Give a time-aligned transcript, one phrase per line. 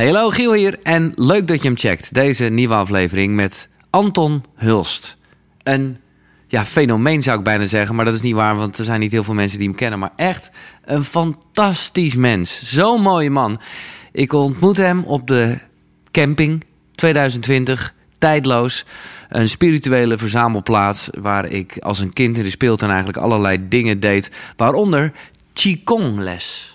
[0.00, 2.14] Hallo Giel hier en leuk dat je hem checkt.
[2.14, 5.16] Deze nieuwe aflevering met Anton Hulst.
[5.62, 5.96] Een
[6.48, 9.12] ja, fenomeen zou ik bijna zeggen, maar dat is niet waar, want er zijn niet
[9.12, 9.98] heel veel mensen die hem kennen.
[9.98, 10.50] Maar echt
[10.84, 12.62] een fantastisch mens.
[12.62, 13.60] Zo'n mooie man.
[14.12, 15.58] Ik ontmoette hem op de
[16.10, 16.64] camping
[16.94, 18.84] 2020, tijdloos.
[19.28, 24.30] Een spirituele verzamelplaats waar ik als een kind in de speeltuin eigenlijk allerlei dingen deed.
[24.56, 25.12] Waaronder
[25.52, 26.69] Qigong les.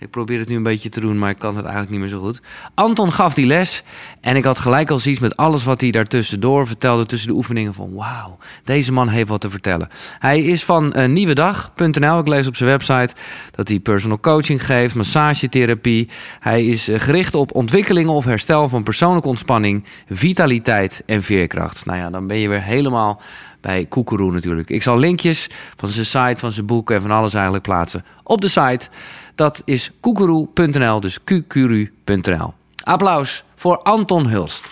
[0.00, 2.18] Ik probeer het nu een beetje te doen, maar ik kan het eigenlijk niet meer
[2.18, 2.40] zo goed.
[2.74, 3.82] Anton gaf die les
[4.20, 7.74] en ik had gelijk al zoiets met alles wat hij daartussendoor vertelde tussen de oefeningen
[7.74, 9.88] van wauw, deze man heeft wat te vertellen.
[10.18, 12.18] Hij is van uh, nieuwedag.nl.
[12.18, 13.14] Ik lees op zijn website
[13.50, 16.08] dat hij personal coaching geeft, massagetherapie.
[16.40, 21.86] Hij is uh, gericht op ontwikkelingen of herstel van persoonlijke ontspanning, vitaliteit en veerkracht.
[21.86, 23.20] Nou ja, dan ben je weer helemaal
[23.60, 24.70] bij Koekeroe natuurlijk.
[24.70, 28.40] Ik zal linkjes van zijn site, van zijn boeken en van alles eigenlijk plaatsen op
[28.40, 28.88] de site.
[29.38, 32.54] Dat is koekeroe.nl, dus qqru.nl.
[32.82, 34.64] Applaus voor Anton Hulst.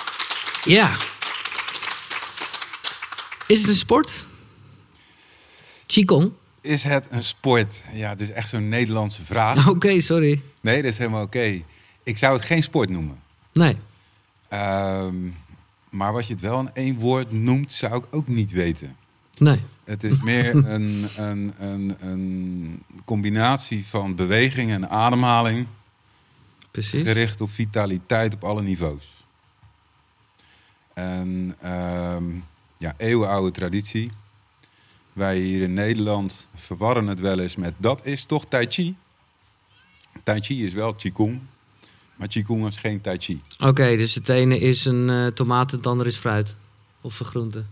[0.64, 0.90] Ja.
[3.46, 4.24] Is het een sport?
[5.86, 6.32] Qigong?
[6.60, 7.82] Is het een sport?
[7.92, 9.58] Ja, het is echt zo'n Nederlandse vraag.
[9.68, 10.42] Oké, okay, sorry.
[10.60, 11.36] Nee, dat is helemaal oké.
[11.36, 11.64] Okay.
[12.02, 13.18] Ik zou het geen sport noemen.
[13.52, 13.76] Nee.
[14.52, 15.34] Um,
[15.90, 18.96] maar wat je het wel in één woord noemt, zou ik ook niet weten.
[19.38, 19.60] Nee.
[19.84, 25.66] Het is meer een, een, een, een combinatie van beweging en ademhaling.
[26.70, 27.02] Precies.
[27.02, 29.24] Gericht op vitaliteit op alle niveaus.
[30.94, 32.44] En um,
[32.78, 34.10] ja, eeuwenoude traditie.
[35.12, 38.96] Wij hier in Nederland verwarren het wel eens met dat is toch Tai Chi.
[40.22, 41.40] Tai Chi is wel Qigong.
[42.16, 43.40] Maar Qigong is geen Tai Chi.
[43.58, 46.56] Oké, dus het ene is een uh, tomaat en het andere is fruit.
[47.00, 47.64] Of een groente.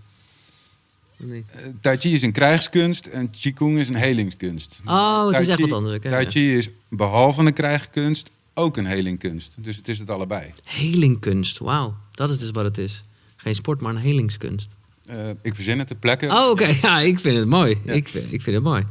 [1.17, 1.45] Nee.
[1.57, 4.81] Uh, tai Chi is een krijgskunst en Qigong is een helingskunst.
[4.87, 6.03] Oh, het is echt wat anders.
[6.03, 9.55] Tai Chi is behalve een krijgskunst ook een helingkunst.
[9.57, 10.51] Dus het is het allebei.
[10.65, 11.95] Helingkunst, wauw.
[12.11, 13.01] Dat is dus wat het is.
[13.37, 14.75] Geen sport, maar een helingskunst.
[15.11, 16.27] Uh, ik verzin het ter plekke.
[16.27, 16.63] Oh, oké.
[16.63, 16.79] Okay.
[16.83, 17.79] Ja, ik vind het mooi.
[17.85, 17.93] Ja.
[17.93, 18.85] Ik, vind, ik vind het mooi.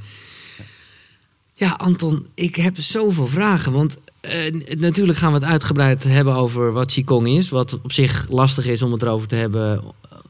[1.53, 3.71] Ja, Anton, ik heb zoveel vragen.
[3.71, 7.49] Want uh, natuurlijk gaan we het uitgebreid hebben over wat Qigong is.
[7.49, 9.83] Wat op zich lastig is om het erover te hebben.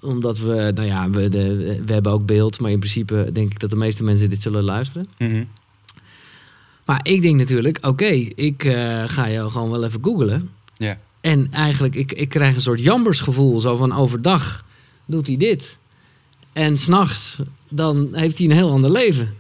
[0.04, 1.56] Omdat we, nou ja, we, de,
[1.86, 2.60] we hebben ook beeld.
[2.60, 5.08] Maar in principe denk ik dat de meeste mensen dit zullen luisteren.
[5.18, 5.48] Mm -hmm.
[6.86, 10.50] Maar ik denk natuurlijk, oké, okay, ik uh, ga jou gewoon wel even googlen.
[10.78, 10.98] Ja.
[11.22, 13.60] En eigenlijk, ik, ik krijg een soort jambersgevoel.
[13.60, 14.66] Zo van overdag
[15.06, 15.78] doet hij dit.
[16.54, 17.40] En s'nachts,
[17.70, 19.36] dan heeft hij een heel ander leven.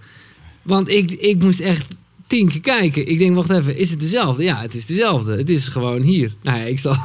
[0.61, 1.95] Want ik, ik moest echt
[2.27, 3.07] tien keer kijken.
[3.07, 4.43] Ik denk, wacht even, is het dezelfde?
[4.43, 5.37] Ja, het is dezelfde.
[5.37, 6.33] Het is gewoon hier.
[6.41, 6.95] Nou ja, ik zal...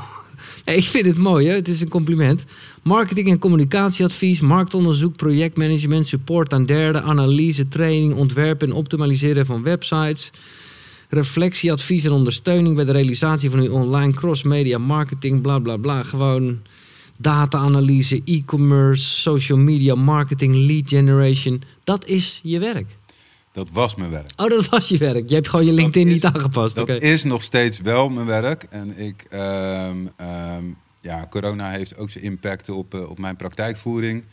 [0.65, 1.55] ik vind het mooi, hè?
[1.55, 2.45] het is een compliment.
[2.83, 10.31] Marketing- en communicatieadvies, marktonderzoek, projectmanagement, support aan derden, analyse, training, ontwerpen en optimaliseren van websites.
[11.09, 16.03] Reflectieadvies en ondersteuning bij de realisatie van uw online cross-media marketing, bla bla bla.
[16.03, 16.59] Gewoon
[17.17, 21.63] data-analyse, e-commerce, social media marketing, lead generation.
[21.85, 22.98] Dat is je werk.
[23.59, 24.31] Dat was mijn werk.
[24.37, 25.29] Oh, dat was je werk.
[25.29, 26.75] Je hebt gewoon je LinkedIn is, niet aangepast.
[26.75, 26.97] Dat okay.
[26.97, 28.67] is nog steeds wel mijn werk.
[28.71, 34.25] En ik, um, um, ja, corona heeft ook zijn impact op, uh, op mijn praktijkvoering.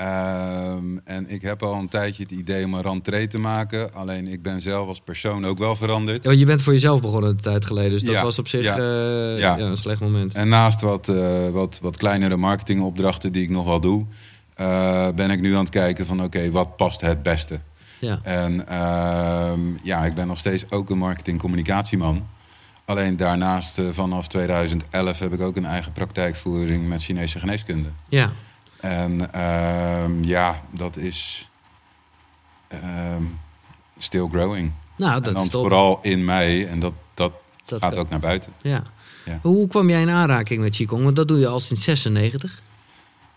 [0.00, 3.94] Um, en ik heb al een tijdje het idee om een rentree te maken.
[3.94, 6.24] Alleen ik ben zelf als persoon ook wel veranderd.
[6.24, 7.90] Ja, je bent voor jezelf begonnen een tijd geleden.
[7.90, 9.58] Dus dat ja, was op zich ja, uh, ja.
[9.58, 10.34] een slecht moment.
[10.34, 14.06] En naast wat, uh, wat, wat kleinere marketingopdrachten die ik nog wel doe...
[15.14, 17.60] ben ik nu aan het kijken van oké, okay, wat past het beste?
[17.98, 18.18] Ja.
[18.22, 22.26] En uh, ja, ik ben nog steeds ook een marketing-communicatieman.
[22.84, 27.88] Alleen daarnaast, uh, vanaf 2011, heb ik ook een eigen praktijkvoering met Chinese geneeskunde.
[28.08, 28.32] Ja.
[28.80, 31.48] En uh, ja, dat is
[32.72, 33.38] um,
[33.98, 34.72] still growing.
[34.96, 37.32] Nou, dat en dan is vooral in mij en dat, dat,
[37.64, 38.52] dat gaat ook naar buiten.
[38.58, 38.82] Ja.
[39.24, 39.38] ja.
[39.42, 41.04] Hoe kwam jij in aanraking met Qigong?
[41.04, 42.62] Want dat doe je al sinds 96.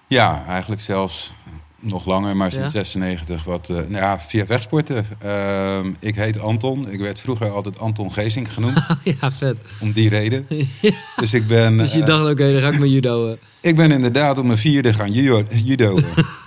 [0.08, 1.32] Ja, eigenlijk zelfs
[1.80, 2.84] nog langer, maar sinds ja?
[2.84, 3.70] 96 wat.
[3.70, 5.06] Uh, nou ja, via wegsporten.
[5.26, 6.92] Uh, ik heet Anton.
[6.92, 8.88] Ik werd vroeger altijd Anton Geesink genoemd.
[9.22, 9.58] ja, vet.
[9.80, 10.48] Om die reden.
[10.82, 10.92] ja.
[11.16, 11.78] Dus ik ben.
[11.78, 13.38] Dus je dacht, oké, okay, dan ga ik mijn judo.
[13.62, 15.44] ik ben inderdaad op mijn vierde gaan judo.
[15.50, 16.00] judo.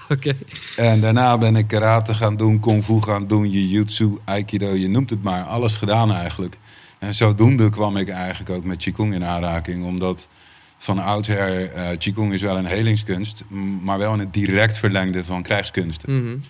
[0.08, 0.36] Okay.
[0.76, 5.10] En daarna ben ik karate gaan doen, kung fu gaan doen, jiu-jitsu, aikido, je noemt
[5.10, 5.42] het maar.
[5.42, 6.58] Alles gedaan eigenlijk.
[6.98, 10.28] En zodoende kwam ik eigenlijk ook met Qigong in aanraking, omdat
[10.82, 13.44] van oudsher, uh, Qigong is wel een helingskunst,
[13.82, 16.12] maar wel in het direct verlengde van krijgskunsten.
[16.12, 16.42] Mm -hmm.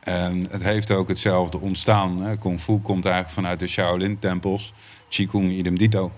[0.00, 2.20] En het heeft ook hetzelfde ontstaan.
[2.20, 2.36] Hè.
[2.36, 4.72] Kung Fu komt eigenlijk vanuit de Shaolin-tempels.
[5.08, 6.12] Qigong idem dito.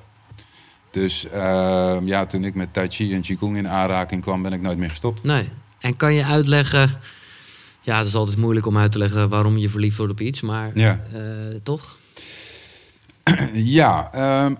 [0.91, 4.61] Dus uh, ja, toen ik met Tai Chi en Qigong in aanraking kwam, ben ik
[4.61, 5.23] nooit meer gestopt.
[5.23, 5.49] Nee.
[5.79, 6.99] En kan je uitleggen...
[7.81, 10.41] Ja, het is altijd moeilijk om uit te leggen waarom je verliefd wordt op iets,
[10.41, 11.01] maar ja.
[11.15, 11.21] uh,
[11.63, 11.97] toch?
[13.53, 14.57] ja, uh,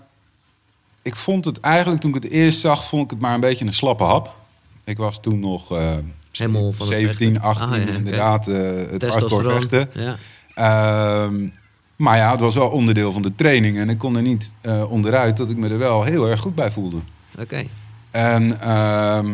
[1.03, 3.65] ik vond het eigenlijk, toen ik het eerst zag, vond ik het maar een beetje
[3.67, 4.37] een slappe hap.
[4.85, 5.93] Ik was toen nog eh,
[6.33, 7.41] van het 17, vechten.
[7.43, 8.57] 18, Ah, ja, inderdaad, eh,
[8.91, 9.53] het Testosteron.
[9.53, 9.91] vechten.
[9.93, 10.17] Ja.
[10.55, 11.49] Ehm,
[11.97, 13.79] maar ja, het was wel onderdeel van de training.
[13.79, 16.55] En ik kon er niet eh, onderuit dat ik me er wel heel erg goed
[16.55, 16.99] bij voelde.
[17.39, 17.65] Oké.
[18.11, 19.31] En ehm,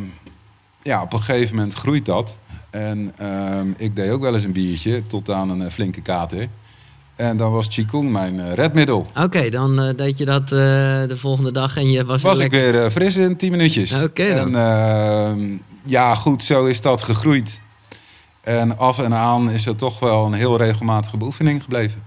[0.83, 2.39] ja, op een gegeven moment groeit dat.
[2.71, 6.49] En ehm, ik deed ook wel eens een biertje tot aan een flinke kater.
[7.17, 9.07] En dan was Qigong mijn eh, redmiddel.
[9.21, 12.47] Oké, dan eh, deed je dat eh, de volgende dag en je was, Was weer
[12.47, 12.73] ik lekker...
[12.73, 13.93] weer fris in 10 minuutjes.
[13.93, 14.57] Oké dan.
[14.57, 17.61] En ehm, ja, goed, zo is dat gegroeid.
[18.41, 22.03] En af en aan is het toch wel een heel regelmatige beoefening gebleven.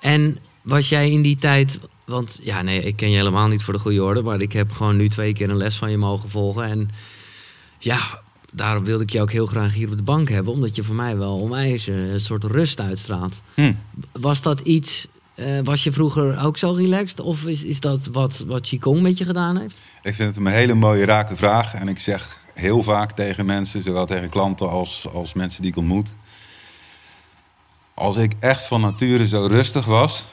[0.00, 1.80] En was jij in die tijd...
[2.04, 4.22] Want ja, nee, ik ken je helemaal niet voor de goede orde...
[4.22, 6.64] maar ik heb gewoon nu twee keer een les van je mogen volgen.
[6.64, 6.88] En
[7.78, 7.98] ja,
[8.52, 10.52] daarom wilde ik je ook heel graag hier op de bank hebben...
[10.52, 13.40] omdat je voor mij wel onwijs eh, een soort rust uitstraalt.
[13.54, 13.72] Hm.
[14.12, 15.08] Was dat iets...
[15.34, 17.20] eh, was je vroeger ook zo relaxed?
[17.20, 19.76] Of is, is dat wat, wat Qigong met je gedaan heeft?
[20.02, 21.74] Ik vind het een hele mooie rake vraag.
[21.74, 25.76] En ik zeg heel vaak tegen mensen, zowel tegen klanten als, als mensen die ik
[25.76, 26.08] ontmoet.
[27.94, 30.24] Als ik echt van nature zo rustig was,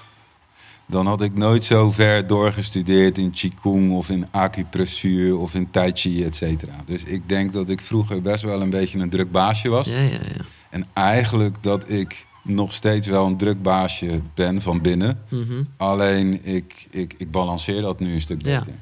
[0.88, 5.92] dan had ik nooit zo ver doorgestudeerd in Qigong of in acupressuur of in Tai
[5.94, 6.74] Chi, et cetera.
[6.86, 9.86] Dus ik denk dat ik vroeger best wel een beetje een druk baasje was.
[9.86, 10.46] Ja, ja, ja.
[10.70, 15.20] En eigenlijk dat ik nog steeds wel een druk baasje ben van binnen.
[15.30, 15.64] Mhm.
[15.78, 18.60] Alleen ik, ik, ik balanceer dat nu een stuk Ja.
[18.60, 18.74] beter.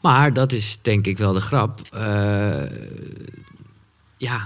[0.00, 1.80] Maar dat is denk ik wel de grap.
[1.92, 2.62] Eh,
[4.16, 4.40] ja,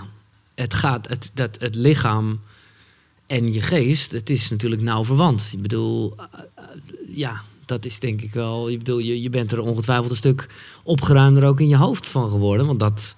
[0.54, 2.40] het gaat, het, dat, het lichaam
[3.34, 5.48] en je geest, het is natuurlijk nauw verwant.
[5.52, 6.64] Ik bedoel, eh, eh,
[7.16, 8.70] ja, dat is denk ik wel.
[8.70, 10.48] Ik bedoel, je, je bent er ongetwijfeld een stuk
[10.82, 12.66] opgeruimder ook in je hoofd van geworden.
[12.66, 13.14] Want dat,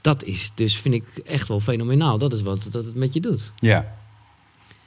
[0.00, 2.18] dat is dus, vind ik, echt wel fenomenaal.
[2.18, 3.52] Dat is wat dat het met je doet.
[3.58, 3.94] Ja,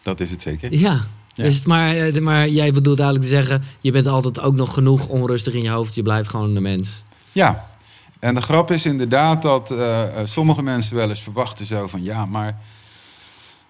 [0.02, 0.74] dat is het zeker.
[0.74, 1.06] Ja.
[1.36, 1.44] Ja.
[1.44, 5.08] Dus, maar, eh, maar jij bedoelt eigenlijk te zeggen, je bent altijd ook nog genoeg
[5.08, 5.96] onrustig in je hoofd.
[5.96, 6.90] Je blijft gewoon een mens.
[7.32, 7.70] Ja,
[8.20, 9.76] en de grap is inderdaad dat
[10.24, 12.04] sommige mensen wel eens verwachten zo van...
[12.04, 12.60] ja, maar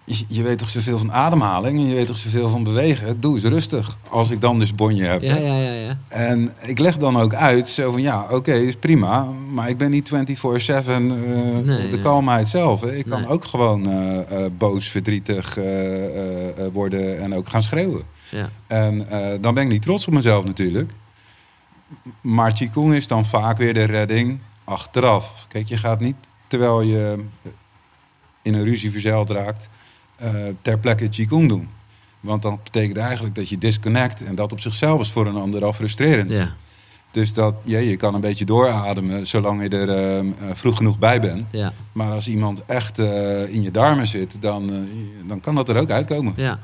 [0.06, 3.20] je, je weet toch zoveel van ademhaling en je weet toch zoveel van bewegen?
[3.20, 5.22] Doe eens rustig, als ik dan dus bonje heb.
[5.22, 5.98] Ja, ja, ja, ja.
[6.08, 9.90] En ik leg dan ook uit zo van ja, oké, is prima, maar ik ben
[9.90, 11.98] niet 24-7 eh, Nee, de nee.
[11.98, 12.80] kalmheid zelf.
[12.80, 12.96] Hè.
[12.96, 15.64] Ik kan ook gewoon eh, eh, boos, verdrietig eh,
[16.06, 18.02] eh, eh, worden en ook gaan schreeuwen.
[18.30, 18.50] ja.
[18.66, 20.92] En eh, dan ben ik niet trots op mezelf natuurlijk.
[22.20, 25.46] Maar Qigong is dan vaak weer de redding achteraf.
[25.48, 26.16] Kijk, je gaat niet
[26.46, 27.24] terwijl je
[28.42, 29.68] in een ruzie verzeild raakt...
[30.16, 30.30] eh,
[30.62, 31.68] ter plekke Qigong doen.
[32.26, 34.24] Want dan betekent eigenlijk dat je disconnect...
[34.24, 36.28] en dat op zichzelf is voor een ander al frustrerend.
[36.28, 36.54] Ja,
[37.10, 40.98] Dus dat, ja, je kan een beetje doorademen zolang je er eh, eh, vroeg genoeg
[40.98, 41.42] bij bent.
[41.50, 44.88] ja, Maar als iemand echt eh, in je darmen zit, dan,
[45.26, 46.32] dan kan dat er ook uitkomen.
[46.36, 46.60] ja.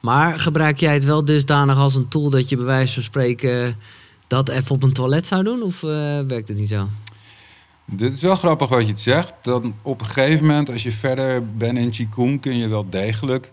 [0.00, 3.76] Maar gebruik jij het wel dusdanig als een tool dat je bij wijze van spreken
[4.26, 5.62] dat even op een toilet zou doen?
[5.62, 5.80] Of
[6.26, 6.88] werkt het niet zo?
[7.86, 9.32] Dit is wel grappig wat je het zegt.
[9.42, 13.52] Dan op een gegeven moment, als je verder bent in Qigong, kun je wel degelijk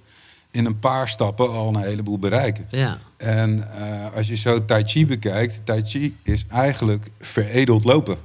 [0.52, 2.68] in een paar stappen al een heleboel bereiken.
[2.70, 8.18] Ja, En eh, als je zo Tai Chi bekijkt, Tai Chi is eigenlijk veredeld lopen.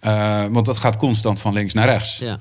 [0.00, 2.18] Eh, want dat gaat constant van links naar rechts.
[2.18, 2.38] ja,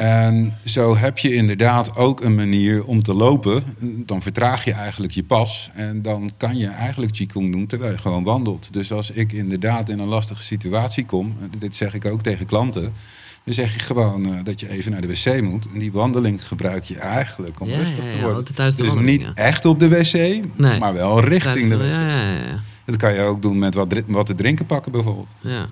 [0.00, 3.62] En zo heb je inderdaad ook een manier om te lopen.
[4.06, 5.70] Dan vertraag je eigenlijk je pas.
[5.74, 8.72] En dan kan je eigenlijk Qigong doen terwijl je gewoon wandelt.
[8.72, 12.92] Dus als ik inderdaad in een lastige situatie kom, dit zeg ik ook tegen klanten.
[13.44, 15.66] Dan zeg je gewoon eh, dat je even naar de wc moet.
[15.72, 18.44] En die wandeling gebruik je eigenlijk om Ja, rustig ja, te worden.
[18.44, 20.12] de dus wandeling, niet echt op de wc,
[20.56, 20.78] Nee.
[20.78, 21.90] maar wel richting de wc.
[21.92, 25.28] ja, ja, Dat kan je ook doen met wat, wat te drinken pakken bijvoorbeeld.
[25.40, 25.68] ja.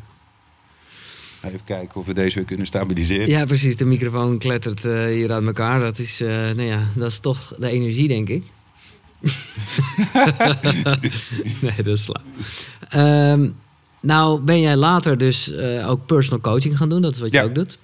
[1.42, 3.28] Even kijken of we deze weer kunnen stabiliseren.
[3.28, 3.76] Ja, precies.
[3.76, 5.80] De microfoon klettert eh, hier uit elkaar.
[5.80, 8.44] Dat is, eh, nou ja, dat is toch de energie, denk ik.
[11.60, 12.22] nee, dat is flauw.
[12.88, 13.50] Ehm,
[14.00, 17.02] nou, ben jij later dus eh, ook personal coaching gaan doen.
[17.02, 17.44] Dat is wat je Ja.
[17.44, 17.78] ook doet.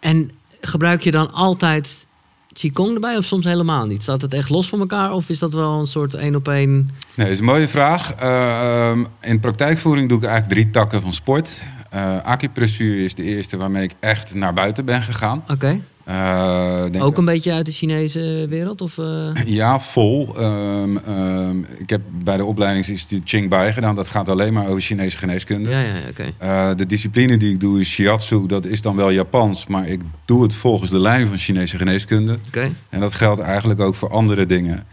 [0.00, 0.30] En
[0.60, 2.06] gebruik je dan altijd
[2.52, 4.02] Qigong erbij of soms helemaal niet?
[4.02, 6.70] Staat het echt los van elkaar of is dat wel een soort één op één?
[6.70, 8.12] Nee, dat is een mooie vraag.
[8.14, 11.56] Eh, ehm, in praktijkvoering doe ik eigenlijk drie takken van sport.
[11.90, 15.44] Eh acupressuur is de eerste waarmee ik echt naar buiten ben gegaan.
[15.48, 15.80] Oké.
[16.08, 18.80] Eh, denk Ook een beetje uit de Chinese wereld?
[18.80, 19.30] Of, eh?
[19.44, 20.36] Ja, vol.
[20.36, 23.94] Ehm, ehm, ik heb bij de opleidingsinstituut Qingbai gedaan.
[23.94, 25.70] Dat gaat alleen maar over Chinese geneeskunde.
[25.70, 26.74] Ja, ja, oké.
[26.74, 28.46] De discipline die ik doe is shiatsu.
[28.46, 32.36] Dat is dan wel Japans, maar ik doe het volgens de lijn van Chinese geneeskunde.
[32.46, 32.72] Oké.
[32.88, 34.86] En dat geldt eigenlijk ook voor andere dingen.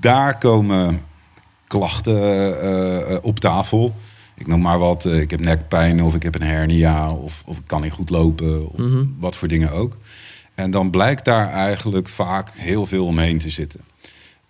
[0.00, 1.02] Daar komen
[1.66, 3.94] klachten op tafel.
[4.42, 5.04] Ik noem maar wat.
[5.04, 8.10] eh, ik heb nekpijn of ik heb een hernia of, of ik kan niet goed
[8.10, 8.70] lopen.
[8.72, 9.04] Of Mhm.
[9.18, 9.96] wat voor dingen ook.
[10.54, 13.80] En dan blijkt daar eigenlijk vaak heel veel omheen te zitten.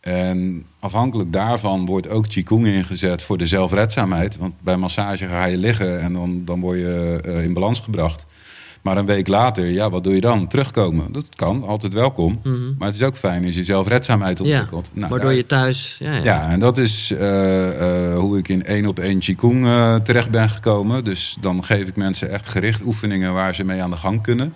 [0.01, 4.37] En afhankelijk daarvan wordt ook Qigong ingezet voor de zelfredzaamheid.
[4.37, 8.27] Want bij massage ga je liggen en dan, dan word je eh, in balans gebracht.
[8.83, 10.49] Maar een week later, ja, wat doe je dan?
[10.49, 11.12] Terugkomen.
[11.12, 12.41] Dat kan, altijd welkom.
[12.79, 14.49] Maar het is ook fijn als je zelfredzaamheid Mhm.
[14.49, 14.91] Ja, ontwikkelt.
[14.93, 15.97] Nou, waardoor daar- je thuis...
[15.99, 16.23] Ja, ja.
[16.25, 20.31] ja, en dat is eh, eh, hoe ik in één op één Qigong eh, terecht
[20.31, 21.05] ben gekomen.
[21.05, 24.55] Dus dan geef ik mensen echt gericht oefeningen waar ze mee aan de gang kunnen.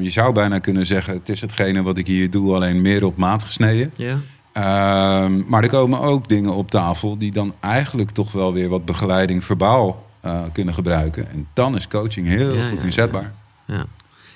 [0.00, 3.16] Je zou bijna kunnen zeggen, het is hetgene wat ik hier doe, alleen meer op
[3.16, 3.92] maat gesneden.
[3.96, 4.18] Ja.
[4.52, 8.84] Ehm, maar er komen ook dingen op tafel die dan eigenlijk toch wel weer wat
[8.84, 11.30] begeleiding verbaal eh, kunnen gebruiken.
[11.30, 13.34] En dan is coaching heel Ja, goed inzetbaar.
[13.66, 13.86] Ja.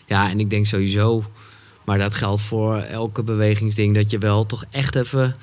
[0.06, 1.24] ja, en ik denk sowieso,
[1.84, 5.34] maar dat geldt voor elke bewegingsding, dat je wel toch echt even.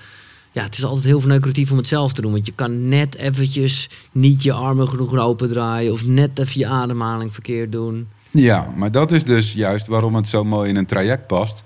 [0.52, 2.32] Ja, het is altijd heel verneukeratief om het zelf te doen.
[2.32, 5.92] Want je kan net eventjes niet je armen genoeg open draaien.
[5.94, 8.08] Of net even je ademhaling verkeerd doen.
[8.32, 11.64] Ja, maar dat is dus juist waarom het zo mooi in een traject past.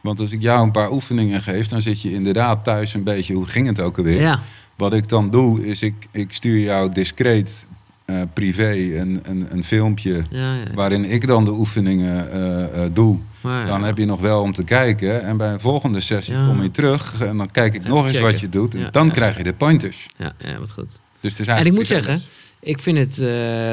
[0.00, 3.34] Want als ik jou een paar oefeningen geef, dan zit je inderdaad thuis een beetje,
[3.34, 4.20] hoe ging het ook alweer?
[4.20, 4.42] Ja,
[4.76, 7.66] Wat ik dan doe, is ik, ik stuur jou discreet,
[8.04, 10.64] eh, privé, een, een, een filmpje ja, ja.
[10.74, 13.18] waarin ik dan de oefeningen eh, eh, doe.
[13.40, 13.66] Maar, ja.
[13.66, 15.22] Dan heb je nog wel om te kijken.
[15.22, 18.18] En bij een volgende sessie kom je terug en dan kijk ik Even nog eens
[18.18, 18.74] wat je doet.
[18.74, 20.08] En dan krijg je de pointers.
[20.16, 21.00] Ja, ja, wat goed.
[21.20, 22.30] Dus het is En ik moet zeggen, anders.
[22.60, 23.16] ik vind het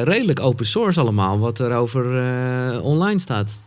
[0.07, 1.39] redelijk open source allemaal.
[1.39, 3.57] Wat er over online staat.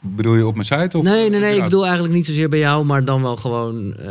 [0.00, 0.98] Bedoel je op mijn site?
[0.98, 1.56] Of Nee, nee, nee.
[1.56, 4.08] Ik bedoel eigenlijk niet zozeer bij jou, maar dan wel gewoon, eh,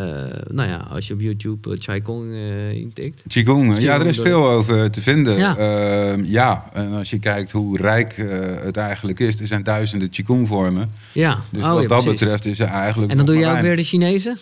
[0.48, 3.24] nou ja, als je op YouTube uh, intikt.
[3.27, 5.38] Qigong, ja, er is veel over te vinden.
[5.38, 5.56] Ja.
[5.58, 8.15] Ja, ja en als je kijkt hoe rijk
[8.63, 10.89] het eigenlijk is, er zijn duizenden Qigong-vormen.
[11.12, 13.12] Ja, Dus oh, wat ja, dat betreft is er eigenlijk.
[13.12, 14.38] En dan doe je maar ook weer de Chinezen?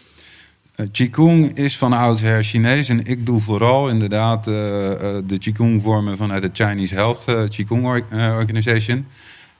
[0.91, 6.93] Qigong is van oudsher Chinees en ik doe vooral inderdaad de Qigong-vormen vanuit de Chinese
[6.93, 9.05] Health Qigong Or- Organization.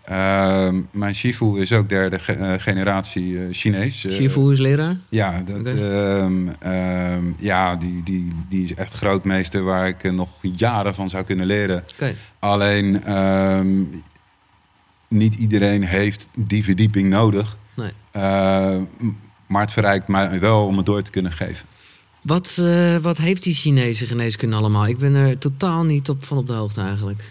[0.06, 4.06] Ehm, mijn Shifu is ook derde ge- eh, generatie eh, Chinees.
[4.06, 4.98] Eh, Shifu is leraar?
[5.10, 10.96] Ja, dat, ehm, ehm, ja die, die, die is echt grootmeester waar ik nog jaren
[10.96, 11.84] van zou kunnen leren.
[12.40, 13.02] Alleen
[15.08, 17.58] niet iedereen heeft die verdieping nodig.
[17.74, 17.92] Nee.
[19.48, 21.66] Maar het verrijkt mij wel om het door te kunnen geven.
[22.22, 22.62] Wat,
[23.02, 24.88] wat heeft die Chinese geneeskunde allemaal?
[24.88, 27.24] Ik ben er totaal niet op, van op de hoogte eigenlijk.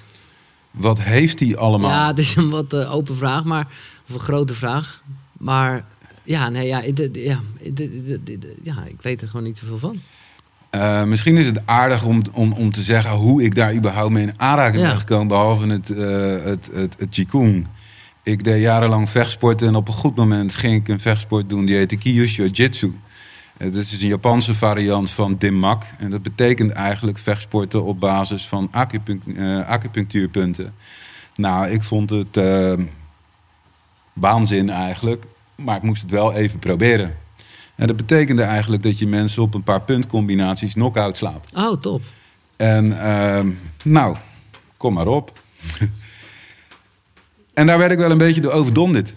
[0.74, 1.90] Wat heeft hij allemaal?
[1.90, 3.66] Ja, het is een wat eh, open vraag, maar,
[4.08, 5.02] of een grote vraag.
[5.38, 5.84] Maar
[6.22, 7.40] ja, nee, ja, ja,
[8.62, 10.00] ja, ik weet er gewoon niet zoveel van.
[10.70, 14.22] Eh, misschien is het aardig om, om, om te zeggen hoe ik daar überhaupt mee
[14.22, 14.88] in aanraking Ja.
[14.88, 17.66] ben gekomen, behalve het, eh het, het, het Qigong.
[18.22, 21.76] Ik deed jarenlang vechtsporten en op een goed moment ging ik een vechtsport doen die
[21.76, 22.94] heette Kyushu Jitsu.
[23.64, 25.82] Eh, Dat is een Japanse variant van Dimmak.
[25.98, 30.74] En dat betekent eigenlijk vechtsporten op basis van eh, acupunctuurpunten.
[31.34, 32.72] Nou, ik vond het eh,
[34.12, 37.16] waanzin eigenlijk, maar ik moest het wel even proberen.
[37.74, 41.48] En dat betekende eigenlijk dat je mensen op een paar puntcombinaties knock-out slaat.
[41.54, 42.02] Oh, top.
[42.56, 43.50] En ehm,
[43.84, 44.16] nou,
[44.76, 45.40] kom maar op.
[47.54, 49.12] en daar werd ik wel een beetje door overdonderd.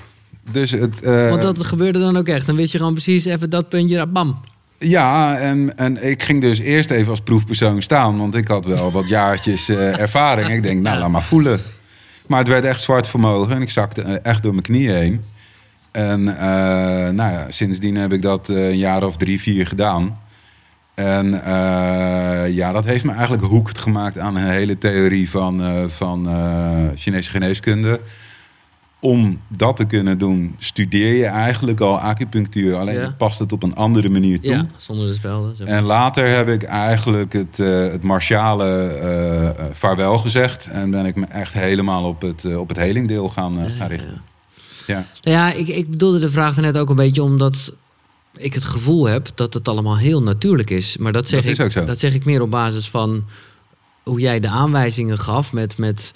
[0.52, 2.46] Dus het, eh, Want dat gebeurde dan ook echt.
[2.46, 4.40] Dan wist je gewoon precies even dat puntje, bam.
[4.80, 8.18] Ja, en, en ik ging dus eerst even als proefpersoon staan.
[8.18, 10.50] Want ik had wel wat jaartjes eh, ervaring.
[10.50, 11.60] Ik denk, nou, laat maar voelen.
[12.28, 13.56] Maar het werd echt zwart vermogen.
[13.56, 15.22] En ik zakte eh, echt door mijn knieën heen.
[15.92, 16.24] En
[17.16, 20.20] nou ja, sindsdien heb ik dat een jaar of drie, vier gedaan.
[20.96, 21.32] En
[22.54, 26.28] ja, dat heeft me eigenlijk hoekt gemaakt aan een hele theorie van, van
[26.96, 28.00] Chinese geneeskunde.
[29.00, 32.76] Om dat te kunnen doen, studeer je eigenlijk al acupunctuur.
[32.76, 33.02] Alleen Ja.
[33.02, 34.50] je past het op een andere manier toe.
[34.52, 35.56] Ja, zonder de spelden.
[35.56, 35.76] Zeg maar.
[35.78, 40.68] En later heb ik eigenlijk het, eh, het martiale eh, vaarwel gezegd.
[40.72, 44.22] En ben ik me echt helemaal op het, op het helingdeel gaan, gaan richten.
[44.88, 45.06] Ja.
[45.22, 47.74] Nou ja, ik, ik bedoelde de vraag net ook een beetje omdat
[48.38, 50.98] ik het gevoel heb dat het allemaal heel natuurlijk is.
[50.98, 51.84] Maar dat zeg, Dat ik, ook zo.
[51.86, 53.24] dat zeg ik meer op basis van
[54.04, 55.78] hoe jij de aanwijzingen gaf met.
[55.78, 56.12] met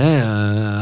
[0.00, 0.26] hè, eh,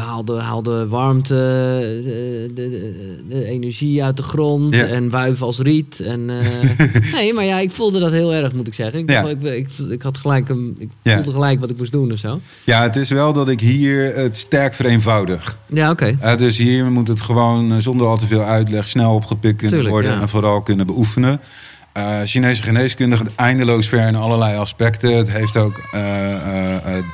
[0.07, 4.85] haal, de, haal de warmte, de, de, de- de energie uit de grond Ja.
[4.87, 6.01] en wuif als riet.
[6.01, 9.01] En, eh, nee, maar ja, ik voelde dat heel erg, moet ik zeggen.
[9.01, 9.23] Ik, Ja.
[9.23, 11.15] ik, ik, ik had gelijk een, ik Ja.
[11.15, 12.41] voelde gelijk wat ik moest doen of zo.
[12.65, 15.59] ja, het is wel dat ik hier het sterk vereenvoudig.
[15.67, 16.17] Ja, oké.
[16.21, 19.79] Eh, dus hier moet het gewoon eh, zonder al te veel uitleg snel opgepikt kunnen
[19.79, 20.21] Tuurlijk, worden.
[20.21, 21.41] En vooral kunnen beoefenen.
[21.93, 25.17] Eh, Chinese geneeskunde gaat eindeloos ver in allerlei aspecten.
[25.17, 26.01] Het heeft ook eh,
[26.33, 27.05] eh, eh, eh,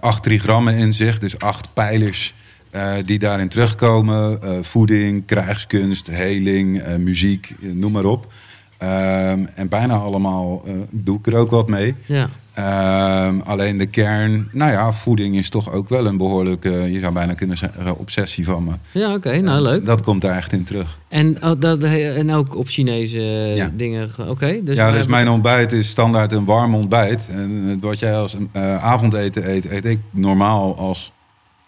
[0.00, 2.34] acht trigrammen in zich, dus acht pijlers
[2.70, 4.42] eh, die daarin terugkomen.
[4.42, 8.32] Eh, voeding, krijgskunst, heling, eh, muziek, eh, noem maar op.
[8.78, 11.94] Ehm, en bijna allemaal eh, doe ik er ook wat mee.
[12.06, 12.30] Ja.
[12.58, 17.12] Ehm, alleen de kern, nou ja, voeding is toch ook wel een behoorlijke, je zou
[17.12, 18.72] bijna kunnen zeggen, obsessie van me.
[19.00, 19.84] Ja, oké, nou leuk.
[19.84, 20.98] Dat komt daar echt in terug.
[21.08, 23.18] En, oh, dat, en ook op Chinese
[23.54, 23.70] Ja.
[23.74, 24.10] dingen.
[24.28, 27.28] Oké, dus, ja, dus mijn ontbijt is standaard een warm ontbijt.
[27.30, 31.12] En wat jij als eh, avondeten eet, eet ik normaal als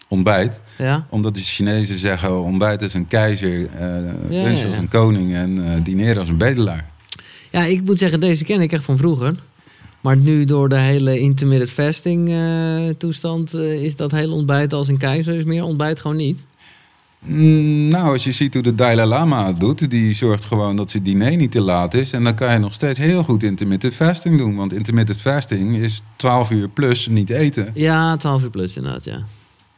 [0.07, 0.59] ontbijt.
[0.77, 3.85] Ja, Omdat de Chinezen zeggen, ontbijt is een keizer, eh
[4.29, 6.85] Ja, lunch ja, als een koning en eh dineren als een bedelaar.
[7.51, 9.33] ja, ik moet zeggen, deze ken ik echt van vroeger.
[10.01, 14.87] Maar nu door de hele intermittent fasting eh, toestand eh, is dat hele ontbijt als
[14.87, 15.35] een keizer.
[15.35, 16.43] Is meer ontbijt gewoon niet.
[17.19, 20.91] Mm, Nou, als je ziet hoe de Dalai Lama het doet, die zorgt gewoon dat
[20.91, 22.11] zijn diner niet te laat is.
[22.11, 24.55] En dan kan je nog steeds heel goed intermittent fasting doen.
[24.55, 27.69] Want intermittent fasting is 12 uur plus niet eten.
[27.73, 29.19] Ja, 12 uur plus inderdaad, ja.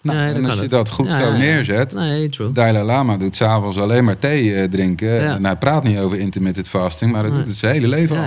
[0.01, 1.93] Nou, Nee, en als je dat goed Ja, zo ja, neerzet.
[1.93, 2.29] Nee.
[2.53, 5.07] Dalai Lama doet s'avonds alleen maar thee eh, drinken.
[5.13, 5.35] Ja.
[5.35, 7.39] En hij praat niet over intermittent fasting, maar dat Nee.
[7.39, 8.23] doet het zijn hele leven al.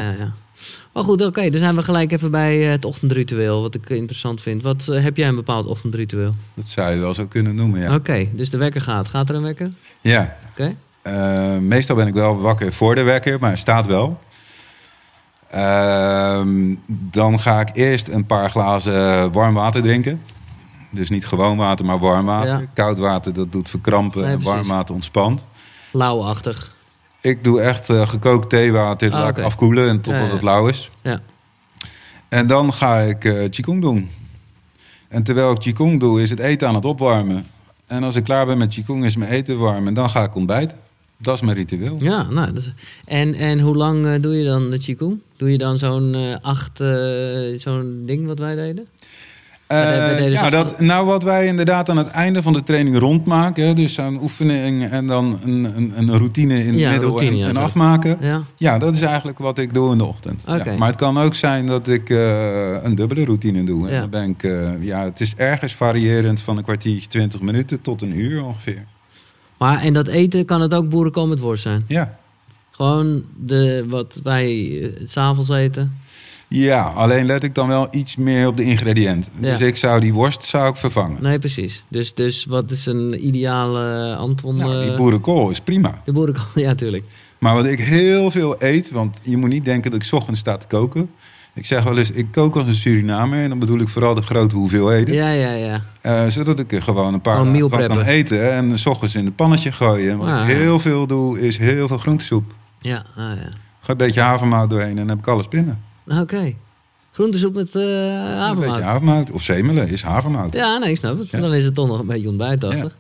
[0.97, 4.43] Maar goed, oké, dan zijn we gelijk even bij eh, het ochtendritueel, wat ik interessant
[4.43, 4.63] vind.
[4.63, 6.35] Wat eh, heb jij een bepaald ochtendritueel?
[6.55, 7.95] Dat zou je wel zo kunnen noemen, ja.
[7.95, 9.09] Oké, dus de wekker gaat.
[9.09, 9.73] Gaat er een wekker?
[10.01, 10.37] ja.
[10.51, 10.77] Oké.
[11.03, 14.21] Eh, meestal ben ik wel wakker voor de wekker, maar staat wel.
[15.51, 20.23] Ehm, dan ga ik eerst een paar glazen warm water drinken.
[20.91, 22.49] Dus niet gewoon water, maar warm water.
[22.49, 22.63] Ja.
[22.75, 24.23] Koud water, dat doet verkrampen.
[24.23, 25.47] Nee, en warm water ontspant.
[25.91, 26.76] Lauwachtig.
[27.27, 30.33] Ik doe echt eh, gekookt theewater, Ah, laat afkoelen en totdat Ja, ja.
[30.35, 30.91] het lauw is.
[31.03, 31.21] Ja.
[32.29, 34.09] En dan ga ik eh Qigong doen.
[35.09, 37.47] En terwijl ik Qigong doe, is het eten aan het opwarmen.
[37.87, 39.87] En als ik klaar ben met Qigong, is mijn eten warm.
[39.87, 40.79] En dan ga ik ontbijten.
[41.19, 41.97] Dat is mijn ritueel.
[42.03, 42.69] Ja, nou, dat-
[43.05, 45.19] en, en hoe lang eh, doe je dan de Qigong?
[45.37, 46.77] Doe je dan zo'n eh, acht,
[47.61, 48.87] zo'n ding wat wij deden?
[49.67, 53.67] Eh, ja, dat, nou wat wij inderdaad aan het einde van de training rondmaken.
[53.67, 57.31] hè, Dus zo'n oefening en dan een, een, een routine in het Ja, middel routine,
[57.31, 57.61] en, ja, en zo.
[57.61, 58.17] afmaken.
[58.21, 60.47] Ja, Ja, dat is eigenlijk wat ik doe in de ochtend.
[60.79, 63.91] Maar het kan ook zijn dat ik eh, een dubbele routine doe.
[63.91, 68.03] Dan ben ik, eh, ja, het is ergens variërend van een kwartiertje, 20 minuten tot
[68.03, 68.85] een uur ongeveer.
[69.59, 71.85] maar en dat eten kan het ook boerenkool met worst zijn?
[71.89, 72.19] Ja.
[72.71, 75.93] Gewoon de, wat wij s s'avonds eten?
[76.49, 79.33] Ja, alleen let ik dan wel iets meer op de ingrediënten.
[79.41, 79.51] Ja.
[79.51, 81.23] Dus ik zou die worst zou ik vervangen.
[81.23, 81.85] Nee, precies.
[81.89, 84.57] Dus, dus wat is een ideale Anton?
[84.57, 86.01] Nou, die eh, boerenkool is prima.
[86.05, 87.05] de boerenkool, ja, tuurlijk.
[87.39, 90.41] Maar wat ik heel veel eet, want je moet niet denken dat ik 's ochtends
[90.41, 91.11] sta te koken.
[91.55, 93.43] Ik zeg wel eens, ik kook als een Surinamer.
[93.43, 95.15] En dan bedoel ik vooral de grote hoeveelheden.
[95.15, 95.81] Ja, ja, ja.
[96.01, 98.53] Eh, zodat ik er gewoon een paar meal van kan eten.
[98.53, 100.11] En s ochtends in het pannetje gooien.
[100.11, 100.41] En wat Ah.
[100.49, 102.55] ik heel veel doe, is heel veel groentesoep.
[102.81, 103.35] Ja, ah, ja.
[103.35, 103.51] Gooi
[103.87, 105.81] een beetje havermout doorheen en dan heb ik alles binnen.
[106.07, 106.55] Oké.
[107.13, 108.67] Groentesoep met eh Een havermout.
[108.67, 109.31] beetje havermout.
[109.31, 110.55] Of zemelen is havermout.
[110.55, 111.31] Ja, nee, ik snap het.
[111.31, 111.41] Ja.
[111.41, 112.97] Dan is het toch nog een beetje ontbijtachtig.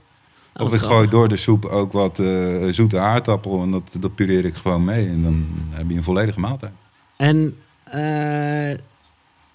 [0.54, 0.64] Ja.
[0.64, 3.62] Of ik gooi door de soep ook wat eh, zoete aardappel.
[3.62, 5.06] En dat, dat pureer ik gewoon mee.
[5.08, 6.72] En dan heb je een volledige maaltijd.
[7.16, 8.78] En eh,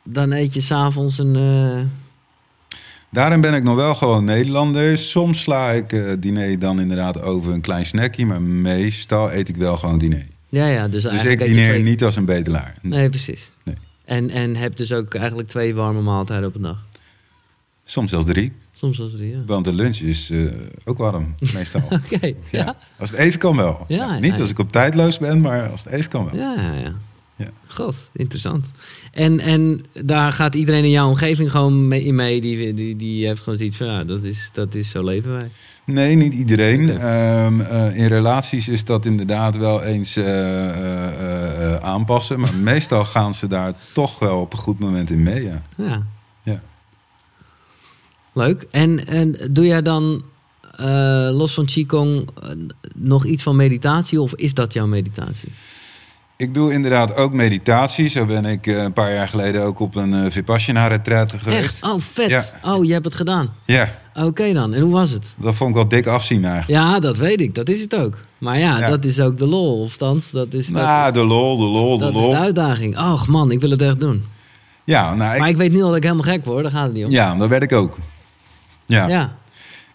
[0.04, 1.36] dan eet je s'avonds een...
[1.36, 1.82] eh,
[3.10, 4.98] Daarin ben ik nog wel gewoon Nederlander.
[4.98, 8.26] Soms sla ik eh diner dan inderdaad over een klein snackje.
[8.26, 10.26] Maar meestal eet ik wel gewoon diner.
[10.52, 12.76] Ja, ja, dus, Dus ik dineer twee- niet als een bedelaar.
[12.82, 13.52] Nee, precies.
[13.64, 13.76] Nee.
[14.06, 16.84] En, en heb dus ook eigenlijk twee warme maaltijden op een dag.
[17.84, 18.52] Soms zelfs drie.
[18.74, 19.44] Soms als drie, ja.
[19.46, 20.44] Want de lunch is eh,
[20.86, 21.82] ook warm, meestal.
[22.14, 22.34] Oké, ja.
[22.52, 22.76] ja.
[23.00, 23.86] Als het even kan wel.
[23.88, 26.36] Ja, niet als ik op tijdloos ben, maar als het even kan wel.
[26.36, 26.94] Ja, ja, ja.
[27.36, 27.48] Ja.
[27.68, 28.66] God, interessant.
[29.12, 32.42] En, en daar gaat iedereen in jouw omgeving gewoon mee, in mee.
[32.42, 35.50] Die, die, die heeft gewoon zoiets van, ja, dat is, dat is zo leven wij.
[35.86, 37.00] Nee, niet iedereen.
[37.00, 42.40] Ehm, eh, in relaties is dat inderdaad wel eens eh, eh, aanpassen.
[42.40, 45.44] Maar meestal gaan ze daar toch wel op een goed moment in mee.
[45.44, 45.62] Ja.
[45.76, 46.06] Ja.
[46.44, 46.62] Ja.
[48.34, 48.68] Leuk.
[48.72, 50.24] En, en doe jij dan,
[51.32, 52.30] los van Qigong,
[52.96, 54.22] nog iets van meditatie?
[54.22, 55.52] Of is dat jouw meditatie?
[56.42, 58.08] Ik doe inderdaad ook meditatie.
[58.10, 61.60] Zo ben ik eh, een paar jaar geleden ook op een uh, Vipassana-retreat geweest.
[61.64, 61.84] Echt?
[61.84, 62.30] Oh, vet.
[62.30, 62.46] Ja.
[62.64, 63.50] Oh, je hebt het gedaan.
[63.66, 64.74] Ja, Oké dan.
[64.74, 65.24] En hoe was het?
[65.38, 66.84] dat vond ik wel dik afzien eigenlijk.
[66.84, 67.56] Ja, dat weet ik.
[67.56, 68.18] Dat is het ook.
[68.38, 68.90] Maar ja, Ja.
[68.90, 69.82] dat is ook de lol.
[69.82, 72.30] Of thans, dat is, dat, Nou, de lol, de lol, de dat is lol.
[72.30, 72.98] de uitdaging.
[72.98, 74.24] Och man, ik wil het echt doen.
[74.84, 76.64] Ja, nou, ik, Maar ik weet nu al dat ik helemaal gek word.
[76.64, 77.12] Daar gaat het niet om.
[77.12, 77.98] ja, dat werd ik ook.
[78.86, 79.36] Ja, ja.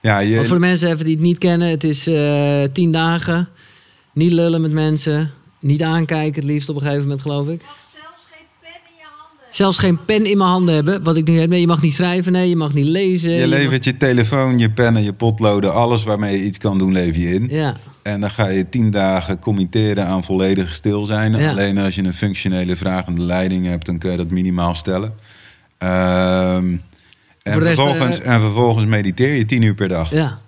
[0.01, 0.19] Ja.
[0.19, 1.69] je, voor de mensen even die het niet kennen.
[1.69, 3.49] Het is eh, tien dagen.
[4.13, 5.31] Niet lullen met mensen.
[5.61, 7.63] Niet aankijken het liefst op een gegeven moment, geloof ik.
[7.63, 9.47] mag zelfs geen pen in je handen.
[9.51, 11.03] Zelfs geen pen in mijn handen hebben.
[11.03, 11.49] Wat ik nu heb.
[11.49, 12.33] Nee, je mag niet schrijven.
[12.33, 13.31] Nee, je mag niet lezen.
[13.31, 16.93] je mag- levert je telefoon, je pennen, je potloden, alles waarmee je iets kan doen,
[16.93, 17.47] lever je in.
[17.51, 21.35] Ja, En dan ga je tien dagen committeren aan volledig stil zijn.
[21.37, 21.51] Ja.
[21.51, 25.15] Alleen als je een functionele vragende leiding hebt, dan kun je dat minimaal stellen.
[25.79, 26.77] Ehm,
[27.43, 30.11] en, rest, vervolgens, eh, en vervolgens mediteer je tien uur per dag.
[30.11, 30.39] ja.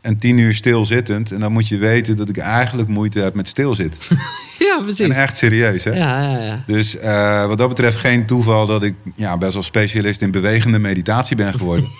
[0.00, 1.32] En tien uur stilzittend.
[1.32, 4.00] En dan moet je weten dat ik eigenlijk moeite heb met stilzitten.
[4.58, 5.08] Ja, En precies.
[5.08, 5.90] echt serieus, hè?
[5.90, 6.64] Ja, ja, ja.
[6.66, 10.78] Dus eh, wat dat betreft geen toeval dat ik ja, best wel specialist in bewegende
[10.78, 11.86] meditatie ben geworden.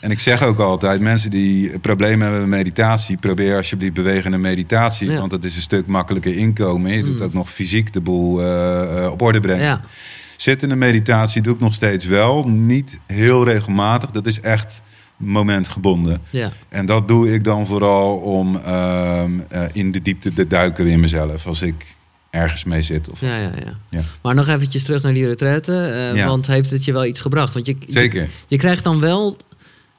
[0.00, 5.10] En ik zeg ook altijd, mensen die problemen hebben met meditatie, probeer alsjeblieft bewegende meditatie.
[5.10, 5.18] Ja.
[5.18, 6.92] Want dat is een stuk makkelijker inkomen.
[6.92, 9.64] Je doet ook nog fysiek de boel eh, eh, op orde brengen.
[9.64, 9.80] Ja,
[10.36, 12.48] Zittende meditatie doe ik nog steeds wel.
[12.48, 14.10] Niet heel regelmatig.
[14.10, 14.82] Dat is echt
[15.22, 16.20] momentgebonden.
[16.30, 16.50] ja.
[16.68, 21.00] En dat doe ik dan vooral om ehm, eh, in de diepte te duiken in
[21.00, 21.46] mezelf.
[21.46, 21.86] Als ik
[22.30, 23.10] ergens mee zit.
[23.10, 23.76] Of, Ja, ja, ja.
[23.90, 24.00] Ja.
[24.22, 25.76] Maar nog eventjes terug naar die retraite.
[25.78, 26.26] eh, Ja.
[26.26, 27.54] Want heeft het je wel iets gebracht?
[27.54, 28.28] Want je, Zeker.
[28.46, 29.36] Je, krijgt dan wel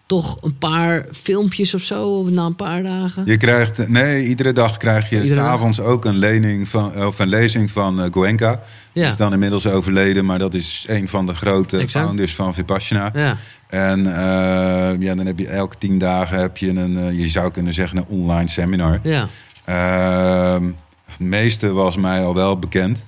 [0.06, 3.24] toch een paar filmpjes of zo na een paar dagen.
[3.26, 5.46] Je krijgt, nee, iedere dag krijg je Iedere dag?
[5.46, 8.50] s'avonds ook een, lening van, of een lezing van eh, Goenka.
[8.50, 8.60] Ja.
[9.02, 12.06] Die is dan inmiddels overleden, maar dat is een van de grote Exact.
[12.06, 13.12] founders van Vipassana.
[13.14, 13.38] Ja,
[13.74, 17.52] En eh, ja, dan heb je elke tien dagen heb je een, eh, je zou
[17.52, 19.00] kunnen zeggen, een online seminar.
[19.04, 19.28] ja.
[19.66, 20.66] Ehm,
[21.06, 23.06] het meeste was mij al wel bekend.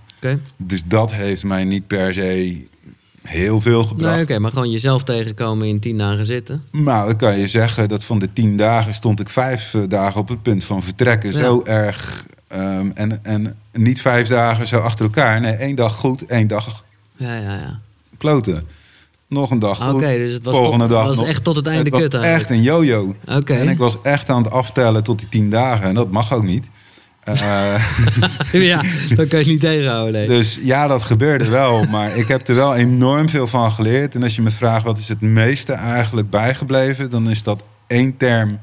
[0.58, 2.68] Dus dat heeft mij niet per se
[3.22, 4.14] heel veel gebracht.
[4.14, 6.64] Nee, oké, maar gewoon jezelf tegenkomen in tien dagen zitten.
[6.72, 10.22] Nou, dan kan je zeggen dat van de tien dagen stond ik vijf eh, dagen
[10.22, 11.32] op het punt van vertrekken.
[11.32, 11.40] Ja.
[11.40, 12.26] Zo erg.
[12.48, 15.42] ehm, en, en niet vijf dagen zo achter elkaar.
[15.42, 16.84] Nee, één dag goed, één dag
[17.16, 17.80] Ja, ja, ja.
[18.18, 18.68] kloten.
[19.28, 19.94] Nog een dag goed.
[19.94, 21.28] Oké, dus het was, volgende tot, dag was nog.
[21.28, 22.42] echt tot het einde het was kut eigenlijk.
[22.42, 23.16] echt een yo-yo.
[23.46, 25.88] En ik was echt aan het aftellen tot die tien dagen.
[25.88, 26.68] En dat mag ook niet.
[27.24, 27.76] Eh,
[28.72, 28.84] ja,
[29.16, 30.14] dat kan je niet tegenhouden.
[30.14, 30.28] Nee.
[30.28, 31.84] dus ja, dat gebeurde wel.
[31.84, 34.16] Maar ik heb er wel enorm veel van geleerd.
[34.16, 37.10] En als je me vraagt wat is het meeste eigenlijk bijgebleven...
[37.10, 38.60] dan is dat één term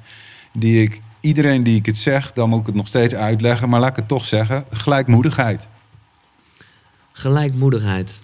[0.59, 1.01] die ik...
[1.21, 3.69] Iedereen die ik het zeg, dan moet ik het nog steeds uitleggen.
[3.69, 4.65] Maar laat ik het toch zeggen.
[4.71, 5.67] Gelijkmoedigheid.
[7.13, 8.21] Gelijkmoedigheid.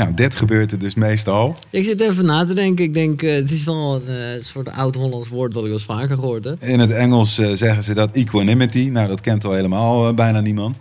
[0.00, 1.56] Nou, dit gebeurt er dus meestal.
[1.70, 2.84] Ik zit even na te denken.
[2.84, 5.86] Ik denk, eh, het is wel een eh, soort oud-Hollands woord dat ik wel eens
[5.86, 6.62] vaker gehoord heb.
[6.62, 8.88] In het Engels eh, zeggen ze dat equanimity.
[8.92, 10.78] Nou, dat kent al helemaal bijna niemand.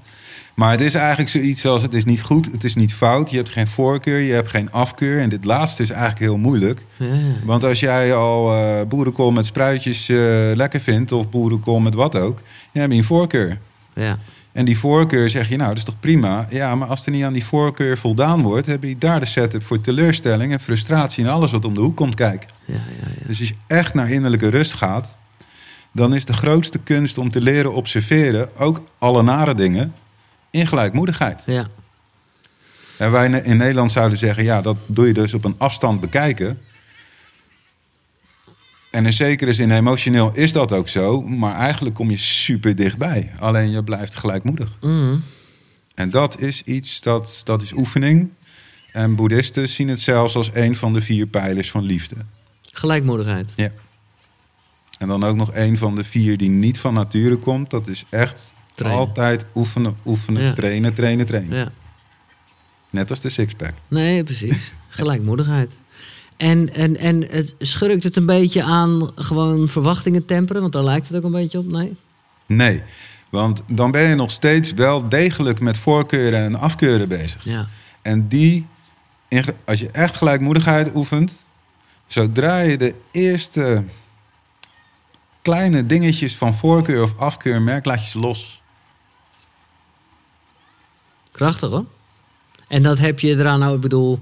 [0.55, 3.29] Maar het is eigenlijk zoiets als het is niet goed, het is niet fout.
[3.29, 5.21] Je hebt geen voorkeur, je hebt geen afkeur.
[5.21, 6.85] En dit laatste is eigenlijk heel moeilijk.
[6.97, 7.05] Ja.
[7.45, 8.53] Want als jij al
[8.87, 10.07] boerenkool met spruitjes
[10.53, 11.11] lekker vindt...
[11.11, 12.41] of boerenkool met wat ook,
[12.73, 13.57] dan heb je een voorkeur.
[13.95, 14.19] ja.
[14.51, 16.47] En die voorkeur zeg je, nou, dat is toch prima?
[16.49, 18.67] Ja, maar als er niet aan die voorkeur voldaan wordt...
[18.67, 21.23] heb je daar de setup voor teleurstelling en frustratie...
[21.23, 22.49] en alles wat om de hoek komt kijken.
[22.65, 23.27] Ja, ja, ja.
[23.27, 25.15] Dus als je echt naar innerlijke rust gaat...
[25.91, 28.57] dan is de grootste kunst om te leren observeren...
[28.57, 29.93] ook alle nare dingen
[30.49, 31.43] in gelijkmoedigheid.
[31.45, 31.67] ja.
[32.97, 34.43] En wij in Nederland zouden zeggen...
[34.43, 36.59] ja, dat doe je dus op een afstand bekijken...
[38.91, 43.31] En in zekere zin emotioneel is dat ook zo, maar eigenlijk kom je super dichtbij.
[43.39, 44.71] Alleen je blijft gelijkmoedig.
[44.81, 45.17] Mhm.
[45.95, 48.29] En dat is iets, dat, dat is oefening.
[48.91, 52.15] En boeddhisten zien het zelfs als een van de vier pijlers van liefde.
[52.61, 53.51] Gelijkmoedigheid.
[53.55, 53.71] Ja.
[54.99, 57.69] En dan ook nog een van de vier die niet van nature komt.
[57.69, 58.99] Dat is echt Trainen.
[59.07, 60.53] altijd oefenen, oefenen, Ja.
[60.53, 61.57] trainen, trainen, trainen.
[61.57, 61.71] Ja.
[62.89, 63.73] Net als de sixpack.
[63.87, 64.71] Nee, precies.
[64.89, 65.77] Gelijkmoedigheid.
[66.39, 70.61] En, en, en het schurkt het een beetje aan gewoon verwachtingen temperen?
[70.61, 71.95] Want daar lijkt het ook een beetje op, nee?
[72.45, 72.83] Nee,
[73.29, 77.43] want dan ben je nog steeds wel degelijk met voorkeuren en afkeuren bezig.
[77.43, 77.67] Ja.
[78.01, 78.67] En die,
[79.65, 81.43] als je echt gelijkmoedigheid oefent,
[82.07, 83.83] zodra je de eerste
[85.41, 88.61] kleine dingetjes van voorkeur of afkeur merkt, laat je ze los.
[91.31, 91.85] Krachtig hoor.
[92.67, 94.19] En dat heb je eraan, nou, ik bedoel,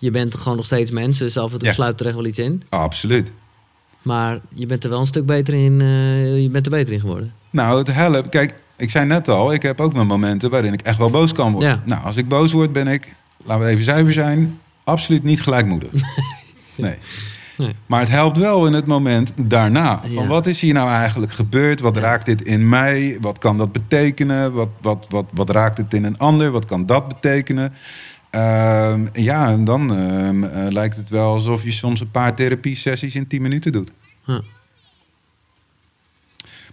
[0.00, 1.74] je bent gewoon nog steeds mens, dus af en toe Ja.
[1.74, 2.62] sluipt er echt wel iets in.
[2.68, 3.32] Absoluut.
[4.02, 7.00] Maar je bent er wel een stuk beter in, eh, je bent er beter in
[7.00, 7.32] geworden.
[7.50, 8.28] Nou, het helpt.
[8.28, 11.32] Kijk, ik zei net al, ik heb ook mijn momenten waarin ik echt wel boos
[11.32, 11.68] kan worden.
[11.70, 11.82] Ja.
[11.86, 15.90] Nou, als ik boos word, ben ik, laten we even zuiver zijn, absoluut niet gelijkmoedig.
[16.76, 16.96] nee.
[17.56, 17.74] Nee.
[17.86, 20.00] Maar het helpt wel in het moment daarna.
[20.02, 20.26] Van Ja.
[20.26, 21.80] wat is hier nou eigenlijk gebeurd?
[21.80, 23.18] Wat raakt dit in mij?
[23.20, 24.52] Wat kan dat betekenen?
[24.52, 26.50] Wat, wat, wat, wat raakt het in een ander?
[26.50, 27.72] Wat kan dat betekenen?
[28.30, 33.14] Ehm, ja, en dan ehm, eh, lijkt het wel alsof je soms een paar therapie-sessies
[33.14, 33.90] in 10 minuten doet.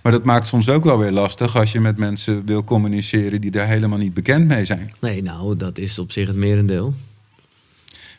[0.02, 3.52] Maar dat maakt soms ook wel weer lastig als je met mensen wil communiceren die
[3.52, 4.89] daar helemaal niet bekend mee zijn.
[5.00, 6.93] Nee, nou, dat is op zich het merendeel.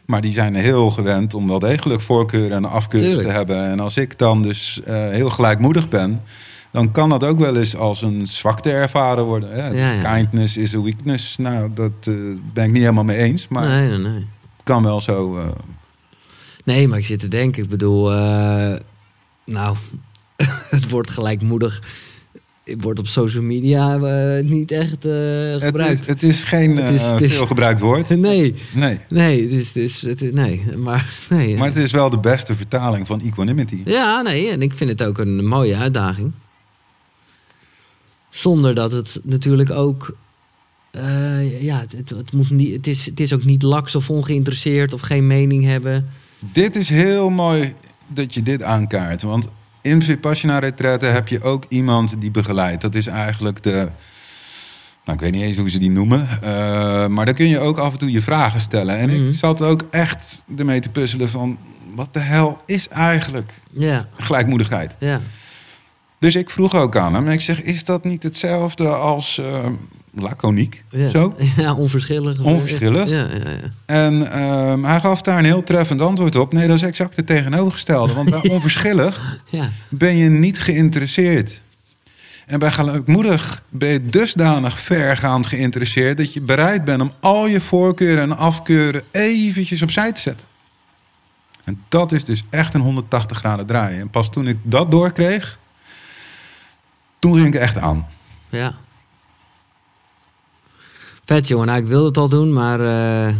[0.04, 3.28] Maar die zijn heel gewend om wel degelijk voorkeuren en afkeuren Tuurlijk.
[3.28, 3.64] te hebben.
[3.64, 6.22] En als ik dan dus eh, heel gelijkmoedig ben,
[6.72, 9.50] dan kan dat ook wel eens als een zwakte ervaren worden.
[9.52, 9.68] Hè?
[9.68, 10.14] Ja, ja.
[10.14, 11.36] Kindness is a weakness.
[11.36, 12.14] Nou, dat eh,
[12.52, 14.12] ben ik niet helemaal mee eens, maar Nee, nee, nee.
[14.56, 15.36] het kan wel zo.
[15.38, 15.46] eh,
[16.64, 18.74] Nee, maar ik zit te denken, ik bedoel, eh,
[19.44, 19.76] nou,
[20.70, 21.82] het wordt gelijkmoedig.
[22.78, 23.96] wordt op social media
[24.42, 25.12] niet echt eh,
[25.52, 26.00] Het gebruikt.
[26.00, 28.08] is, het is geen Het is- het is- veel gebruikt woord.
[28.16, 28.98] nee, Nee.
[29.08, 31.56] nee, dus, dus, het, nee, maar nee.
[31.56, 33.82] Maar het is wel de beste vertaling van equanimity.
[33.84, 36.32] Ja, nee, en ik vind het ook een mooie uitdaging.
[38.38, 40.16] Zonder dat het natuurlijk ook.
[40.90, 44.92] eh, ja, het, het, moet niet, het, is, het is ook niet laks of ongeïnteresseerd
[44.92, 46.08] of geen mening hebben.
[46.52, 47.74] Dit is heel mooi
[48.08, 49.22] dat je dit aankaart.
[49.22, 49.48] Want
[49.82, 52.82] in Vipassana retretten heb je ook iemand die begeleidt.
[52.82, 53.88] Dat is eigenlijk de...
[55.04, 56.28] Nou, ik weet niet eens hoe ze die noemen.
[56.42, 58.98] eh, maar daar kun je ook af en toe je vragen stellen.
[58.98, 59.28] En Mhm.
[59.28, 61.58] ik zat ook echt ermee te puzzelen van...
[61.94, 63.52] Wat de hel is eigenlijk
[64.16, 64.96] gelijkmoedigheid?
[64.98, 65.20] ja.
[66.18, 67.28] Dus ik vroeg ook aan hem.
[67.28, 69.66] Ik zeg, is dat niet hetzelfde als eh,
[70.14, 70.84] laconiek?
[70.90, 71.08] ja.
[71.08, 71.36] Zo?
[71.56, 72.40] Ja, onverschillig.
[72.40, 73.08] Onverschillig?
[73.08, 73.72] Ja, ja, ja.
[73.86, 76.52] En ehm, hij gaf daar een heel treffend antwoord op.
[76.52, 78.14] Nee, dat is exact het tegenovergestelde.
[78.14, 79.40] Want bij onverschillig
[79.88, 81.60] ben je niet geïnteresseerd.
[82.46, 86.16] En bij gelijkmoedig ben je dusdanig vergaand geïnteresseerd...
[86.16, 90.46] dat je bereid bent om al je voorkeuren en afkeuren eventjes opzij te zetten.
[91.64, 94.00] En dat is dus echt een 180 graden draaien.
[94.00, 95.58] En pas toen ik dat doorkreeg,
[97.18, 98.06] toen ging ik echt aan.
[98.48, 98.74] Ja.
[101.24, 103.34] Vet jongen, nou, ik wilde het al doen, maar eh,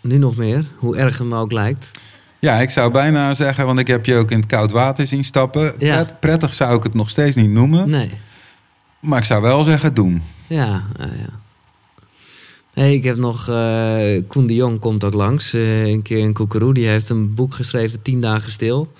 [0.00, 0.64] nu nog meer.
[0.76, 1.90] Hoe erg het me ook lijkt.
[2.38, 5.24] Ja, ik zou bijna zeggen, want ik heb je ook in het koud water zien
[5.24, 5.74] stappen.
[5.78, 6.04] Ja.
[6.04, 7.90] Pret- prettig zou ik het nog steeds niet noemen.
[7.90, 8.10] Nee.
[9.00, 10.22] Maar ik zou wel zeggen, doen.
[10.46, 11.38] Ja, ja, ja.
[12.74, 13.48] Nee, ik heb nog...
[13.48, 15.52] eh Koen de Jong komt ook langs.
[15.52, 16.74] eh, een keer in Koekeroe.
[16.74, 18.92] Die heeft een boek geschreven, 10 dagen stil.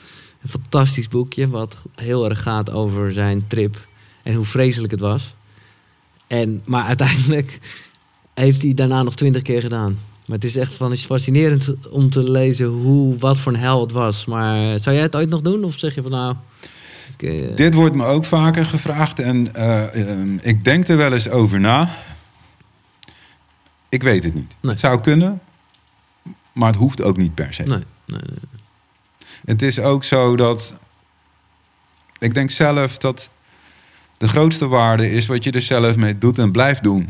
[0.43, 3.87] Een fantastisch boekje, wat heel erg gaat over zijn trip.
[4.29, 5.35] En hoe vreselijk het was.
[6.27, 7.59] En, maar uiteindelijk
[8.35, 9.99] heeft hij daarna nog twintig keer gedaan.
[10.27, 13.59] Maar het is echt van, het is fascinerend om te lezen hoe, wat voor een
[13.59, 14.25] hel het was.
[14.25, 15.65] Maar zou jij het ooit nog doen?
[15.65, 16.35] Of zeg je van nou...
[17.17, 21.13] ik, eh, Dit wordt me ook vaker gevraagd en eh, ehm, ik denk er wel
[21.13, 21.89] eens over na.
[23.89, 24.57] Ik weet het niet.
[24.61, 24.71] Nee.
[24.71, 25.41] Het zou kunnen,
[26.53, 27.63] maar het hoeft ook niet per se.
[27.63, 28.61] nee, nee, nee.
[29.45, 30.75] Het is ook zo dat.
[32.19, 33.31] Ik denk zelf dat
[34.19, 37.09] de grootste waarde is wat je er zelf mee doet en blijft doen.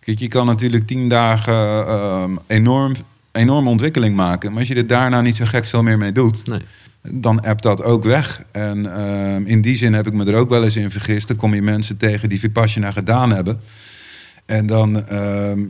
[0.00, 2.94] Kijk, je kan natuurlijk tien dagen ehm, enorm,
[3.32, 4.50] enorme ontwikkeling maken.
[4.50, 6.60] Maar als je er daarna niet zo gek veel meer mee doet, nee.
[7.02, 8.42] dan appt dat ook weg.
[8.52, 11.28] En ehm, in die zin heb ik me er ook wel eens in vergist.
[11.28, 13.60] Dan kom je mensen tegen die Vipassana gedaan hebben.
[14.46, 15.60] En dan ehm,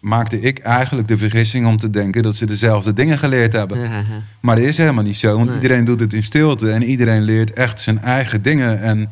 [0.00, 3.78] maakte ik eigenlijk de vergissing om te denken dat ze dezelfde dingen geleerd hebben.
[3.80, 4.04] Ja, ja.
[4.40, 5.54] Maar dat is helemaal niet zo, want Nee.
[5.60, 8.80] iedereen doet het in stilte en iedereen leert echt zijn eigen dingen.
[8.80, 9.10] En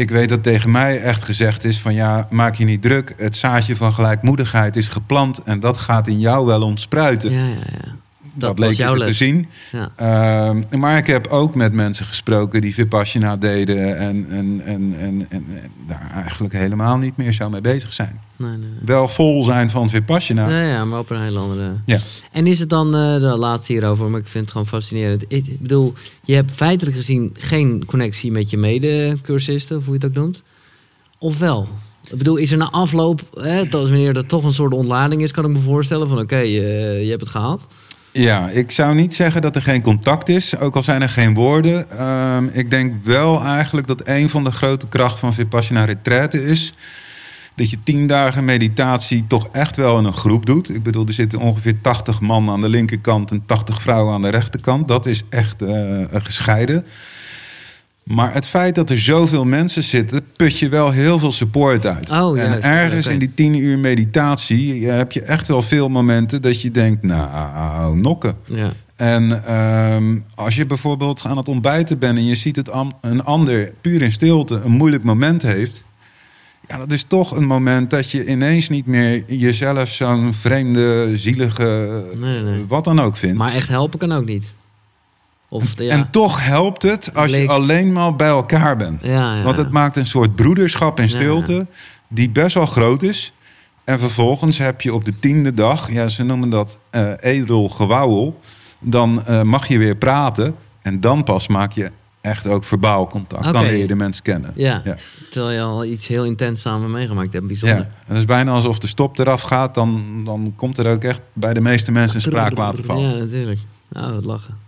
[0.00, 3.14] ik weet dat tegen mij echt gezegd is van ja, maak je niet druk.
[3.16, 7.30] Het zaadje van gelijkmoedigheid is geplant en dat gaat in jou wel ontspruiten.
[7.30, 7.94] Ja, ja, ja.
[8.34, 9.46] Dat was leek jouw zo te zien.
[9.72, 9.92] Ja.
[9.96, 15.26] Ehm, maar ik heb ook met mensen gesproken die Vipassana deden en, en, en, en,
[15.28, 15.44] en,
[15.86, 18.20] daar eigenlijk helemaal niet meer zo mee bezig zijn.
[18.36, 18.68] Nee, nee.
[18.84, 20.48] Wel vol zijn van Vipassana.
[20.48, 21.72] Ja, ja, maar op een hele andere.
[21.86, 21.98] Ja.
[22.32, 25.24] En is het dan, eh, de laatste hierover, maar ik vind het gewoon fascinerend.
[25.28, 30.08] Ik bedoel, je hebt feitelijk gezien geen connectie met je medecursisten, of hoe je het
[30.08, 30.42] ook noemt.
[31.18, 31.68] Of wel?
[32.10, 35.22] Ik bedoel, is er na afloop, hè, dat is wanneer er toch een soort ontlading
[35.22, 37.66] is, kan ik me voorstellen van oké, eh, je hebt het gehaald.
[38.12, 41.34] Ja, ik zou niet zeggen dat er geen contact is, ook al zijn er geen
[41.34, 41.90] woorden.
[41.90, 46.74] Ehm, ik denk wel eigenlijk dat een van de grote krachten van Vipassana retraite is...
[47.54, 50.74] dat je tien dagen meditatie toch echt wel in een groep doet.
[50.74, 54.28] Ik bedoel, er zitten ongeveer 80 man aan de linkerkant en 80 vrouwen aan de
[54.28, 54.88] rechterkant.
[54.88, 56.86] Dat is echt eh, gescheiden.
[58.02, 62.10] Maar het feit dat er zoveel mensen zitten, put je wel heel veel support uit.
[62.10, 62.62] Oh, en juist.
[62.62, 66.70] ergens in die tien uur meditatie eh, heb je echt wel veel momenten dat je
[66.70, 68.36] denkt, nou, nokken.
[68.44, 68.72] Ja.
[68.96, 73.72] En ehm, als je bijvoorbeeld aan het ontbijten bent en je ziet het een ander
[73.80, 75.84] puur in stilte een moeilijk moment heeft.
[76.66, 82.02] Ja, dat is toch een moment dat je ineens niet meer jezelf zo'n vreemde, zielige,
[82.16, 82.64] Nee, nee, nee.
[82.66, 83.38] wat dan ook vindt.
[83.38, 84.54] Maar echt helpen kan ook niet.
[85.52, 85.90] Of, ja.
[85.90, 89.04] En toch helpt het als Leek- je alleen maar bij elkaar bent.
[89.04, 91.66] ja, ja, Want het maakt een soort broederschap in stilte,
[92.08, 93.32] die best wel groot is.
[93.84, 98.40] En vervolgens heb je op de tiende dag, ja, ze noemen dat eh edel gewauwel.
[98.82, 100.54] Dan eh, mag je weer praten.
[100.82, 103.52] En dan pas maak je echt ook verbaal contact.
[103.52, 104.52] Dan leer je de mensen kennen.
[104.56, 104.82] ja.
[104.84, 104.96] Ja.
[105.30, 107.46] terwijl je al iets heel intens samen meegemaakt hebt.
[107.46, 107.76] Bijzonder.
[107.78, 109.74] Ja, en het is bijna alsof de stop eraf gaat.
[109.74, 113.00] Dan, dan komt er ook echt bij de meeste mensen een spraakwaterval.
[113.00, 113.58] Ja, natuurlijk.
[113.90, 114.59] Nou, wat lachen.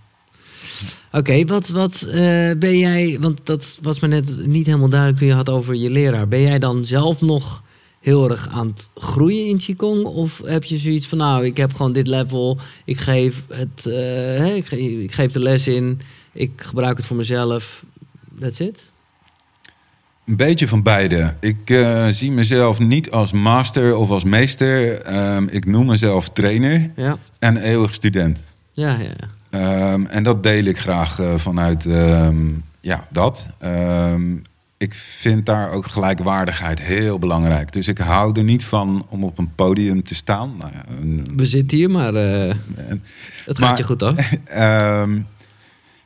[1.13, 3.17] Oké, wat, wat eh, ben jij...
[3.21, 6.29] Want dat was me net niet helemaal duidelijk toen je had over je leraar.
[6.29, 7.63] Ben jij dan zelf nog
[8.01, 10.05] heel erg aan het groeien in Qigong?
[10.05, 12.59] Of heb je zoiets van, nou, ik heb gewoon dit level.
[12.85, 16.01] Ik geef, het, eh, ik, ik geef de les in.
[16.33, 17.85] Ik gebruik het voor mezelf.
[18.41, 18.87] That's it?
[20.27, 21.35] Een beetje van beide.
[21.41, 25.01] Ik eh, zie mezelf niet als master of als meester.
[25.01, 28.45] Ehm, ik noem mezelf trainer Ja, en eeuwig student.
[28.73, 29.03] ja, ja.
[29.03, 29.41] ja.
[29.53, 32.37] Ehm, en dat deel ik graag eh, vanuit ehm,
[32.81, 33.47] ja, dat.
[33.59, 34.35] Ehm,
[34.79, 37.73] ik vind daar ook gelijkwaardigheid heel belangrijk.
[37.73, 40.55] Dus ik hou er niet van om op een podium te staan.
[40.59, 43.03] Nou ja, een- We zitten hier, maar eh, en-
[43.45, 44.03] het gaat Maar- je goed?
[44.45, 45.21] Ehm,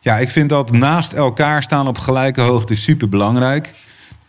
[0.00, 3.74] ja, ik vind dat naast elkaar staan op gelijke hoogte super belangrijk.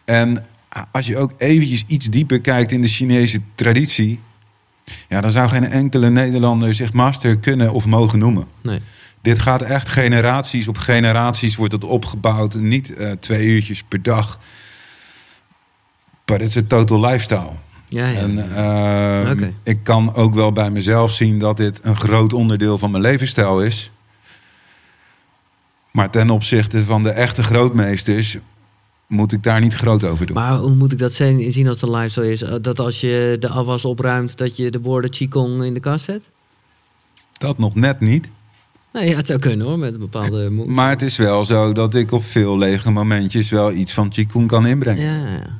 [0.05, 0.45] En
[0.91, 4.19] als je ook eventjes iets dieper kijkt in de Chinese traditie,
[5.09, 8.45] ja, dan zou geen enkele Nederlander zich master kunnen of mogen noemen.
[8.63, 8.79] Nee.
[9.27, 12.55] Dit gaat echt generaties op generaties wordt het opgebouwd.
[12.55, 14.39] Niet eh, twee uurtjes per dag.
[16.25, 17.51] Maar het is een total lifestyle.
[17.87, 18.19] Ja, ja.
[18.19, 22.91] En ehm, ik kan ook wel bij mezelf zien dat dit een groot onderdeel van
[22.91, 23.91] mijn levensstijl is.
[25.91, 28.37] Maar ten opzichte van de echte grootmeesters
[29.07, 30.35] moet ik daar niet groot over doen.
[30.35, 32.41] Maar hoe moet ik dat zien zien als de lifestyle is?
[32.41, 36.05] Eh, Dat als je de afwas opruimt, dat je de borden Qigong in de kast
[36.05, 36.23] zet?
[37.37, 38.29] Dat nog net niet.
[38.97, 40.49] Nee, ja, het zou kunnen hoor, met een bepaalde.
[40.49, 44.47] Maar het is wel zo dat ik op veel lege momentjes wel iets van Qigong
[44.47, 45.03] kan inbrengen.
[45.03, 45.59] Ja, ja,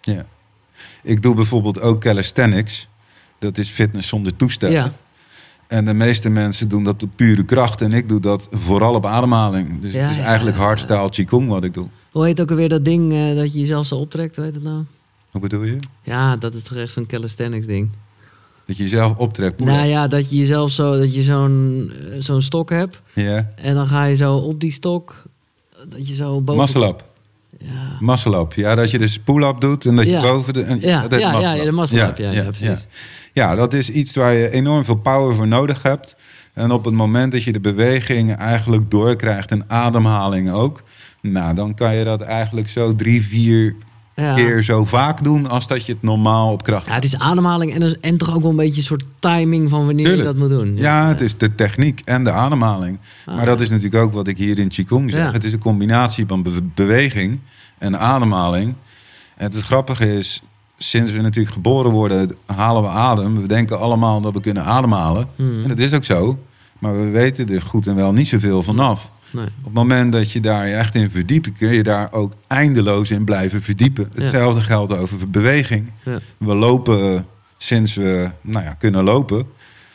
[0.00, 0.26] ja.
[1.02, 2.88] Ik doe bijvoorbeeld ook calisthenics.
[3.38, 4.74] Dat is fitness zonder toestellen.
[4.74, 4.92] Ja.
[5.66, 7.80] En de meeste mensen doen dat op pure kracht.
[7.80, 9.80] En ik doe dat vooral op ademhaling.
[9.80, 10.62] Dus Ja, het is eigenlijk ja.
[10.62, 11.86] hardstyle Qigong wat ik doe.
[12.10, 14.36] Hoe heet ook alweer dat ding eh, dat je jezelf zo optrekt?
[14.36, 14.84] Hoe heet het nou?
[15.30, 15.78] Hoe bedoel je?
[16.02, 17.90] Ja, dat is toch echt zo'n calisthenics ding.
[18.68, 19.60] Dat je jezelf optrekt.
[19.60, 23.00] Nou ja, dat je jezelf zo, dat je zo'n eh, zo'n stok hebt.
[23.14, 23.52] Ja.
[23.54, 25.22] En dan ga je zo op die stok,
[25.88, 26.82] dat je zo boven...
[26.82, 27.04] Up.
[27.58, 28.16] Ja.
[28.40, 28.52] Up.
[28.52, 30.20] Ja, dat je de pull-up doet en dat je Ja.
[30.20, 30.62] boven de...
[30.62, 32.66] En, Ja, dat ja, ja, de muscle up, ja, ja, precies.
[32.66, 32.78] Ja.
[33.32, 36.16] Ja, dat is iets waar je enorm veel power voor nodig hebt.
[36.54, 40.82] En op het moment dat je de beweging eigenlijk doorkrijgt en ademhaling ook...
[41.20, 43.76] Nou, dan kan je dat eigenlijk zo drie, vier
[44.18, 44.34] Ja.
[44.34, 45.48] keer zo vaak doen...
[45.48, 48.40] als dat je het normaal op kracht Ja, het is ademhaling en, en toch ook
[48.42, 50.28] wel een beetje een soort timing van wanneer Tuurlijk.
[50.28, 50.76] je dat moet doen.
[50.76, 52.98] Ja, het is de techniek en de ademhaling.
[53.26, 53.36] Ah.
[53.36, 55.32] Maar dat is natuurlijk ook wat ik hier in Qigong zeg.
[55.32, 57.38] Het is een combinatie van be- beweging
[57.78, 58.74] en ademhaling.
[59.36, 60.42] En het grappige is,
[60.78, 63.40] sinds we natuurlijk geboren worden, halen we adem.
[63.40, 65.26] We denken allemaal dat we kunnen ademhalen.
[65.36, 65.62] Hmm.
[65.62, 66.38] En dat is ook zo.
[66.78, 69.10] Maar we weten er goed en wel niet zoveel vanaf.
[69.30, 69.44] Nee.
[69.44, 73.10] Op het moment dat je daar je echt in verdiept, kun je daar ook eindeloos
[73.10, 74.10] in blijven verdiepen.
[74.14, 74.22] Ja.
[74.22, 75.90] Hetzelfde geldt over beweging.
[76.04, 76.18] Ja.
[76.36, 77.26] We lopen
[77.58, 79.46] sinds we nou ja, kunnen lopen.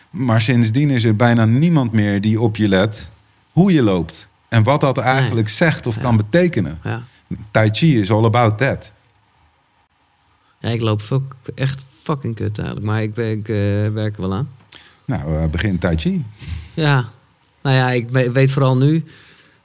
[0.09, 3.09] Maar sindsdien is er bijna niemand meer die op je let
[3.51, 4.27] hoe je loopt.
[4.49, 6.01] En wat dat eigenlijk zegt of Ja.
[6.01, 6.79] kan betekenen.
[7.51, 8.91] Tai Chi is all about that.
[10.59, 12.85] ja, ik loop fuck- echt fucking kut eigenlijk.
[12.87, 13.17] Maar ik,
[13.49, 13.55] eh,
[13.93, 14.49] werk er wel aan.
[15.05, 16.25] Nou, eh, begin Tai Chi.
[16.73, 17.05] Ja,
[17.63, 19.03] nou ja, ik we- weet vooral nu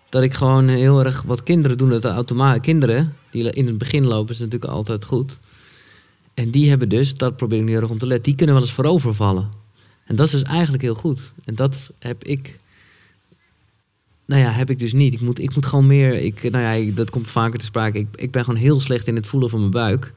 [0.09, 2.63] dat ik gewoon heel erg wat kinderen doen het automatisch.
[2.63, 5.39] Kinderen die in het begin lopen is natuurlijk altijd goed.
[6.35, 8.55] En die hebben dus, dat probeer ik nu heel erg om te letten, die kunnen
[8.55, 9.49] wel eens voorovervallen.
[10.05, 11.33] En dat is dus eigenlijk heel goed.
[11.45, 12.59] En dat heb ik,
[14.25, 15.15] nou ja, heb ik dus niet.
[15.15, 17.99] Ik moet, ik moet gewoon meer, ik, nou ja, dat komt vaker te sprake.
[17.99, 20.13] Ik, ik ben gewoon heel slecht in het voelen van mijn buik.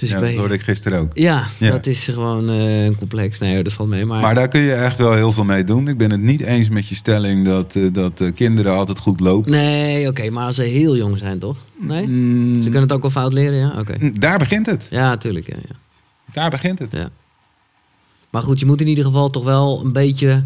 [0.00, 1.10] Dus ja, ik dat hoorde ik gisteren ook.
[1.14, 1.70] ja, Ja.
[1.70, 3.38] dat is gewoon eh, een complex.
[3.38, 4.04] Nee, dat valt mee.
[4.04, 5.88] Maar, Maar daar kun je echt wel heel veel mee doen.
[5.88, 9.20] Ik ben het niet eens met je stelling dat, eh, dat eh, kinderen altijd goed
[9.20, 9.50] lopen.
[9.50, 11.56] Nee, oké, maar als ze heel jong zijn, toch?
[11.80, 12.06] Nee?
[12.06, 13.74] Mm, Ze kunnen het ook wel fout leren, ja?
[13.78, 14.12] Oké.
[14.12, 14.86] Daar begint het.
[14.90, 15.74] Ja, natuurlijk, ja, ja,
[16.32, 16.92] Daar begint het.
[16.92, 17.08] ja.
[18.30, 20.42] Maar goed, je moet in ieder geval toch wel een beetje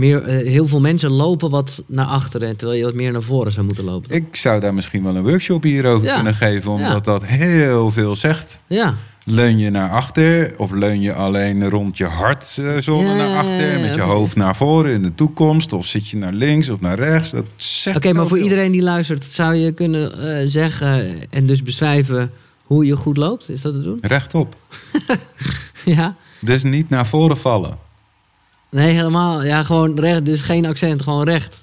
[0.00, 0.22] meer...
[0.22, 2.56] eh, heel veel mensen lopen wat naar achteren...
[2.56, 4.08] terwijl je wat meer naar voren zou moeten lopen.
[4.08, 4.18] toch?
[4.18, 6.14] Ik zou daar misschien wel een workshop hierover Ja.
[6.14, 7.12] kunnen geven, omdat Ja.
[7.12, 8.58] dat heel veel zegt.
[8.66, 13.36] Ja, Leun je naar achter of leun je alleen rond je hart eh, Ja, naar
[13.36, 16.80] achter met je hoofd naar voren in de toekomst of zit je naar links of
[16.80, 17.30] naar rechts?
[17.30, 18.46] Dat zegt oké, maar voor veel.
[18.46, 19.24] iedereen die luistert...
[19.24, 22.30] zou je kunnen eh, zeggen en dus beschrijven
[22.64, 23.48] hoe je goed loopt?
[23.48, 23.98] Is dat te doen?
[24.00, 24.56] Rechtop.
[25.84, 26.16] ja?
[26.40, 27.78] Dus niet naar voren vallen.
[28.70, 29.44] Nee, helemaal.
[29.44, 30.24] Ja, gewoon recht.
[30.26, 31.60] Dus geen accent, gewoon recht.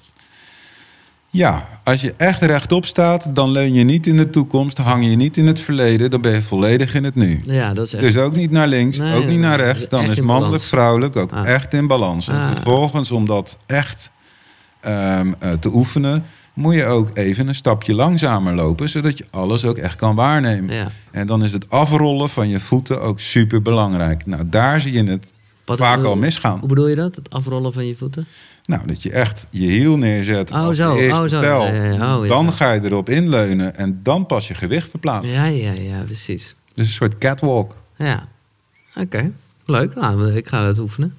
[1.30, 5.16] Ja, als je echt rechtop staat, dan leun je niet in de toekomst, hang je
[5.16, 7.40] niet in het verleden, dan ben je volledig in het nu.
[7.44, 8.02] Ja, dat is echt...
[8.02, 9.88] Dus ook niet naar links, Nee, ook niet naar rechts.
[9.88, 11.48] Dan is mannelijk, vrouwelijk ook Ah.
[11.48, 12.28] echt in balans.
[12.28, 12.50] En Ah.
[12.52, 14.10] vervolgens, om dat echt
[14.80, 19.64] ehm, eh, te oefenen, moet je ook even een stapje langzamer lopen, zodat je alles
[19.64, 20.74] ook echt kan waarnemen.
[20.74, 20.90] Ja.
[21.10, 24.26] En dan is het afrollen van je voeten ook super belangrijk.
[24.26, 25.32] Nou, daar zie je het
[25.68, 26.58] Wat- vaak al misgaan.
[26.58, 27.14] Hoe bedoel je dat?
[27.14, 28.26] Het afrollen van je voeten?
[28.64, 30.94] Nou, dat je echt je hiel neerzet Oh, zo.
[30.94, 31.40] Oh, zo.
[31.40, 31.64] tel.
[31.64, 32.18] Ja, ja, ja.
[32.18, 35.34] Oh, dan ga je erop inleunen en dan pas je gewicht verplaatsen.
[35.34, 36.54] Ja, ja, ja, precies.
[36.74, 37.76] Dus een soort catwalk.
[37.96, 38.28] Ja.
[38.96, 39.32] Oké.
[39.66, 39.94] Leuk.
[39.94, 41.16] Nou, ik ga dat oefenen.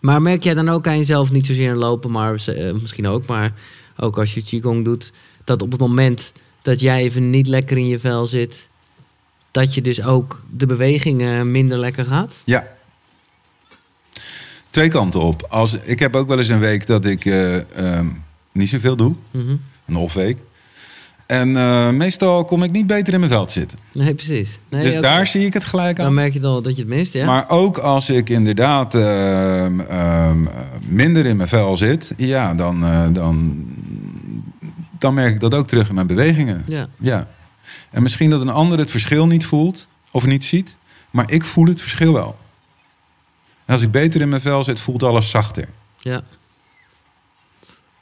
[0.00, 3.26] Maar merk jij dan ook aan jezelf, niet zozeer in lopen, maar eh, misschien ook,
[3.26, 3.52] maar
[3.96, 5.12] ook als je Qigong doet,
[5.44, 6.32] dat op het moment
[6.62, 8.68] dat jij even niet lekker in je vel zit,
[9.50, 12.34] dat je dus ook de bewegingen minder lekker gaat?
[12.44, 12.74] Ja.
[14.76, 15.46] Twee kanten op.
[15.48, 18.06] Als, ik heb ook wel eens een week dat ik ehm,
[18.52, 19.14] niet zoveel doe.
[19.30, 19.56] Mhm.
[19.86, 20.38] Een off-week.
[21.26, 23.78] En eh, meestal kom ik niet beter in mijn veld zitten.
[23.92, 24.58] Nee, precies.
[24.68, 26.14] Nee, dus daar zie ik het gelijk Dan aan.
[26.14, 27.26] merk je al dat je het mist, ja?
[27.26, 32.84] Maar ook als ik inderdaad ehm, ehm, eh, minder in mijn vel zit, ja, dan,
[32.84, 33.64] eh, dan,
[34.98, 36.64] dan merk ik dat ook terug in mijn bewegingen.
[36.66, 37.28] Ja, Ja.
[37.90, 40.78] En misschien dat een ander het verschil niet voelt of niet ziet,
[41.10, 42.36] maar ik voel het verschil wel.
[43.66, 45.68] En als ik beter in mijn vel zit, voelt alles zachter.
[45.98, 46.22] ja.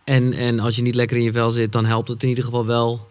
[0.05, 2.45] En, en als je niet lekker in je vel zit, dan helpt het in ieder
[2.45, 3.09] geval wel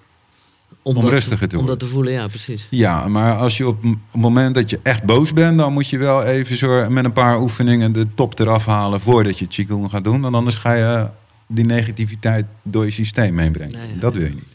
[0.82, 1.80] om, Om dat, rustiger te om worden.
[1.80, 2.14] dat te voelen.
[2.14, 2.68] Ja, precies.
[2.70, 5.98] Ja, maar als je op het moment dat je echt boos bent, dan moet je
[5.98, 10.04] wel even zo met een paar oefeningen de top eraf halen voordat je Qigong gaat
[10.04, 10.22] doen.
[10.22, 11.10] Want anders ga je
[11.48, 13.78] die negativiteit door je systeem heen brengen.
[13.80, 14.54] Nee, ja, dat wil je niet.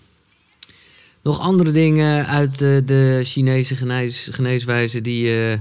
[1.23, 5.59] Nog andere dingen uit de, de Chinese genees, geneeswijze die je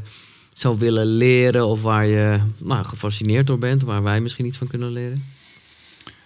[0.57, 4.67] zou willen leren of waar je nou, gefascineerd door bent, waar wij misschien iets van
[4.67, 5.23] kunnen leren?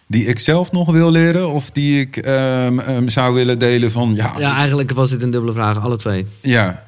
[0.07, 4.13] Die ik zelf nog wil leren of die ik ehm, ehm, zou willen delen van
[4.15, 6.25] ja, Ja, eigenlijk was dit een dubbele vraag, alle twee.
[6.41, 6.85] Ja,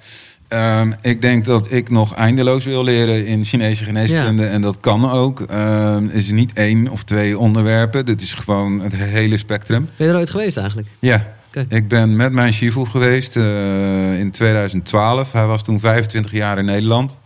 [0.47, 4.45] Ehm, ik denk dat ik nog eindeloos wil leren in Chinese geneeskunde.
[4.45, 5.39] En dat kan ook.
[5.49, 8.05] Het is niet één of twee onderwerpen.
[8.05, 9.89] Dit is gewoon het hele spectrum.
[9.97, 10.87] Ben je er ooit geweest eigenlijk?
[10.99, 11.35] Ja,
[11.67, 15.31] ik ben met mijn Shifu geweest eh, in 2012.
[15.31, 17.19] Hij was toen 25 jaar in Nederland.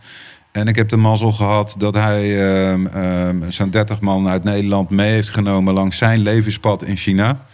[0.52, 4.90] En ik heb de mazzel gehad dat hij ehm, ehm, zo'n 30 man uit Nederland
[4.90, 7.46] mee heeft genomen langs zijn levenspad in China.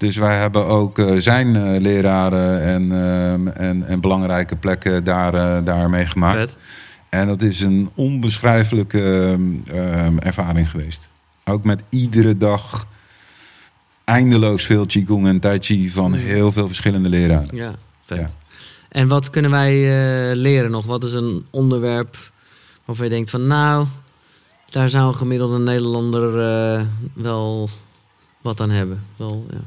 [0.00, 5.34] Dus wij hebben ook eh, zijn eh, leraren en, ehm, en, en belangrijke plekken daar,
[5.34, 6.38] eh, daar meegemaakt.
[6.38, 6.56] Vet.
[7.08, 9.38] En dat is een onbeschrijfelijke
[10.18, 11.08] ervaring geweest.
[11.44, 12.86] Ook met iedere dag
[14.04, 17.56] eindeloos veel Qigong en Tai Chi van heel veel verschillende leraren.
[17.56, 17.74] Ja,
[18.04, 18.18] vet.
[18.18, 18.30] Ja.
[18.90, 20.86] En wat kunnen wij eh, leren nog?
[20.86, 22.32] Wat is een onderwerp
[22.84, 23.86] waarvan je denkt van nou,
[24.70, 27.70] daar zou een gemiddelde Nederlander eh, wel
[28.40, 29.02] wat aan hebben?
[29.16, 29.60] Wel, ja.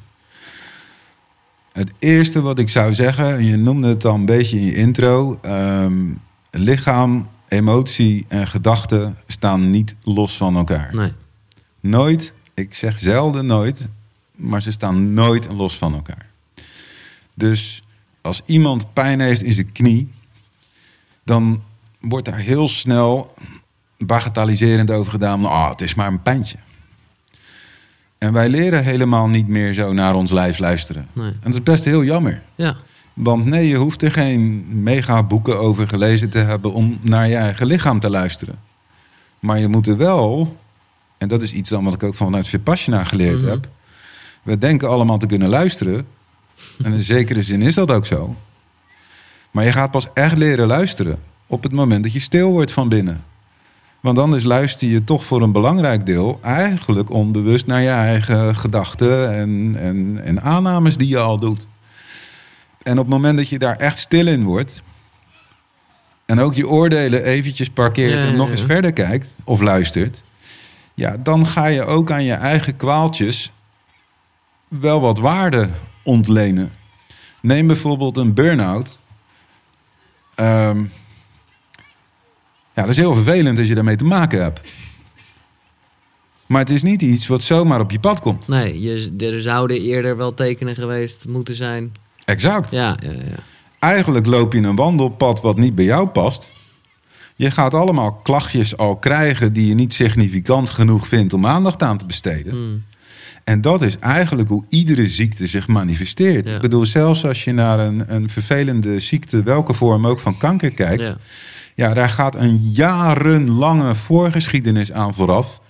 [1.71, 4.75] Het eerste wat ik zou zeggen, en je noemde het al een beetje in je
[4.75, 5.39] intro.
[5.41, 6.13] ehm,
[6.51, 10.95] lichaam, emotie en gedachten staan niet los van elkaar.
[10.95, 11.11] Nee.
[11.79, 13.87] Nooit, ik zeg zelden nooit,
[14.35, 16.25] maar ze staan nooit los van elkaar.
[17.33, 17.82] Dus
[18.23, 20.11] als iemand pijn heeft in zijn knie,
[21.23, 21.61] dan
[21.99, 23.33] wordt daar heel snel
[23.97, 25.41] bagatelliserend over gedaan.
[25.41, 26.57] Nou, het is maar een pijntje.
[28.17, 31.07] En wij leren helemaal niet meer zo naar ons lijf luisteren.
[31.13, 31.25] Nee.
[31.27, 32.41] En dat is best heel jammer.
[32.55, 32.75] Ja,
[33.13, 37.35] Want nee, je hoeft er geen mega boeken over gelezen te hebben om naar je
[37.35, 38.59] eigen lichaam te luisteren.
[39.39, 40.57] Maar je moet er wel,
[41.17, 43.49] en dat is iets dan wat ik ook vanuit Vipassana geleerd Mhm.
[43.49, 43.67] heb.
[44.43, 46.07] We denken allemaal te kunnen luisteren.
[46.83, 48.35] En in zekere zin is dat ook zo.
[49.51, 52.89] Maar je gaat pas echt leren luisteren op het moment dat je stil wordt van
[52.89, 53.23] binnen.
[53.99, 59.33] Want anders luister je toch voor een belangrijk deel eigenlijk onbewust naar je eigen gedachten
[59.33, 61.67] en, en, en aannames die je al doet.
[62.81, 64.81] En op het moment dat je daar echt stil in wordt.
[66.25, 70.23] En ook je oordelen eventjes parkeert Ja, ja, en nog eens verder kijkt of luistert.
[70.93, 73.51] Ja, dan ga je ook aan je eigen kwaaltjes
[74.67, 75.69] wel wat waarde
[76.03, 76.71] ontlenen.
[77.41, 78.99] Neem bijvoorbeeld een burn-out.
[80.35, 80.79] Ehm,
[82.73, 84.61] ja, dat is heel vervelend als je daarmee te maken hebt.
[86.45, 88.47] Maar het is niet iets wat zomaar op je pad komt.
[88.47, 91.91] nee, je, er zouden eerder wel tekenen geweest moeten zijn.
[92.25, 92.71] Exact.
[92.71, 93.43] Ja, ja, ja.
[93.79, 96.49] Eigenlijk loop je een wandelpad wat niet bij jou past.
[97.35, 101.97] Je gaat allemaal klachtjes al krijgen die je niet significant genoeg vindt om aandacht aan
[101.97, 102.51] te besteden.
[102.51, 102.83] Hmm.
[103.43, 106.47] En dat is eigenlijk hoe iedere ziekte zich manifesteert.
[106.47, 106.55] Ja.
[106.55, 110.71] Ik bedoel, zelfs als je naar een, een vervelende ziekte, welke vorm ook van kanker
[110.71, 111.17] kijkt, ja.
[111.75, 111.93] ja.
[111.93, 115.61] daar gaat een jarenlange voorgeschiedenis aan vooraf.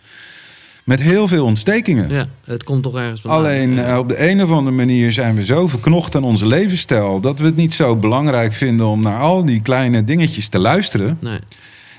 [0.86, 2.10] Met heel veel ontstekingen.
[2.10, 3.40] ja, het komt toch ergens vandaan.
[3.40, 7.20] Alleen eh, op de een of andere manier zijn we zo verknocht aan onze levensstijl
[7.20, 11.18] dat we het niet zo belangrijk vinden om naar al die kleine dingetjes te luisteren.
[11.22, 11.40] Nee.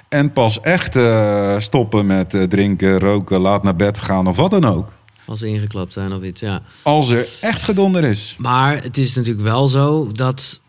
[0.09, 4.51] En pas echt eh, stoppen met eh, drinken, roken, laat naar bed gaan of wat
[4.51, 4.93] dan ook.
[5.27, 6.63] Als ze ingeklapt zijn of iets, ja.
[6.83, 8.35] Als er echt gedonder is.
[8.39, 10.61] Maar het is natuurlijk wel zo dat.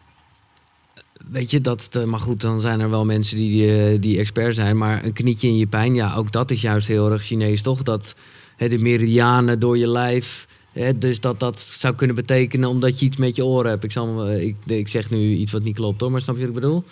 [1.32, 1.88] Weet je, dat.
[1.92, 4.78] eh, Maar goed, dan zijn er wel mensen die, eh, die expert zijn.
[4.78, 7.84] Maar een knietje in je pijn, ja, ook dat is juist heel erg Chinees, toch?
[7.84, 8.16] Dat
[8.58, 10.48] hè, de meridianen door je lijf.
[10.80, 13.84] Hè, dus dat dat zou kunnen betekenen omdat je iets met je oren hebt.
[13.84, 16.50] Ik, zal, ik, ik zeg nu iets wat niet klopt hoor, maar snap je wat
[16.50, 16.84] ik bedoel?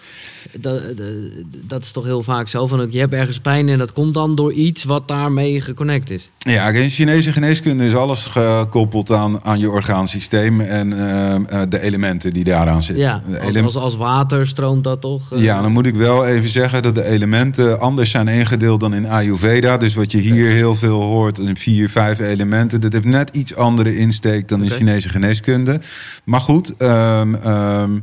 [0.59, 1.07] Dat, dat,
[1.49, 2.67] dat is toch heel vaak zo.
[2.67, 6.31] Van, je hebt ergens pijn en dat komt dan door iets wat daarmee geconnect is.
[6.38, 11.81] Ja, in Chinese geneeskunde is alles gekoppeld aan, aan je orgaansysteem en eh, eh, de
[11.81, 13.03] elementen die daaraan zitten.
[13.03, 15.31] Ja, als, als, als water stroomt dat toch?
[15.31, 15.41] eh?
[15.41, 19.07] Ja, dan moet ik wel even zeggen dat de elementen anders zijn ingedeeld dan in
[19.09, 19.77] Ayurveda.
[19.77, 23.55] Dus wat je hier heel veel hoort, in vier, vijf elementen, dat heeft net iets
[23.74, 24.76] andere insteek dan in Oké.
[24.76, 25.82] Chinese geneeskunde.
[26.24, 27.99] Maar goed, ehm, ehm,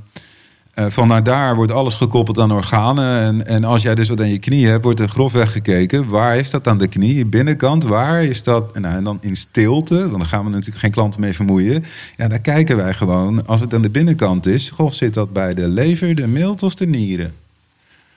[0.75, 3.23] eh, vanuit daar wordt alles gekoppeld aan organen.
[3.23, 6.09] En, en als jij dus wat aan je knie hebt, wordt er grofweg gekeken.
[6.09, 7.27] Waar is dat aan de knie?
[7.27, 8.73] Binnenkant, waar is dat?
[8.73, 11.85] En, nou, en dan in stilte, want dan gaan we natuurlijk geen klanten mee vermoeien.
[12.17, 13.47] Ja, daar kijken wij gewoon.
[13.47, 16.75] Als het aan de binnenkant is, goh, zit dat bij de lever, de milt of
[16.75, 17.35] de nieren?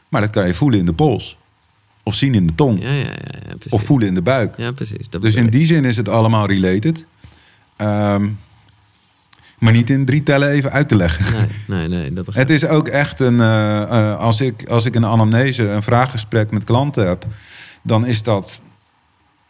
[0.09, 1.37] Maar dat kan je voelen in de pols.
[2.03, 2.81] Of zien in de tong.
[2.81, 3.55] Ja, ja, ja.
[3.69, 4.57] Of voelen in de buik.
[4.57, 5.09] Ja, precies.
[5.09, 7.05] Dat Dus in die zin is het allemaal related.
[7.75, 8.29] Ehm,
[9.59, 11.47] maar niet in drie tellen even uit te leggen.
[11.67, 12.13] Nee, nee, nee.
[12.13, 13.39] Dat Het is ook echt een.
[13.39, 17.25] eh, eh, als, ik, als ik een anamnese, een vraaggesprek met klanten heb,
[17.81, 18.61] dan is dat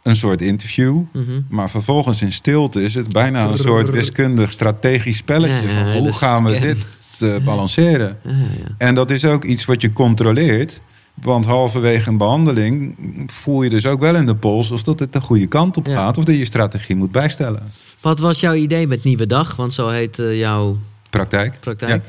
[0.04, 1.02] een soort interview.
[1.14, 1.42] Mhm.
[1.50, 5.68] Maar vervolgens in stilte is het bijna een soort wiskundig strategisch spelletje.
[5.68, 6.62] Ja, ja, van hoe gaan we scan.
[6.62, 6.86] dit
[7.20, 8.18] eh, balanceren?
[8.24, 8.76] Ja, ja.
[8.78, 10.82] En dat is ook iets wat je controleert.
[11.14, 12.96] Want halverwege een behandeling
[13.32, 15.86] voel je dus ook wel in de pols of dat het de goede kant op
[15.88, 15.94] Ja.
[15.96, 16.18] gaat.
[16.18, 17.72] Of dat je je strategie moet bijstellen.
[18.02, 19.56] Wat was jouw idee met Nieuwe Dag?
[19.56, 20.78] Want zo heet eh, jouw
[21.10, 21.60] Praktijk.
[21.60, 22.04] praktijk.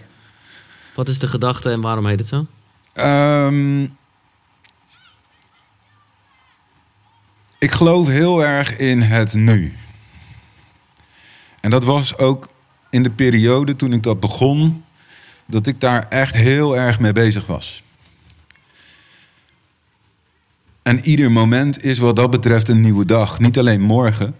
[0.94, 2.46] Wat is de gedachte en waarom heet het zo?
[2.92, 3.82] Ehm,
[7.58, 9.72] ik geloof heel erg in het nu.
[11.60, 12.48] En dat was ook
[12.90, 14.84] in de periode toen ik dat begon,
[15.46, 17.82] dat ik daar echt heel erg mee bezig was.
[20.84, 23.38] En ieder moment is wat dat betreft een nieuwe dag.
[23.38, 24.34] Niet alleen morgen.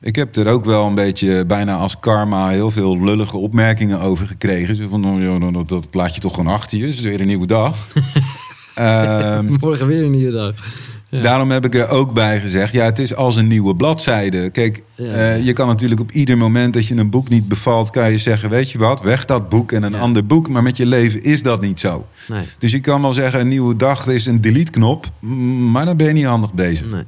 [0.00, 4.26] Ik heb er ook wel een beetje bijna als karma heel veel lullige opmerkingen over
[4.26, 4.76] gekregen.
[4.76, 6.84] Zo van, oh, joh, dat, dat laat je toch gewoon achter je.
[6.84, 7.76] Het is weer een nieuwe dag.
[8.74, 10.54] Ehm, Morgen weer een nieuwe dag.
[11.10, 11.20] Ja.
[11.22, 14.50] Daarom heb ik er ook bij gezegd, ja, het is als een nieuwe bladzijde.
[14.50, 15.04] Kijk, Ja.
[15.12, 18.18] eh, je kan natuurlijk op ieder moment dat je een boek niet bevalt, kan je
[18.18, 19.98] zeggen, weet je wat, weg dat boek en een Ja.
[19.98, 20.48] ander boek.
[20.48, 22.06] Maar met je leven is dat niet zo.
[22.28, 25.10] Nee, Dus je kan wel zeggen, een nieuwe dag is een delete-knop,
[25.70, 26.86] maar dan ben je niet handig bezig.
[26.90, 27.02] nee.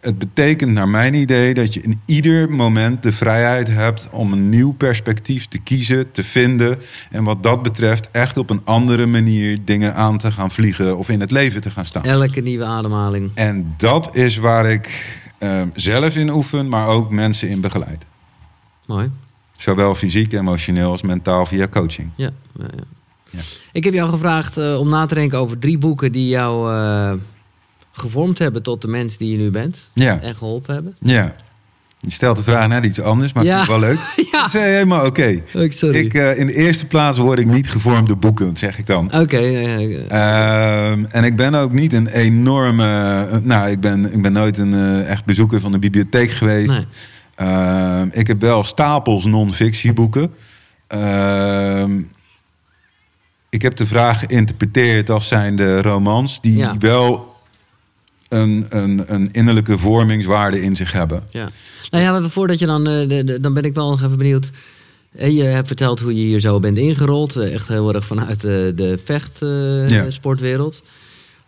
[0.00, 4.48] Het betekent naar mijn idee dat je in ieder moment de vrijheid hebt om een
[4.48, 6.78] nieuw perspectief te kiezen, te vinden.
[7.10, 11.08] En wat dat betreft echt op een andere manier dingen aan te gaan vliegen of
[11.08, 12.04] in het leven te gaan staan.
[12.04, 13.30] Elke nieuwe ademhaling.
[13.34, 18.04] En dat is waar ik eh, zelf in oefen, maar ook mensen in begeleid.
[18.86, 19.10] Mooi.
[19.52, 22.10] Zowel fysiek, emotioneel als mentaal via coaching.
[22.16, 22.84] Ja, ja, ja.
[23.30, 23.40] Ja.
[23.72, 27.12] Ik heb jou gevraagd eh, om na te denken over drie boeken die jou eh,
[27.96, 29.88] gevormd hebben tot de mens die je nu bent.
[29.92, 30.96] Ja, En geholpen hebben.
[31.00, 31.34] ja.
[32.00, 33.64] Je stelt de vraag net iets anders, maar Ja.
[33.64, 33.98] vind ik wel leuk.
[34.32, 34.40] Ja.
[34.42, 35.40] Dat is helemaal oké.
[35.54, 35.98] Oh, sorry.
[35.98, 39.12] Ik, eh, in de eerste plaats word ik niet gevormd door boeken, zeg ik dan.
[39.14, 39.36] Oké.
[40.08, 42.84] Ehm, en ik ben ook niet een enorme.
[43.30, 46.68] eh, nou, ik ben, ik ben nooit een eh, echt bezoeker van de bibliotheek geweest.
[46.70, 46.84] Nee.
[47.34, 50.34] Ehm, ik heb wel stapels non-fictieboeken.
[50.86, 52.00] Ehm,
[53.50, 56.74] ik heb de vraag geïnterpreteerd als zijn de romans die Ja.
[56.78, 57.34] wel
[58.36, 61.22] een, een, een innerlijke vormingswaarde in zich hebben.
[61.30, 61.48] Ja.
[61.90, 64.18] Nou ja, maar voordat je dan, eh, de, de- dan ben ik wel nog even
[64.18, 64.50] benieuwd.
[65.16, 67.36] Eh, Je hebt verteld hoe je hier zo bent ingerold.
[67.36, 69.90] eh, Echt heel erg vanuit de, de vechtsportwereld.
[69.90, 70.10] Ja.
[70.10, 70.82] sportwereld.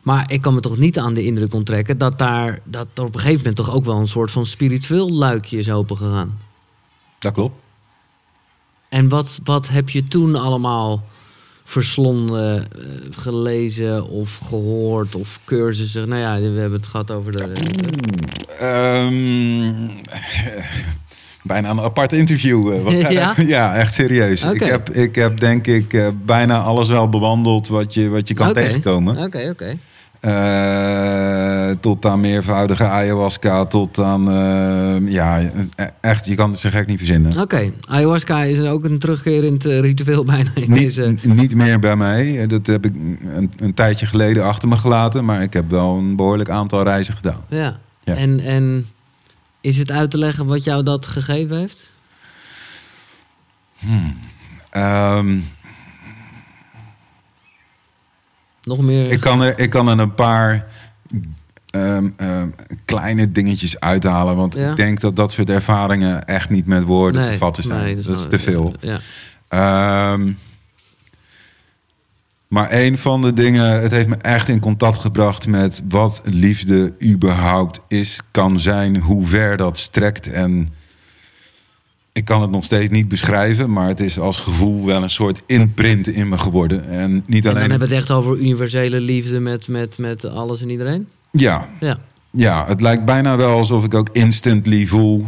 [0.02, 3.14] maar ik kan me toch niet aan de indruk onttrekken dat daar dat er op
[3.14, 6.38] een gegeven moment toch ook wel een soort van spiritueel luikje is opengegaan.
[7.18, 7.54] Dat klopt.
[8.88, 11.04] En wat, wat heb je toen allemaal
[11.68, 16.08] verslonden, eh, gelezen of gehoord of cursussen?
[16.08, 17.52] Nou ja, we hebben het gehad over de.
[18.58, 19.88] Ehm,
[21.42, 22.72] bijna een apart interview.
[22.72, 23.34] eh, wat Ja?
[23.46, 24.42] ja, echt serieus.
[24.42, 28.34] Ik, heb, ik heb denk ik eh, bijna alles wel bewandeld wat je, wat je
[28.34, 29.16] kan tegenkomen.
[29.18, 29.78] Oké, oké.
[30.20, 34.30] Eh, tot aan meervoudige ayahuasca, tot aan...
[34.30, 37.40] eh, ja, e- echt, je kan het zo gek niet verzinnen.
[37.40, 41.16] Oké, ayahuasca is ook een terugkerend eh, ritueel bijna in Niet, deze...
[41.22, 42.46] niet meer bij mij.
[42.46, 45.24] Dat heb ik een, een tijdje geleden achter me gelaten.
[45.24, 47.40] Maar ik heb wel een behoorlijk aantal reizen gedaan.
[47.48, 47.78] Ja.
[48.04, 48.14] Ja.
[48.14, 48.86] En, en
[49.60, 51.92] is het uit te leggen wat jou dat gegeven heeft?
[54.70, 55.38] Ehm,
[58.68, 59.10] Nog meer...
[59.10, 60.66] ik, kan er, ik kan er een paar
[61.70, 62.48] ehm, ehm,
[62.84, 64.36] kleine dingetjes uithalen.
[64.36, 64.70] Want Ja?
[64.70, 67.84] ik denk dat dat soort ervaringen echt niet met woorden te vatten zijn.
[67.84, 68.74] nee, dat, is nou- te veel.
[68.80, 68.98] Ja.
[69.48, 70.32] Ehm,
[72.48, 76.94] maar een van de dingen, het heeft me echt in contact gebracht met wat liefde
[77.04, 80.28] überhaupt is, kan zijn, hoe ver dat strekt.
[80.30, 80.68] En
[82.18, 85.42] ik kan het nog steeds niet beschrijven, maar het is als gevoel wel een soort
[85.46, 86.88] imprint in me geworden.
[86.88, 87.70] En niet En dan alleen.
[87.70, 91.08] hebben we het echt over universele liefde met, met, met alles en iedereen?
[91.30, 91.98] Ja, Ja.
[92.30, 95.26] ja, het lijkt bijna wel alsof ik ook instantly voel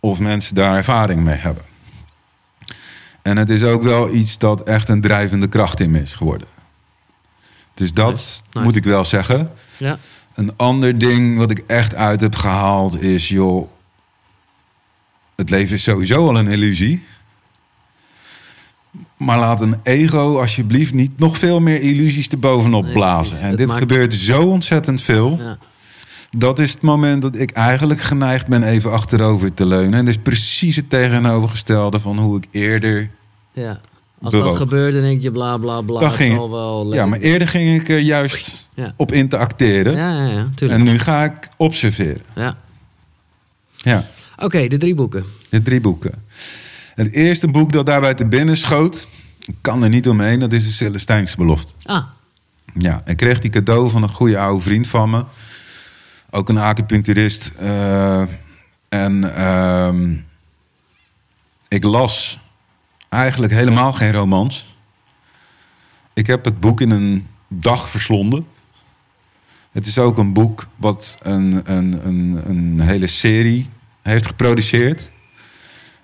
[0.00, 1.62] of mensen daar ervaring mee hebben.
[3.22, 6.48] En het is ook wel iets dat echt een drijvende kracht in me is geworden.
[7.74, 8.66] Dus dat Nice, nice.
[8.66, 9.50] moet ik wel zeggen.
[9.76, 9.98] Ja.
[10.34, 13.68] Een ander ding wat ik echt uit heb gehaald is, joh,
[15.36, 17.02] het leven is sowieso al een illusie.
[19.18, 23.40] Maar laat een ego alsjeblieft niet nog veel meer illusies erbovenop Nee, blazen.
[23.40, 25.36] En dit maakt- gebeurt zo ontzettend veel.
[25.40, 25.58] ja.
[26.38, 29.98] Dat is het moment dat ik eigenlijk geneigd ben even achterover te leunen.
[29.98, 33.10] En dat is precies het tegenovergestelde van hoe ik eerder...
[33.52, 33.80] ja.
[34.22, 34.48] Als Bewoog.
[34.48, 36.00] dat gebeurt, dan denk je bla bla bla.
[36.00, 38.92] Dan ging- zal wel Ja, maar eerder ging ik er juist Ja.
[38.96, 39.96] op in te acteren.
[39.96, 40.80] Ja, ja, ja, tuurlijk.
[40.80, 42.22] En nu ga ik observeren.
[42.34, 42.56] Ja.
[43.76, 44.06] Ja.
[44.36, 45.24] Oké, de drie boeken.
[45.50, 46.24] De drie boeken.
[46.94, 49.08] Het eerste boek dat daarbij te binnen schoot,
[49.60, 51.72] kan er niet omheen, dat is de Celestijnse belofte.
[51.82, 52.04] Ah,
[52.78, 55.24] Ja, ik kreeg die cadeau van een goede oude vriend van me.
[56.30, 57.52] Ook een acupuncturist.
[57.58, 58.22] Eh,
[58.88, 60.16] en ehm,
[61.68, 62.38] ik las
[63.08, 64.76] eigenlijk helemaal geen romans.
[66.14, 68.46] Ik heb het boek in een dag verslonden.
[69.70, 73.68] Het is ook een boek wat een, een, een, een hele serie
[74.10, 75.10] heeft geproduceerd.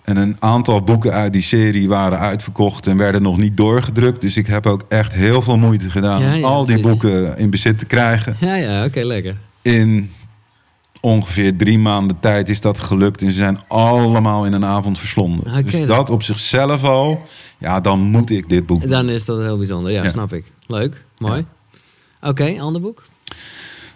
[0.02, 4.20] En een aantal boeken uit die serie waren uitverkocht en werden nog niet doorgedrukt.
[4.20, 6.90] Dus ik heb ook echt heel veel moeite gedaan Ja, om al die precies.
[6.90, 8.36] boeken in bezit te krijgen.
[8.40, 9.36] ja, ja, oké, lekker.
[9.62, 10.10] In
[11.00, 13.22] ongeveer drie maanden tijd is dat gelukt.
[13.22, 15.64] En ze zijn allemaal in een avond verslonden.
[15.64, 15.86] Dus dan.
[15.86, 17.22] dat op zichzelf al,
[17.58, 18.88] ja, dan moet ik dit boek.
[18.88, 19.92] Dan is dat heel bijzonder.
[19.92, 20.10] Ja, Ja.
[20.10, 20.44] snap ik.
[20.66, 21.44] Leuk, mooi.
[22.20, 23.02] Oké, ander boek?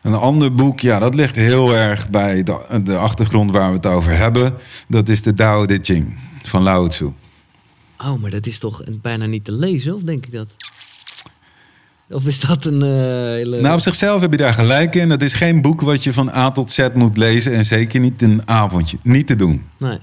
[0.07, 3.87] Een ander boek, ja, dat ligt heel erg bij de, de achtergrond waar we het
[3.87, 4.55] over hebben.
[4.89, 7.13] Dat is de Tao Te Ching van Lao Tzu.
[7.99, 10.55] Oh, maar dat is toch bijna niet te lezen, of denk ik dat?
[12.11, 13.61] Of is dat een eh, hele...
[13.61, 15.11] Nou, op zichzelf heb je daar gelijk in.
[15.11, 17.53] Het is geen boek wat je van A tot Z moet lezen.
[17.53, 18.99] En zeker niet een avondje.
[19.03, 19.63] Niet te doen.
[19.79, 19.99] Nee.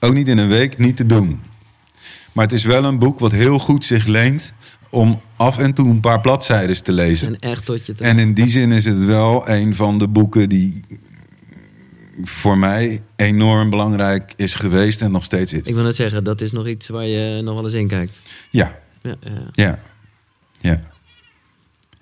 [0.00, 1.40] Ook niet in een week, niet te doen.
[2.32, 4.52] Maar het is wel een boek wat heel goed zich leent
[4.92, 7.28] om af en toe een paar bladzijden te lezen.
[7.28, 8.04] En echt tot je te...
[8.04, 10.84] En in die zin is het wel een van de boeken die
[12.24, 15.60] voor mij enorm belangrijk is geweest en nog steeds is.
[15.62, 18.18] Ik wil net zeggen, dat is nog iets waar je nog wel eens in kijkt.
[18.50, 19.32] Ja, Ja, ja.
[19.52, 19.78] ja,
[20.60, 20.80] ja.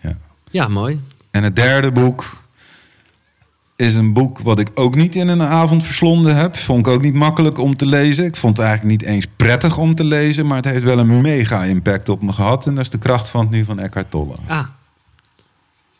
[0.00, 0.18] ja.
[0.50, 1.00] ja mooi.
[1.30, 2.44] En het derde boek
[3.80, 6.56] is een boek wat ik ook niet in een avond verslonden heb.
[6.56, 8.24] Vond ik ook niet makkelijk om te lezen.
[8.24, 11.20] Ik vond het eigenlijk niet eens prettig om te lezen, maar het heeft wel een
[11.20, 12.66] mega impact op me gehad.
[12.66, 14.34] En dat is de kracht van het nu van Eckhart Tolle.
[14.46, 14.66] Ah.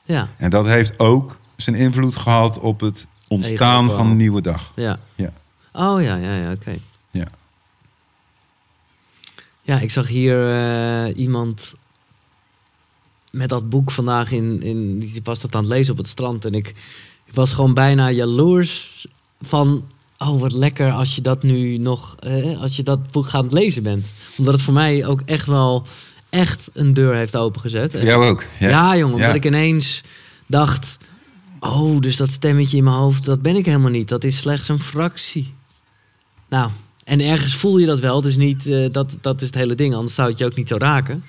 [0.03, 4.41] Ja, En dat heeft ook zijn invloed gehad op het ontstaan Ego van een nieuwe
[4.41, 4.73] dag.
[4.77, 4.99] ja.
[5.15, 5.33] Ja.
[5.73, 6.79] Oh ja, ja, ja, oké.
[7.11, 7.27] Ja.
[9.63, 11.75] Ja, ik zag hier eh, iemand
[13.31, 14.99] met dat boek vandaag in, in.
[14.99, 16.45] Die was dat aan het lezen op het strand.
[16.45, 16.75] En ik,
[17.31, 19.07] ik was gewoon bijna jaloers
[19.41, 19.85] van.
[20.19, 22.17] Oh, wat lekker als je dat nu nog.
[22.19, 24.07] eh, als je dat boek gaat lezen bent.
[24.39, 25.87] Omdat het voor mij ook echt wel.
[26.29, 27.93] Echt een deur heeft opengezet.
[27.93, 28.45] Jou ook.
[28.61, 29.35] Ja, jongen, omdat Ja.
[29.35, 30.03] ik ineens
[30.47, 30.99] dacht...
[31.61, 34.09] Oh, dus dat stemmetje in mijn hoofd, dat ben ik helemaal niet.
[34.09, 35.55] Dat is slechts een fractie.
[36.49, 36.71] Nou,
[37.05, 38.67] en ergens voel je dat wel, dus niet...
[38.67, 41.25] eh, dat, dat is het hele ding, anders zou het je ook niet zo raken.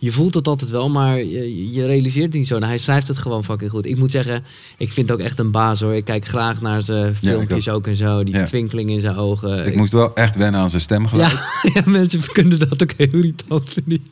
[0.00, 2.54] Je voelt het altijd wel, maar je, je realiseert het niet zo.
[2.54, 3.86] Nou, hij schrijft het gewoon fucking goed.
[3.86, 4.44] Ik moet zeggen,
[4.76, 5.94] ik vind het ook echt een baas hoor.
[5.94, 8.24] Ik kijk graag naar zijn Ja, filmpjes ook en zo.
[8.24, 8.44] Die Ja.
[8.46, 9.66] twinkeling in zijn ogen.
[9.66, 11.30] Ik moest wel echt wennen aan zijn stemgeluid.
[11.30, 11.40] ja,
[11.74, 14.02] ja, mensen kunnen dat ook heel irritant vinden.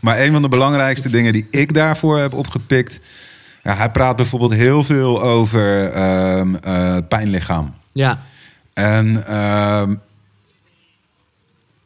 [0.00, 3.00] Maar een van de belangrijkste dingen die ik daarvoor heb opgepikt.
[3.62, 7.74] Ja, hij praat bijvoorbeeld heel veel over ehm eh, pijnlichaam.
[7.92, 8.22] ja,
[8.72, 9.94] En ehm,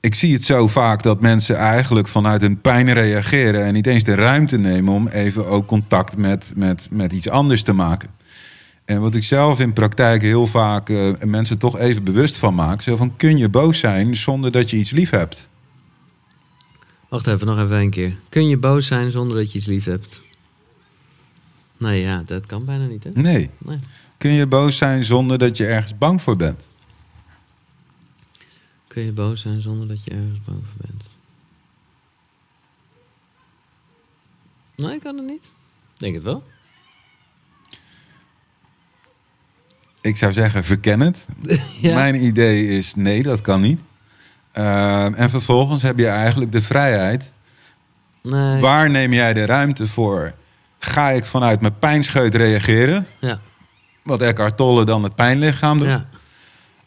[0.01, 4.05] ik zie het zo vaak dat mensen eigenlijk vanuit hun pijn reageren en niet eens
[4.05, 8.09] de ruimte nemen om even ook contact met, met, met iets anders te maken.
[8.85, 12.83] En wat ik zelf in praktijk heel vaak eh, mensen toch even bewust van maak.
[12.83, 15.49] Zo van, kun je boos zijn zonder dat je iets lief hebt?
[17.09, 18.17] Wacht even, nog even een keer.
[18.29, 20.23] Kun je boos zijn zonder dat je iets lief hebt?
[21.77, 23.11] Nee, ja, dat kan bijna niet, hè?
[23.15, 23.51] Nee.
[23.59, 23.79] Nee.
[24.19, 26.69] Kun je boos zijn zonder dat je ergens bang voor bent?
[28.91, 31.05] Kun je boos zijn zonder dat je ergens bang voor bent?
[34.77, 35.45] Nee, kan het niet.
[35.97, 36.43] Denk het wel.
[40.01, 41.27] Ik zou zeggen, verken het.
[41.81, 41.95] Ja.
[41.95, 43.81] Mijn idee is nee, dat kan niet.
[44.53, 47.33] Ehm, en vervolgens heb je eigenlijk de vrijheid.
[48.23, 48.61] Nee.
[48.61, 50.33] Waar neem jij de ruimte voor?
[50.79, 53.07] Ga ik vanuit mijn pijnscheut reageren?
[53.21, 53.41] Ja,
[54.03, 55.87] Wat Eckhart Tolle dan het pijnlichaam doet?
[55.87, 56.09] ja,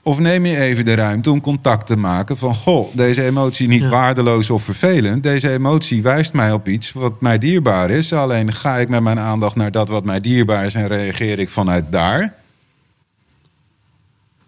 [0.05, 2.55] Of neem je even de ruimte om contact te maken van...
[2.55, 3.89] goh, deze emotie niet Ja.
[3.89, 5.23] waardeloos of vervelend.
[5.23, 8.13] Deze emotie wijst mij op iets wat mij dierbaar is.
[8.13, 10.75] Alleen ga ik met mijn aandacht naar dat wat mij dierbaar is...
[10.75, 12.33] en reageer ik vanuit daar?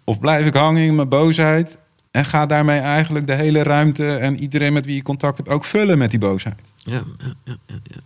[0.04, 1.78] Of blijf ik hangen in mijn boosheid...
[2.10, 4.16] en ga daarmee eigenlijk de hele ruimte...
[4.16, 6.60] en iedereen met wie je contact hebt ook vullen met die boosheid?
[6.76, 7.02] Ja, ja,
[7.44, 7.96] ja, ja, ja.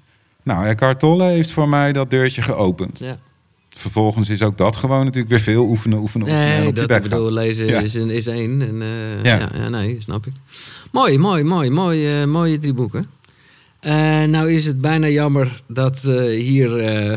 [0.43, 2.99] Nou, Eckhart Tolle heeft voor mij dat deurtje geopend.
[2.99, 3.19] ja.
[3.77, 6.49] Vervolgens is ook dat gewoon natuurlijk weer veel oefenen, oefenen, oefenen.
[6.53, 7.81] en Nee, op dat ik bedoel, lezen Ja.
[7.81, 8.63] is, een, is één.
[8.63, 9.51] En, eh, Ja.
[9.55, 9.69] ja.
[9.69, 10.33] Nee, snap ik.
[10.91, 13.07] Mooi, mooi, mooi, mooi eh, mooie drie boeken.
[13.81, 16.01] Eh, nou is het bijna jammer dat
[16.31, 16.71] hier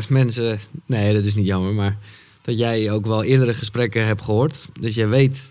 [0.08, 0.58] mensen...
[0.86, 1.96] Nee, dat is niet jammer, maar
[2.42, 4.68] dat jij ook wel eerdere gesprekken hebt gehoord.
[4.80, 5.50] Dus jij weet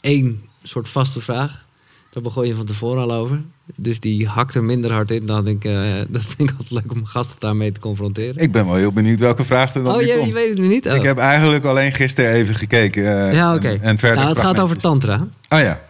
[0.00, 1.66] één soort vaste vraag.
[2.10, 3.42] Daar begon je van tevoren al over.
[3.76, 5.64] Dus die hakt er minder hard in dan ik...
[5.64, 8.42] eh, dat vind ik altijd leuk om gasten daarmee te confronteren.
[8.42, 10.26] Ik ben wel heel benieuwd welke vraag er dan oh, je, komt.
[10.26, 10.86] je weet het nu niet?
[10.86, 10.94] Oh.
[10.94, 13.26] Ik heb eigenlijk alleen gisteren even gekeken.
[13.28, 13.68] eh, ja, oké.
[13.68, 15.26] En, en verder Nou, het gaat over tantra.
[15.48, 15.80] Oh ja.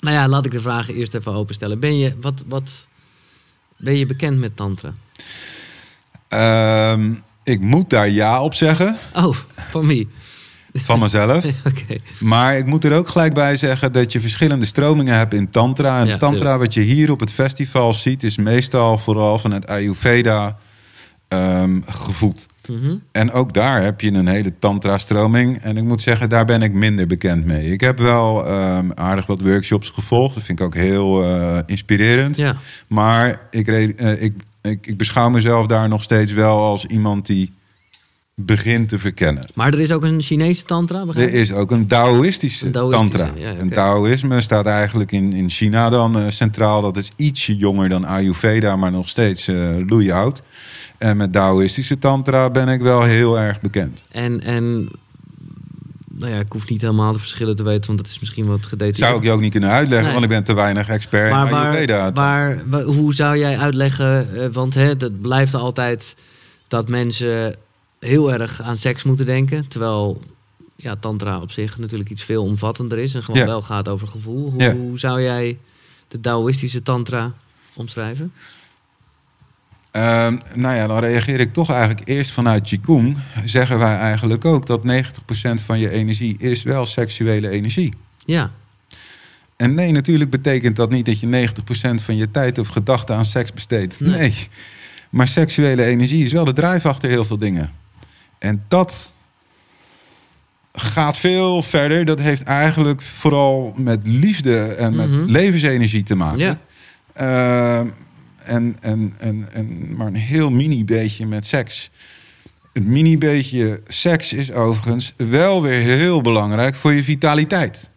[0.00, 1.78] Nou ja, laat ik de vragen eerst even openstellen.
[1.80, 2.86] Ben je, wat, wat,
[3.76, 4.92] ben je bekend met tantra?
[6.28, 7.12] Ehm,
[7.42, 9.36] ik moet daar ja op zeggen, Oh,
[9.70, 10.08] van wie?
[10.72, 11.44] Van mezelf.
[12.18, 16.00] Maar ik moet er ook gelijk bij zeggen dat je verschillende stromingen hebt in tantra.
[16.00, 16.58] En Ja, tantra tuurlijk.
[16.58, 18.22] wat je hier op het festival ziet...
[18.22, 20.56] is meestal vooral van het Ayurveda
[21.28, 22.46] ehm, gevoed.
[22.68, 22.96] Mhm.
[23.12, 25.58] En ook daar heb je een hele tantra-stroming.
[25.62, 27.72] En ik moet zeggen, daar ben ik minder bekend mee.
[27.72, 30.34] Ik heb wel ehm, aardig wat workshops gevolgd.
[30.34, 32.36] Dat vind ik ook heel eh, inspirerend.
[32.36, 32.56] Ja.
[32.86, 37.52] Maar ik, eh, ik, ik, ik beschouw mezelf daar nog steeds wel als iemand die
[38.44, 39.44] begint te verkennen.
[39.54, 43.40] Maar er is ook een Chinese tantra, Er is ook een Taoïstische, Een Taoïstische, tantra.
[43.40, 43.60] ja, oké.
[43.60, 46.80] En Taoïsme staat eigenlijk in, in China dan eh, centraal.
[46.82, 49.50] Dat is ietsje jonger dan Ayurveda, maar nog steeds
[49.86, 50.42] loeioud.
[50.98, 54.02] En met Taoïstische tantra ben ik wel heel erg bekend.
[54.12, 54.88] En, en
[56.08, 58.62] nou ja, ik hoef niet helemaal de verschillen te weten, want dat is misschien wat
[58.62, 58.98] gedetailleerd.
[58.98, 60.12] Zou ik je ook niet kunnen uitleggen, Nee.
[60.12, 62.12] want ik ben te weinig expert maar in Ayurveda.
[62.12, 66.14] waar, waar- hoe zou jij uitleggen, eh, want hè, dat blijft altijd
[66.68, 67.54] dat mensen
[68.00, 70.22] heel erg aan seks moeten denken, terwijl
[70.76, 73.46] ja, tantra op zich natuurlijk iets veel omvattender is en gewoon Ja.
[73.46, 74.50] wel gaat over gevoel.
[74.50, 74.74] Hoe, Ja.
[74.74, 75.58] hoe zou jij
[76.08, 77.32] de Taoïstische tantra
[77.74, 78.32] omschrijven?
[79.90, 83.16] Ehm, nou ja, dan reageer ik toch eigenlijk eerst vanuit Qigong.
[83.44, 87.94] Zeggen wij eigenlijk ook dat 90% van je energie is wel seksuele energie.
[88.24, 88.50] Ja,
[89.56, 93.24] En nee, natuurlijk betekent dat niet dat je 90% van je tijd of gedachten aan
[93.24, 94.00] seks besteedt.
[94.00, 94.10] Nee.
[94.18, 94.48] Nee.
[95.10, 97.70] Maar seksuele energie is wel de drijf achter heel veel dingen.
[98.40, 99.12] En dat
[100.72, 102.04] gaat veel verder.
[102.04, 105.24] Dat heeft eigenlijk vooral met liefde en met Mhm.
[105.24, 106.38] levensenergie te maken.
[106.38, 106.58] ja.
[107.12, 107.86] Ehm,
[108.42, 111.90] en, en, en, en maar een heel mini beetje met seks.
[112.72, 117.89] Het mini beetje seks is overigens wel weer heel belangrijk voor je vitaliteit.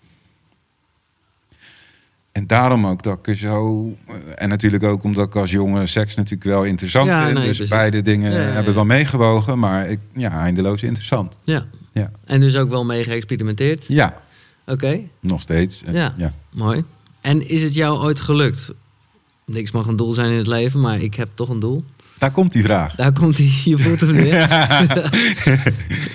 [2.33, 3.87] En daarom ook dat ik er zo.
[4.35, 7.37] En natuurlijk ook omdat ik als jongen seks natuurlijk wel interessant Ja, vind.
[7.37, 7.75] nee, dus precies.
[7.75, 9.59] beide dingen Ja, ja, hebben wel meegewogen.
[9.59, 11.37] Maar ik, ja, eindeloos interessant.
[11.43, 11.65] ja.
[11.91, 12.11] Ja.
[12.25, 13.85] En dus ook wel mee geëxperimenteerd.
[13.87, 14.21] Ja,
[14.65, 15.83] Oké, nog steeds.
[15.83, 16.13] En- Ja.
[16.17, 16.33] ja.
[16.51, 16.83] mooi.
[17.21, 18.73] En is het jou ooit gelukt?
[19.45, 21.83] Niks mag een doel zijn in het leven, maar ik heb toch een doel.
[22.17, 22.95] Daar komt die vraag.
[22.95, 25.01] Daar komt hij, je voelt hem hè?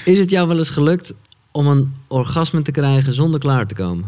[0.04, 1.14] is het jou wel eens gelukt
[1.52, 4.04] om een orgasme te krijgen zonder klaar te komen?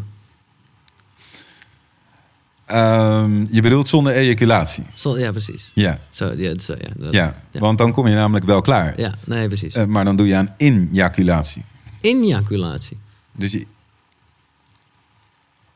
[2.70, 4.84] Ehm, je bedoelt zonder ejaculatie.
[5.16, 5.70] Ja, precies.
[5.74, 7.34] Ja, Zo, ja, zo, ja, dat- ja.
[7.50, 7.60] ja.
[7.60, 9.00] want dan kom je namelijk wel klaar.
[9.00, 9.74] Ja, nee, precies.
[9.74, 11.62] Eh, maar dan doe je aan injaculatie.
[12.00, 12.96] Injaculatie.
[13.32, 13.66] Dus je,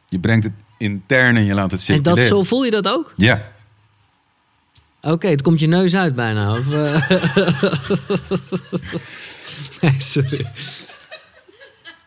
[0.09, 2.17] je brengt het intern en je laat het En circuleren.
[2.17, 3.13] dat, zo voel je dat ook?
[3.17, 3.53] Ja,
[5.07, 6.59] Oké, het komt je neus uit bijna.
[6.59, 7.11] Of, eh?
[9.81, 10.47] nee, sorry.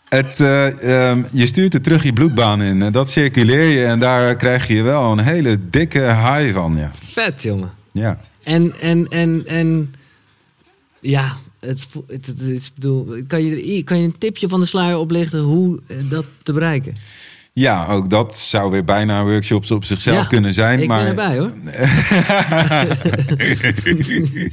[0.10, 2.82] Het, eh, ehm, je stuurt het terug je bloedbaan in.
[2.82, 6.76] En dat circuleer je en daar krijg je wel een hele dikke high van.
[6.76, 7.72] Ja, Vet, jongen.
[7.92, 8.20] ja.
[8.44, 9.94] En, en, en, en
[11.00, 15.40] ja, het, het, het, bedoel, kan, je, kan je een tipje van de sluier oplichten
[15.40, 16.96] hoe eh, dat te bereiken?
[17.54, 20.80] ja ook dat zou weer bijna workshops op zichzelf Ja, kunnen zijn.
[20.80, 21.00] Ik maar...
[21.00, 21.52] ben erbij hoor.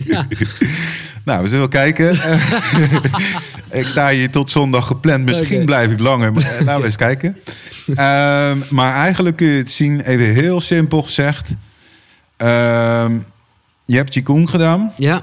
[0.15, 0.27] ja.
[1.25, 2.13] Nou, we zullen kijken.
[3.81, 5.25] ik sta hier tot zondag gepland.
[5.25, 6.33] Misschien blijf ik langer.
[6.33, 7.37] Maar, nou, eens kijken.
[7.95, 11.55] Ehm, maar eigenlijk kun je het zien, even heel simpel gezegd.
[12.37, 13.19] Ehm,
[13.85, 14.93] je hebt Qigong gedaan.
[14.97, 15.23] ja,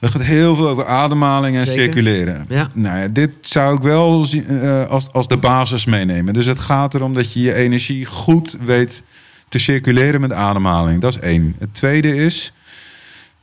[0.00, 1.82] Dat gaat heel veel over ademhaling en Zeker.
[1.82, 2.44] circuleren.
[2.48, 2.68] Ja.
[2.72, 6.34] Nou ja, dit zou ik wel eh, als, als de basis meenemen.
[6.34, 9.02] Dus het gaat erom dat je je energie goed weet
[9.48, 11.00] te circuleren met ademhaling.
[11.00, 11.56] Dat is één.
[11.58, 12.52] Het tweede is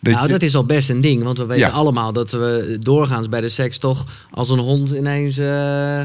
[0.02, 1.24] Dat nou, je- dat is al best een ding.
[1.24, 1.74] Want we weten Ja.
[1.74, 6.02] allemaal dat we doorgaans bij de seks toch als een hond ineens eh,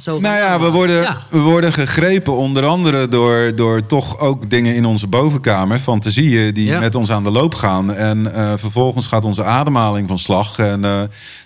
[0.00, 0.18] zo...
[0.18, 1.22] Nou ja, we worden, Ja.
[1.30, 5.78] we worden gegrepen onder andere door, door toch ook dingen in onze bovenkamer.
[5.78, 6.80] Fantasieën die Ja.
[6.80, 7.94] met ons aan de loop gaan.
[7.94, 10.58] En eh, vervolgens gaat onze ademhaling van slag.
[10.58, 10.90] En eh,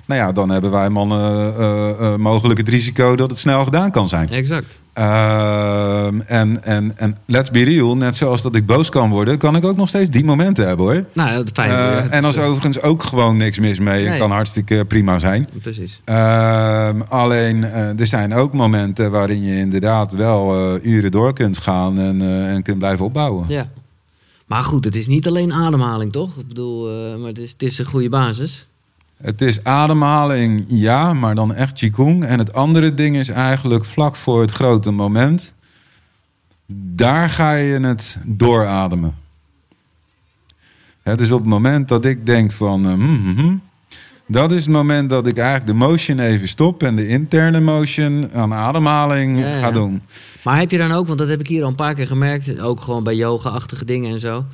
[0.06, 4.28] nou ja, dan hebben wij mannen mogelijk het risico dat het snel gedaan kan zijn.
[4.30, 4.78] Exact.
[4.99, 9.57] Ehm, en, en, en let's be real, net zoals dat ik boos kan worden, kan
[9.57, 11.05] ik ook nog steeds die momenten hebben hoor.
[11.12, 11.70] Nou, fijn.
[11.70, 14.09] Eh, en als overigens ook gewoon niks mis mee.
[14.09, 14.18] Nee.
[14.18, 15.49] kan hartstikke prima zijn.
[15.62, 16.01] Precies.
[16.05, 21.59] Ehm, alleen eh, er zijn ook momenten waarin je inderdaad wel eh, uren door kunt
[21.59, 23.44] gaan en, en kunt blijven opbouwen.
[23.49, 23.68] Ja.
[24.46, 26.36] Maar goed, het is niet alleen ademhaling, toch?
[26.36, 28.67] Ik bedoel, maar het is, het is een goede basis.
[29.22, 32.24] Het is ademhaling, ja, maar dan echt Qigong.
[32.24, 35.52] En het andere ding is eigenlijk vlak voor het grote moment.
[36.94, 39.14] Daar ga je het doorademen.
[41.02, 42.86] Het is op het moment dat ik denk van...
[42.86, 43.60] eh, hmm, hmm, hmm,
[44.26, 46.82] dat is het moment dat ik eigenlijk de motion even stop...
[46.82, 49.58] en de interne motion aan ademhaling Ja, ja.
[49.58, 50.02] ga doen.
[50.44, 52.60] Maar heb je dan ook, want dat heb ik hier al een paar keer gemerkt,
[52.60, 54.44] ook gewoon bij yoga-achtige dingen en zo.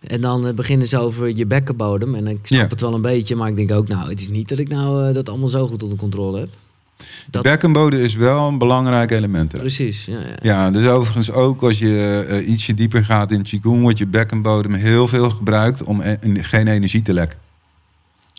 [0.00, 2.14] En dan eh, beginnen ze over je bekkenbodem.
[2.14, 2.66] En ik snap Ja.
[2.68, 5.08] het wel een beetje, maar ik denk ook, nou, het is niet dat ik nou
[5.08, 6.48] eh, dat allemaal zo goed onder controle heb.
[6.96, 9.56] De Dat- bekkenbodem is wel een belangrijk element.
[9.56, 10.18] Precies, ja.
[10.20, 10.34] ja.
[10.42, 13.82] Ja, dus overigens ook als je eh, ietsje dieper gaat in Qigong...
[13.82, 17.38] wordt je bekkenbodem heel veel gebruikt om e- geen energie te lekken.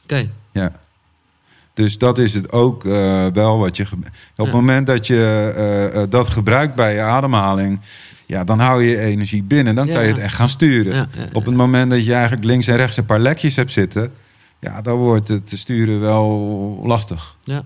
[0.04, 0.80] Oké, Ja.
[1.74, 2.84] Dus dat is het ook
[3.34, 3.86] wel wat je...
[4.36, 7.80] Op het moment dat je dat gebruikt bij je ademhaling...
[8.30, 9.76] Ja, dan hou je je energie binnen.
[9.76, 11.10] Dan kan je het echt gaan sturen.
[11.34, 14.12] Op het moment dat je eigenlijk links en rechts een paar lekjes hebt zitten...
[14.60, 16.28] Ja, dan wordt het te sturen wel
[16.84, 17.36] lastig.
[17.44, 17.64] ja.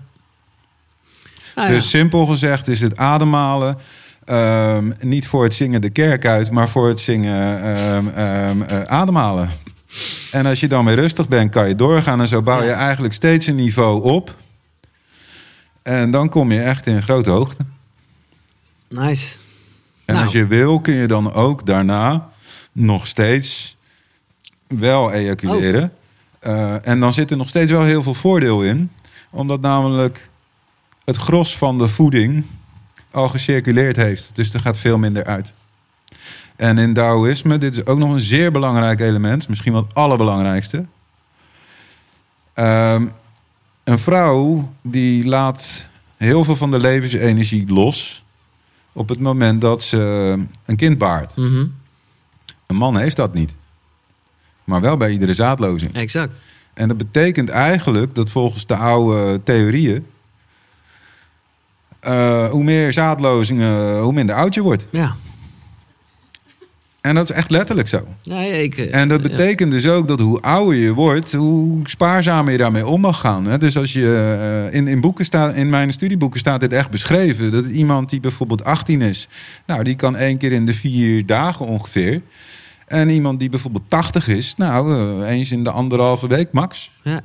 [1.54, 3.78] Nou Dus simpel gezegd is het ademhalen...
[4.24, 8.82] ehm, niet voor het zingen de kerk uit, maar voor het zingen ehm, ehm, eh,
[8.82, 9.48] ademhalen.
[10.30, 12.20] En als je dan weer rustig bent, kan je doorgaan.
[12.20, 12.74] En zo bouw je Ja.
[12.76, 14.34] eigenlijk steeds een niveau op.
[15.82, 17.64] En dan kom je echt in grote hoogte.
[18.88, 19.36] nice.
[20.04, 20.26] En Nou.
[20.26, 22.28] als je wil, kun je dan ook daarna
[22.72, 23.76] nog steeds
[24.66, 25.92] wel ejaculeren.
[26.38, 28.90] Eh, en dan zit er nog steeds wel heel veel voordeel in.
[29.30, 30.30] Omdat namelijk
[31.04, 32.44] het gros van de voeding
[33.10, 34.30] al gecirculeerd heeft.
[34.34, 35.52] Dus er gaat veel minder uit.
[36.56, 39.48] En in Taoïsme, dit is ook nog een zeer belangrijk element.
[39.48, 40.84] Misschien wel het allerbelangrijkste.
[42.54, 43.06] Ehm,
[43.84, 45.86] een vrouw die laat
[46.16, 48.23] heel veel van de levensenergie los...
[48.96, 49.98] op het moment dat ze
[50.64, 51.36] een kind baart.
[51.36, 51.66] Mhm,
[52.66, 53.54] Een man heeft dat niet.
[54.64, 55.92] Maar wel bij iedere zaadlozing.
[55.94, 56.32] Exact.
[56.74, 60.06] En dat betekent eigenlijk dat volgens de oude theorieën...
[62.00, 64.86] eh, hoe meer zaadlozingen, hoe minder oud je wordt.
[64.90, 65.14] Ja.
[67.04, 68.06] En dat is echt letterlijk zo.
[68.32, 69.28] Ik, eh, En dat ja.
[69.28, 73.58] betekent dus ook dat hoe ouder je wordt, hoe spaarzamer je daarmee om mag gaan.
[73.58, 77.50] Dus als je eh, in, in, boeken staat, in mijn studieboeken staat dit echt beschreven.
[77.50, 79.28] Dat iemand die bijvoorbeeld 18 is,
[79.66, 82.22] nou, die kan één keer in de vier dagen ongeveer.
[82.86, 86.90] En iemand die bijvoorbeeld 80 is, nou, eh, eens in de anderhalve week max.
[87.02, 87.22] Ja.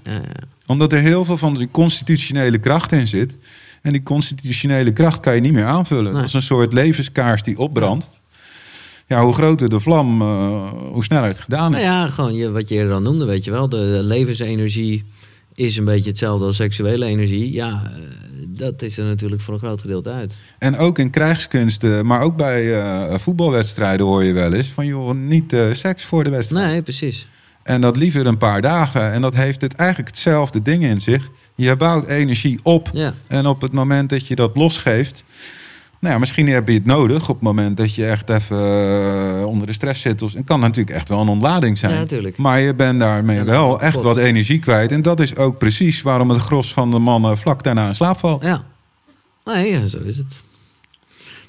[0.66, 3.38] Omdat er heel veel van die constitutionele kracht in zit.
[3.82, 6.04] En die constitutionele kracht kan je niet meer aanvullen.
[6.04, 6.14] Nee.
[6.14, 8.10] Dat is een soort levenskaars die opbrandt.
[9.10, 11.84] Ja, hoe groter de vlam, eh, hoe sneller het gedaan is.
[11.84, 13.70] Nou ja, gewoon je, wat je eerder al noemde, weet je wel.
[13.70, 15.06] De, de levensenergie
[15.60, 17.54] is een beetje hetzelfde als seksuele energie.
[17.54, 20.36] Ja, eh, dat is er natuurlijk voor een groot gedeelte uit.
[20.60, 25.14] En ook in krijgskunsten, maar ook bij eh, voetbalwedstrijden hoor je wel eens van joh,
[25.14, 26.66] niet eh, seks voor de wedstrijd.
[26.66, 27.28] Nee, precies.
[27.64, 29.12] En dat liever een paar dagen.
[29.12, 31.30] En dat heeft het eigenlijk hetzelfde ding in zich.
[31.56, 32.90] Je bouwt energie op.
[32.94, 35.24] Ja, En op het moment dat je dat losgeeft.
[36.00, 39.46] Nou ja, misschien heb je het nodig op het moment dat je echt even eh,
[39.46, 40.20] onder de stress zit.
[40.20, 41.94] Het kan natuurlijk echt wel een ontlading zijn.
[41.94, 42.38] Ja, natuurlijk.
[42.38, 44.92] Maar je bent daarmee Ja, wel echt wat energie kwijt.
[44.92, 48.20] En dat is ook precies waarom het gros van de mannen vlak daarna in slaap
[48.20, 48.44] valt.
[48.44, 48.64] ja.
[49.44, 50.42] Nee, ja, zo is het.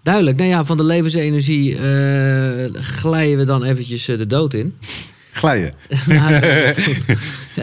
[0.03, 0.36] Duidelijk.
[0.36, 4.76] Nou ja, van de levensenergie eh, glijden we dan eventjes eh, de dood in.
[5.32, 5.74] Glijden.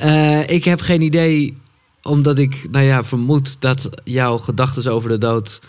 [0.01, 1.57] Nou, ik heb geen idee,
[2.01, 5.59] omdat ik nou ja, vermoed dat jouw gedachten over de dood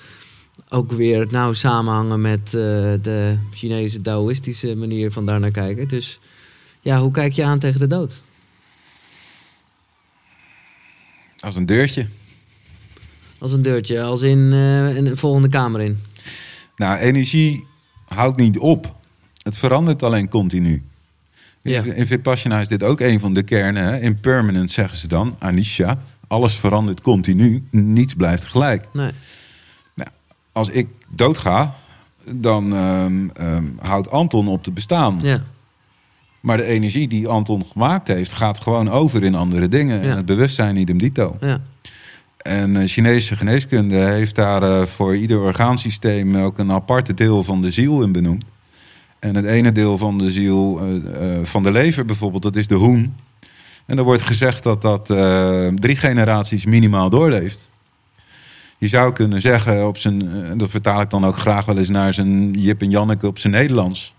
[0.69, 2.53] ook weer nauw samenhangen met eh,
[3.03, 5.89] de Chinese Taoïstische manier van daar naar kijken.
[5.89, 6.19] Dus
[6.81, 8.23] ja, hoe kijk je aan tegen de dood?
[11.41, 12.07] Als een deurtje.
[13.39, 16.03] Als een deurtje, als in eh, een volgende kamer in.
[16.77, 17.67] Nou, energie
[18.05, 18.97] houdt niet op.
[19.43, 20.83] Het verandert alleen continu.
[21.63, 21.83] Ja.
[21.83, 23.85] In Vipassana is dit ook een van de kernen.
[23.85, 24.01] Hè?
[24.01, 25.99] Impermanent zeggen ze dan, Anisha.
[26.27, 28.89] Alles verandert continu, niets blijft gelijk.
[28.93, 29.13] Nee.
[30.59, 31.75] Als ik doodga,
[32.31, 35.19] dan ehm, houdt Anton op te bestaan.
[35.23, 35.43] Ja.
[36.41, 40.03] Maar de energie die Anton gemaakt heeft, gaat gewoon over in andere dingen.
[40.03, 40.11] Ja.
[40.11, 41.37] En het bewustzijn idem dito.
[41.41, 41.61] Ja.
[42.39, 47.63] En eh, Chinese geneeskunde heeft daar eh, voor ieder orgaansysteem ook een aparte deel van
[47.63, 48.45] de ziel in benoemd.
[49.19, 52.75] En het ene deel van de ziel, eh, van de lever bijvoorbeeld, dat is de
[52.75, 53.15] hoen.
[53.87, 55.07] En er wordt gezegd dat dat
[55.75, 57.69] drie generaties minimaal doorleeft.
[58.79, 61.89] Je zou kunnen zeggen, op zijn, eh, dat vertaal ik dan ook graag wel eens
[61.89, 64.15] naar zijn Jip en Janneke op zijn Nederlands.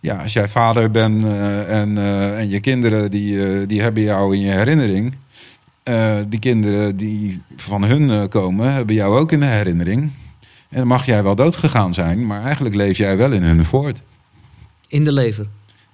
[0.00, 4.34] Ja, als jij vader bent eh, en, eh, en je kinderen die, die hebben jou
[4.34, 5.14] in je herinnering.
[6.28, 10.10] Die kinderen die van hun komen, hebben jou ook in de herinnering.
[10.68, 14.02] En mag jij wel dood gegaan zijn, maar eigenlijk leef jij wel in hun voort.
[14.88, 15.46] In de lever.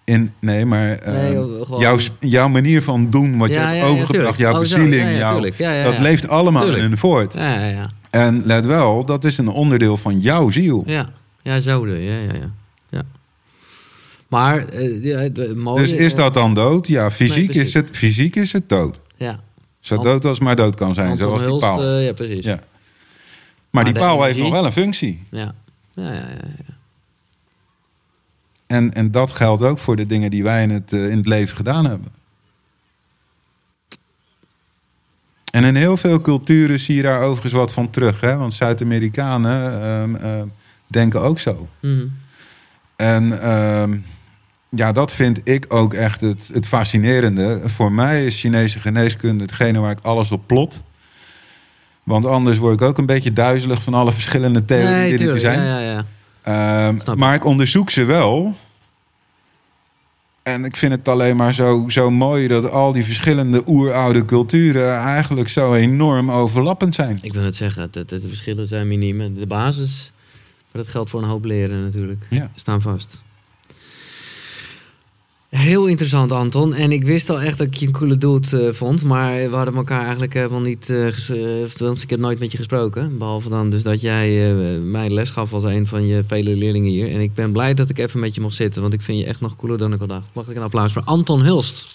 [0.05, 3.85] In, nee, maar eh, Nee, gewoon- jouw, jouw manier van doen, wat je hebt ja,
[3.87, 5.41] overgebracht, jouw Oh, bezieling, jouw-
[5.83, 6.83] dat leeft allemaal Tuurlijk.
[6.83, 7.35] in hun voort.
[7.35, 7.87] Ja, ja, ja.
[8.11, 10.83] En let wel, dat is een onderdeel van jouw ziel.
[10.87, 11.11] Ja,
[11.43, 12.51] ja zo de, ja, ja, ja.
[12.89, 13.03] ja.
[14.29, 15.81] Maar, eh, mooie...
[15.81, 16.89] dus is eh, dat dan dood?
[16.89, 19.01] Ja, fysiek, is, het, fysiek is het dood.
[19.17, 19.41] Ja.
[19.81, 21.83] Zo dood als maar dood kan zijn, Anton zoals die paal.
[21.83, 22.45] eh, ja, precies.
[22.45, 22.59] Ja.
[23.71, 25.23] Maar die de paal heeft nog wel een functie.
[25.31, 25.55] Ja,
[25.95, 26.74] ja, ja, ja.
[28.75, 31.27] En, en dat geldt ook voor de dingen die wij in het, eh, in het
[31.27, 32.09] leven gedaan hebben.
[35.53, 38.21] En in heel veel culturen zie je daar overigens wat van terug.
[38.21, 38.37] Hè?
[38.37, 40.43] Want Zuid-Amerikanen ehm, eh,
[40.87, 41.69] denken ook zo.
[41.81, 42.07] Mhm.
[42.97, 43.97] En ehm,
[44.69, 47.61] ja, dat vind ik ook echt het, het fascinerende.
[47.65, 50.83] Voor mij is Chinese geneeskunde hetgene waar ik alles op plot.
[52.03, 55.41] Want anders word ik ook een beetje duizelig van alle verschillende theorieën Nee, die er
[55.41, 55.63] zijn.
[55.63, 56.05] Ja, ja, ja.
[56.45, 58.55] Ehm, maar ik onderzoek ze wel.
[60.43, 64.97] En ik vind het alleen maar zo, zo mooi dat al die verschillende oeroude culturen
[64.97, 67.19] eigenlijk zo enorm overlappend zijn.
[67.23, 69.35] Ik wil het zeggen, de, de, de verschillen zijn miniem.
[69.35, 70.13] De basis,
[70.73, 72.51] maar dat geldt voor een hoop leren natuurlijk, Ja.
[72.55, 73.23] staan vast.
[75.57, 76.75] Heel interessant, Anton.
[76.75, 79.05] En ik wist al echt dat ik je een coole dude eh, vond.
[79.05, 80.93] Maar we hadden elkaar eigenlijk helemaal niet...
[81.63, 83.19] althans, ik heb nooit met je gesproken.
[83.19, 87.11] Behalve dan dus dat jij mij les gaf als een van je vele leerlingen hier.
[87.11, 88.83] En ik ben blij dat ik even met je mocht zitten.
[88.83, 90.29] Want ik vind je echt nog cooler dan ik al dacht.
[90.33, 91.87] Mag ik een applaus voor Anton Hulst.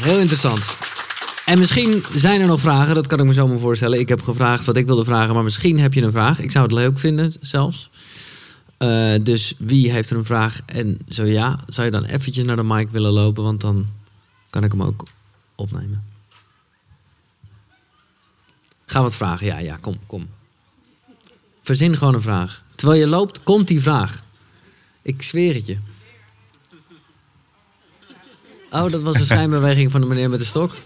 [0.00, 0.76] Heel interessant.
[1.44, 3.98] En misschien zijn er nog vragen, dat kan ik me zo maar voorstellen.
[3.98, 6.40] Ik heb gevraagd wat ik wilde vragen, maar misschien heb je een vraag.
[6.40, 7.90] Ik zou het leuk vinden zelfs.
[8.78, 10.60] Eh, dus wie heeft er een vraag?
[10.66, 13.86] En zo ja, zou je dan eventjes naar de mic willen lopen, want dan
[14.50, 15.04] kan ik hem ook
[15.54, 16.04] opnemen.
[18.86, 19.46] Ga wat vragen?
[19.46, 20.28] Ja, ja, kom, kom.
[21.62, 22.64] Verzin gewoon een vraag.
[22.74, 24.22] Terwijl je loopt, komt die vraag.
[25.02, 25.78] Ik zweer het je.
[28.70, 30.76] Oh, dat was een schijnbeweging van de meneer met de stok.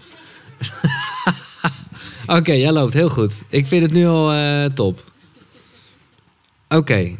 [2.37, 3.43] Oké, jij loopt heel goed.
[3.49, 5.11] Ik vind het nu al eh, top.
[6.67, 7.15] Oké.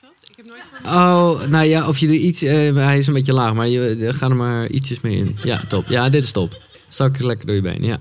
[0.00, 0.30] Dat?
[0.30, 0.90] Ik heb nooit voor...
[0.90, 2.42] Oh, nou ja, of je er iets...
[2.42, 5.38] eh, hij is een beetje laag, maar je ga er maar ietsjes meer in.
[5.42, 5.88] Ja, top.
[5.88, 6.62] Ja, dit is top.
[6.88, 8.00] Zak eens lekker door je been, ja.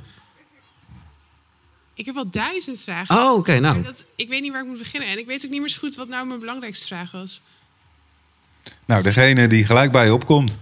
[1.94, 3.16] Ik heb wel duizend vragen.
[3.16, 3.82] Oh, oké, nou.
[3.82, 5.10] Dat, ik weet niet waar ik moet beginnen.
[5.10, 7.42] En ik weet ook niet meer zo goed wat nou mijn belangrijkste vraag was.
[8.86, 10.60] Nou, degene die gelijk bij je opkomt.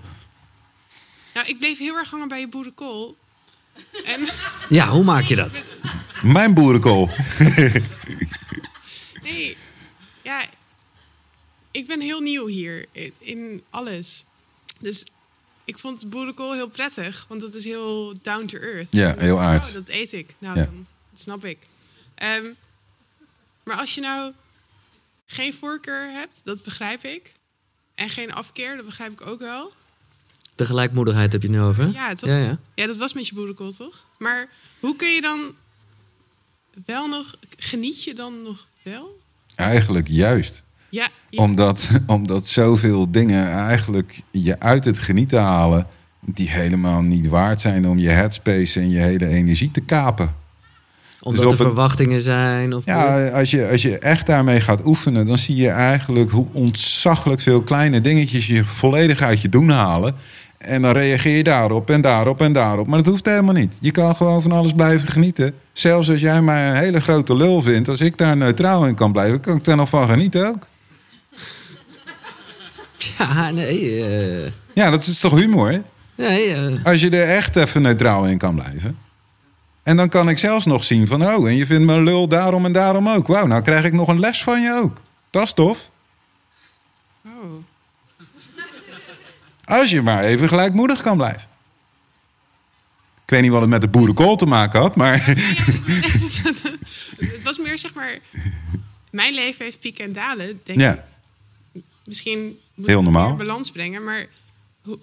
[1.34, 3.18] Nou, ik bleef heel erg hangen bij je boerenkool.
[4.06, 4.28] En
[4.78, 5.64] Ja, hoe maak je dat?
[6.24, 7.10] Mijn boerenkool.
[9.24, 9.58] nee,
[10.22, 10.44] ja,
[11.72, 12.86] ik ben heel nieuw hier
[13.20, 14.26] in- alles.
[14.80, 15.06] Dus
[15.66, 18.88] ik vond boerenkool heel prettig, want dat is heel down to earth.
[18.92, 19.36] Ja, heel.
[19.36, 20.36] Oh, dat eet ik.
[20.38, 20.66] Nou, Ja.
[20.66, 21.58] dan, dat snap ik.
[22.16, 22.46] Ehm,
[23.64, 24.34] maar als je nou
[25.26, 27.32] geen voorkeur hebt, dat begrijp ik.
[27.96, 29.74] En geen afkeer, dat begrijp ik ook wel.
[30.56, 31.92] De gelijkmoedigheid heb je nu over?
[31.92, 32.30] Ja, toch?
[32.30, 32.60] Ja, ja.
[32.76, 34.06] Ja, dat was met je boerenkool, toch?
[34.18, 34.50] Maar
[34.80, 35.56] hoe kun je dan
[36.86, 37.36] wel nog...
[37.58, 39.20] Geniet je dan nog wel?
[39.56, 40.64] Eigenlijk juist.
[40.92, 41.44] Ja, ja.
[41.44, 45.88] Omdat, omdat zoveel dingen eigenlijk je uit het genieten halen...
[46.26, 50.34] die helemaal niet waard zijn om je headspace en je hele energie te kapen.
[51.22, 52.74] Omdat op er een- verwachtingen zijn?
[52.74, 56.46] Of Ja, als je, als je echt daarmee gaat oefenen, dan zie je eigenlijk hoe
[56.52, 60.16] ontzaglijk veel kleine dingetjes je volledig uit je doen halen.
[60.58, 62.88] En dan reageer je daarop en daarop en daarop.
[62.88, 63.78] Maar dat hoeft helemaal niet.
[63.80, 65.54] Je kan gewoon van alles blijven genieten.
[65.74, 69.12] Zelfs als jij mij een hele grote lul vindt, als ik daar neutraal in kan
[69.12, 70.68] blijven, kan ik er nog van genieten ook.
[73.18, 74.06] Ja, nee.
[74.46, 75.72] eh, Ja, dat is toch humor?
[75.72, 75.82] hè?
[76.16, 78.98] nee eh, Als je er echt even neutraal in kan blijven.
[79.84, 82.66] En dan kan ik zelfs nog zien van, oh, en je vindt me lul daarom
[82.66, 83.28] en daarom ook.
[83.28, 85.02] Wauw, nou krijg ik nog een les van je ook.
[85.30, 85.90] Dat is tof.
[87.26, 87.32] Oh.
[89.66, 91.42] Als je maar even gelijkmoedig kan blijven.
[93.26, 95.24] Ik weet niet wat het met de boerenkool te maken had, maar...
[97.18, 98.18] Het was meer zeg maar.
[99.12, 100.62] mijn leven heeft pieken en dalen.
[100.64, 100.94] Denk Ja.
[100.94, 101.00] ik.
[102.12, 103.28] Misschien moet Heel normaal.
[103.28, 104.04] meer balans brengen.
[104.04, 104.26] Maar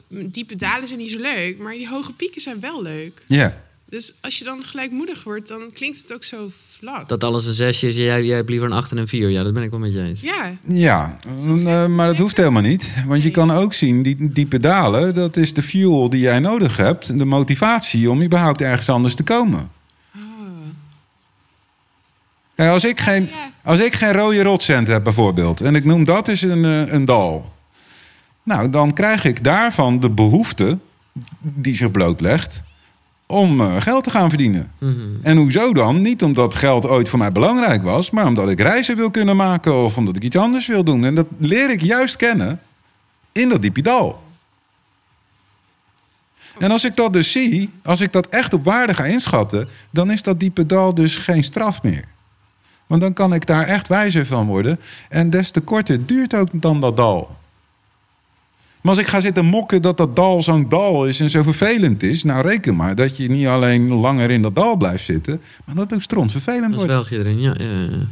[0.09, 1.59] diepe dalen zijn niet zo leuk.
[1.59, 3.25] Maar die hoge pieken zijn wel leuk.
[3.29, 3.63] Ja.
[3.91, 7.09] Dus als je dan gelijkmoedig wordt, dan klinkt het ook zo vlak.
[7.09, 9.29] Dat alles een zesje is, jij, jij hebt liever een acht en een vier.
[9.31, 10.21] Ja, dat ben ik wel met je eens.
[10.21, 12.91] Ja, Ja, eh, maar dat hoeft helemaal niet.
[13.07, 16.77] Want je kan ook zien, die, die pedalen, dat is de fuel die jij nodig
[16.77, 17.19] hebt.
[17.19, 19.71] De motivatie om überhaupt ergens anders te komen.
[22.65, 23.51] Ja, als, ik geen, ja.
[23.63, 27.05] als ik geen rode rotcent heb bijvoorbeeld, en ik noem dat eens een, eh, een
[27.05, 27.53] dal.
[28.43, 30.79] Nou, dan krijg ik daarvan de behoefte
[31.39, 32.63] die zich blootlegt
[33.27, 34.71] om eh, geld te gaan verdienen.
[35.23, 36.03] En hoezo dan?
[36.03, 39.75] Niet omdat geld ooit voor mij belangrijk was, maar omdat ik reizen wil kunnen maken
[39.75, 41.05] of omdat ik iets anders wil doen.
[41.05, 42.61] En dat leer ik juist kennen
[43.33, 44.23] in dat diepe dal.
[46.59, 50.11] En als ik dat dus zie, als ik dat echt op waarde ga inschatten, dan
[50.11, 52.05] is dat diepe dal dus geen straf meer.
[52.89, 54.81] Want dan kan ik daar echt wijzer van worden.
[55.09, 57.37] En des te korter duurt ook dan dat dal.
[58.81, 62.03] Maar als ik ga zitten mokken dat dat dal zo'n dal is en zo vervelend
[62.03, 65.75] is, nou reken maar dat je niet alleen langer in dat dal blijft zitten, maar
[65.75, 67.09] dat het ook stront vervelend wordt.
[67.09, 67.55] je erin, ja.
[67.59, 68.07] ja, ja.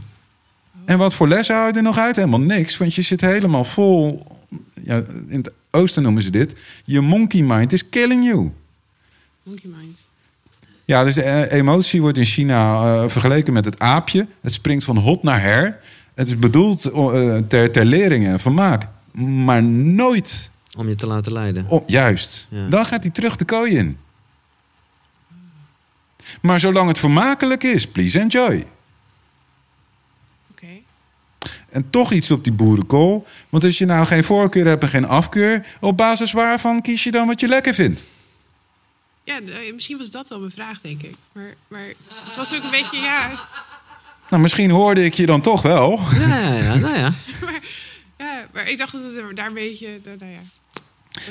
[0.84, 2.16] En wat voor lessen hou je er nog uit?
[2.16, 4.26] Helemaal niks, want je zit helemaal vol.
[4.82, 6.54] Ja, in het oosten noemen ze dit.
[6.84, 8.52] Je monkey mind is killing you.
[9.42, 10.08] monkey mind.
[10.86, 14.26] Ja, dus de eh, emotie wordt in China eh, vergeleken met het aapje.
[14.40, 15.80] Het springt van hot naar her.
[16.14, 18.86] Het is bedoeld eh, ter, ter lering en vermaak.
[19.22, 21.66] Maar nooit, Om je te laten leiden.
[21.68, 22.46] om, juist.
[22.50, 22.68] Ja.
[22.68, 23.98] Dan gaat hij terug de kooi in.
[26.40, 28.64] Maar zolang het vermakelijk is, please enjoy.
[30.50, 30.66] Oké.
[31.68, 33.26] En toch iets op die boerenkool.
[33.48, 35.66] Want als je nou geen voorkeur hebt en geen afkeur...
[35.80, 38.04] op basis waarvan kies je dan wat je lekker vindt?
[39.26, 41.14] Ja, d- misschien was dat wel mijn vraag, denk ik.
[41.32, 41.86] Maar, maar
[42.24, 43.30] het was ook een beetje, ja...
[44.30, 46.00] Nou, misschien hoorde ik je dan toch wel.
[46.18, 46.74] Ja, ja, ja.
[46.74, 47.12] Nou ja.
[48.18, 49.88] Ja, maar ik dacht dat het daar een beetje...
[50.18, 50.38] Nou ja.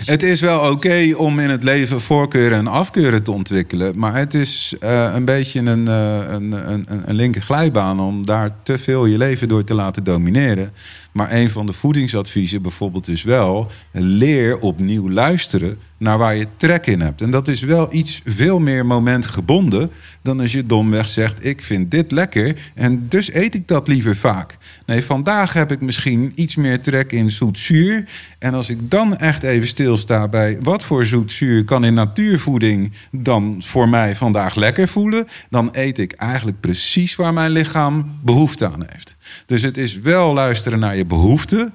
[0.05, 3.97] Het is wel oké om in het leven voorkeuren en afkeuren te ontwikkelen.
[3.97, 8.25] Maar het is eh, een beetje een, eh, een, een, een, een linker glijbaan om
[8.25, 10.73] daar te veel je leven door te laten domineren.
[11.15, 13.71] Maar een van de voedingsadviezen bijvoorbeeld is wel...
[13.91, 17.21] leer opnieuw luisteren naar waar je trek in hebt.
[17.21, 19.91] En dat is wel iets veel meer momentgebonden...
[20.21, 22.71] dan als je domweg zegt, ik vind dit lekker...
[22.73, 24.57] en dus eet ik dat liever vaak.
[24.85, 28.09] Nee, vandaag heb ik misschien iets meer trek in zoet-zuur.
[28.39, 30.57] En als ik dan echt even stilsta bij...
[30.61, 35.27] wat voor zoet-zuur kan in natuurvoeding dan voor mij vandaag lekker voelen...
[35.49, 39.14] dan eet ik eigenlijk precies waar mijn lichaam behoefte aan heeft.
[39.45, 41.73] Dus het is wel luisteren naar je behoeften...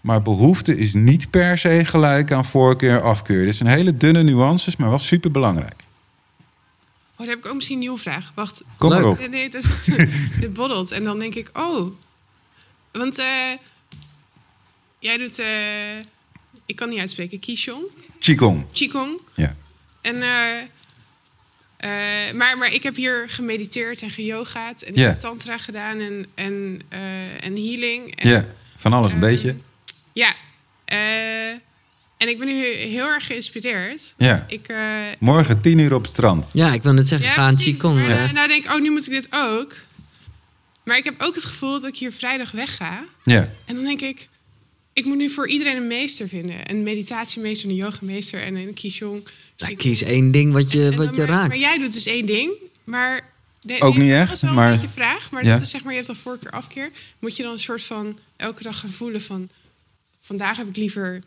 [0.00, 3.44] Maar behoefte is niet per se gelijk aan voorkeur afkeur.
[3.44, 5.84] Dit zijn hele dunne nuances, maar wel super belangrijk.
[7.10, 8.32] Oh, dan heb ik ook misschien een nieuwe vraag.
[8.34, 8.62] Wacht.
[8.76, 9.18] Kom erop.
[9.18, 9.64] Nee, nee, dat,
[10.40, 10.90] dit boddelt.
[10.90, 11.92] En dan denk ik, oh.
[12.92, 13.26] Want eh,
[14.98, 15.38] jij doet...
[15.38, 15.96] eh,
[16.66, 17.38] ik kan niet uitspreken.
[17.40, 17.84] Qigong.
[18.18, 18.64] Qigong.
[18.72, 19.20] Qigong.
[19.34, 19.56] Ja.
[20.00, 20.28] En, eh,
[21.80, 21.90] eh,
[22.34, 24.82] maar, maar ik heb hier gemediteerd en geyogaat.
[24.82, 25.06] En ik Ja.
[25.08, 28.16] heb tantra gedaan en, en, eh, en healing.
[28.16, 29.56] En, ja, van alles een Ehm, beetje.
[30.12, 30.34] Ja.
[30.84, 31.48] eh,
[32.16, 34.14] en ik ben nu heel erg geïnspireerd.
[34.18, 34.44] Ja.
[34.48, 34.76] Ik, eh,
[35.18, 36.46] Morgen tien uur op het strand.
[36.52, 37.52] Ja, ik wil net zeggen, ja, ga.
[37.56, 37.98] Qigong.
[38.06, 39.74] Maar, eh, nou denk ik, oh, nu moet ik dit ook.
[40.84, 43.04] Maar ik heb ook het gevoel dat ik hier vrijdag wegga.
[43.22, 43.50] Ja.
[43.66, 44.28] En dan denk ik,
[44.92, 46.56] ik moet nu voor iedereen een meester vinden.
[46.70, 49.28] Een meditatiemeester, een yogameester en een Qigong.
[49.60, 51.48] Nou, kies één ding wat je, En wat je maar, raakt.
[51.48, 52.52] Maar jij doet dus één ding.
[52.84, 53.28] Maar
[53.60, 55.30] de- Ook niet Dat echt, is wel maar- een beetje vraag.
[55.30, 55.52] Maar Ja.
[55.52, 56.90] dat is zeg maar, je hebt dan voorkeur afkeer.
[57.18, 59.48] Moet je dan een soort van elke dag gaan voelen van...
[60.20, 61.20] Vandaag heb ik liever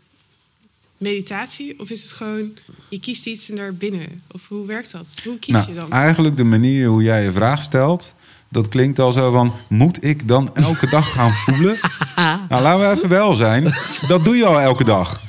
[0.97, 1.79] meditatie?
[1.79, 2.57] Of is het gewoon,
[2.89, 4.21] je kiest iets en daar binnen?
[4.31, 5.07] Of hoe werkt dat?
[5.23, 5.91] Hoe kies je Nou, dan?
[5.91, 8.13] eigenlijk de manier hoe jij je vraag stelt...
[8.49, 9.53] dat klinkt al zo van...
[9.69, 11.77] moet ik dan elke dag gaan voelen?
[12.49, 13.73] nou, laten we even wel zijn.
[14.07, 15.21] Dat doe je al elke dag.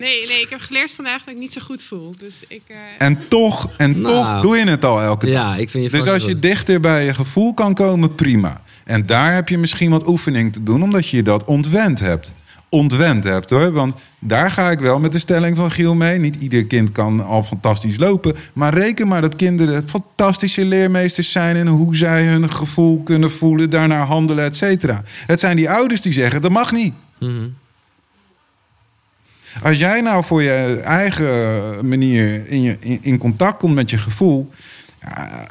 [0.00, 2.14] Nee, nee, ik heb geleerd vandaag dat ik niet zo goed voel.
[2.18, 2.62] Dus ik...
[2.66, 2.76] eh,
[3.06, 4.14] En toch, en Nou.
[4.14, 5.34] toch doe je het al elke dag.
[5.34, 6.42] Ja, ik vind je Dus als je goed.
[6.42, 8.62] dichter bij je gevoel kan komen, prima.
[8.84, 12.32] En daar heb je misschien wat oefening te doen, omdat je dat ontwend hebt.
[12.68, 13.72] Ontwend hebt hoor.
[13.72, 16.18] Want daar ga ik wel met de stelling van Giel mee.
[16.18, 18.36] Niet ieder kind kan al fantastisch lopen.
[18.52, 23.70] Maar reken maar dat kinderen fantastische leermeesters zijn in hoe zij hun gevoel kunnen voelen,
[23.70, 25.02] daarnaar handelen, et cetera.
[25.26, 26.94] Het zijn die ouders die zeggen: dat mag niet.
[27.18, 27.46] Mhm.
[29.62, 33.98] Als jij nou voor je eigen manier in, je, in, in contact komt met je
[33.98, 34.50] gevoel,
[35.00, 35.46] ja,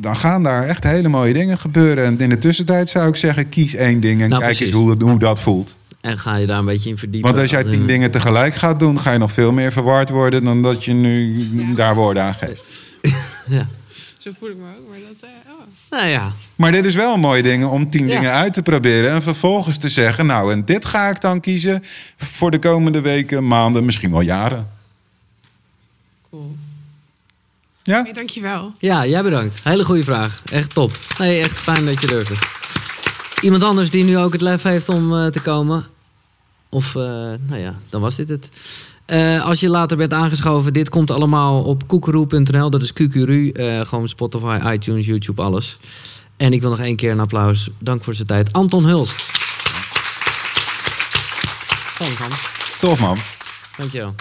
[0.00, 2.04] dan gaan daar echt hele mooie dingen gebeuren.
[2.04, 4.66] En in de tussentijd zou ik zeggen, kies één ding en Nou, kijk precies.
[4.66, 5.78] eens hoe, hoe dat voelt.
[6.00, 7.30] En ga je daar een beetje in verdiepen.
[7.30, 10.10] Want als jij tien in- dingen tegelijk gaat doen, ga je nog veel meer verward
[10.10, 12.62] worden dan dat je nu daar woorden aan geeft.
[13.48, 13.66] Ja.
[14.20, 14.88] Zo voel ik me ook.
[14.88, 15.60] Maar dat, eh, oh.
[15.90, 18.14] Nou ja, Maar dit is wel een mooie ding om tien Ja.
[18.14, 19.10] dingen uit te proberen.
[19.10, 21.84] En vervolgens te zeggen, nou, en dit ga ik dan kiezen
[22.16, 24.70] voor de komende weken, maanden, misschien wel jaren.
[26.30, 26.56] cool.
[27.82, 28.02] Ja?
[28.02, 28.72] Nee, dankjewel.
[28.78, 29.60] Ja, jij bedankt.
[29.62, 30.42] Hele goede vraag.
[30.52, 30.98] Echt top.
[31.18, 32.34] Nee, echt fijn dat je durfde.
[33.42, 35.86] Iemand anders die nu ook het lef heeft om eh, te komen.
[36.68, 37.02] Of, eh,
[37.46, 38.48] nou ja, dan was dit het.
[39.10, 42.70] Eh, als je later bent aangeschoven, dit komt allemaal op koekeroe.nl.
[42.70, 43.52] Dat is QQRU.
[43.52, 45.78] eh gewoon Spotify, iTunes, YouTube, alles.
[46.36, 47.70] En ik wil nog één keer een applaus.
[47.78, 48.52] Dank voor zijn tijd.
[48.52, 49.26] Anton Hulst.
[51.98, 52.28] Dank, man.
[52.80, 53.16] Tof, man.
[53.76, 54.14] Dankjewel.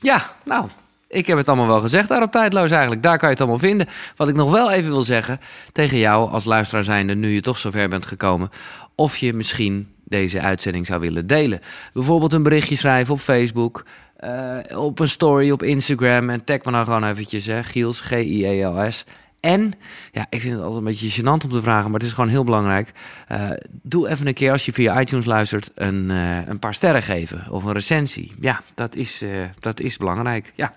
[0.00, 0.68] Ja, nou,
[1.08, 3.02] ik heb het allemaal wel gezegd daar op Tijdloos eigenlijk.
[3.02, 3.88] Daar kan je het allemaal vinden.
[4.16, 5.40] Wat ik nog wel even wil zeggen
[5.72, 7.14] tegen jou als luisteraar zijnde...
[7.14, 8.50] nu je toch zover bent gekomen...
[8.94, 11.60] of je misschien deze uitzending zou willen delen.
[11.92, 13.84] Bijvoorbeeld een berichtje schrijven op Facebook...
[14.16, 16.30] eh, op een story op Instagram...
[16.30, 19.04] en tag me nou gewoon eventjes, hè, Giels, G-I-E-L-S...
[19.46, 19.72] En,
[20.12, 22.30] ja, ik vind het altijd een beetje gênant om te vragen, maar het is gewoon
[22.30, 22.92] heel belangrijk.
[23.28, 23.50] Eh,
[23.82, 27.46] doe even een keer, als je via iTunes luistert, een, eh, een paar sterren geven.
[27.50, 28.34] Of een recensie.
[28.40, 30.52] Ja, dat is, eh, dat is belangrijk.
[30.54, 30.74] Ja.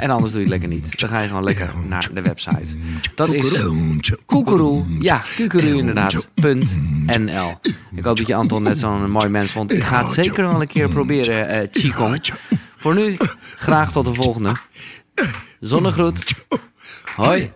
[0.00, 1.00] En anders doe je het lekker niet.
[1.00, 2.76] Dan ga je gewoon lekker naar de website.
[3.14, 3.52] Dat is
[4.26, 4.84] koekeroe.
[5.00, 6.28] Ja, koekeroe inderdaad.
[7.18, 7.60] NL.
[7.94, 9.72] Ik hoop dat je Anton net zo'n mooi mens vond.
[9.72, 12.20] Ik ga het zeker wel een keer proberen, Qigong.
[12.76, 13.16] Voor nu,
[13.56, 14.52] graag tot de volgende.
[15.60, 16.34] Zonnegroet.
[17.16, 17.52] Hoi.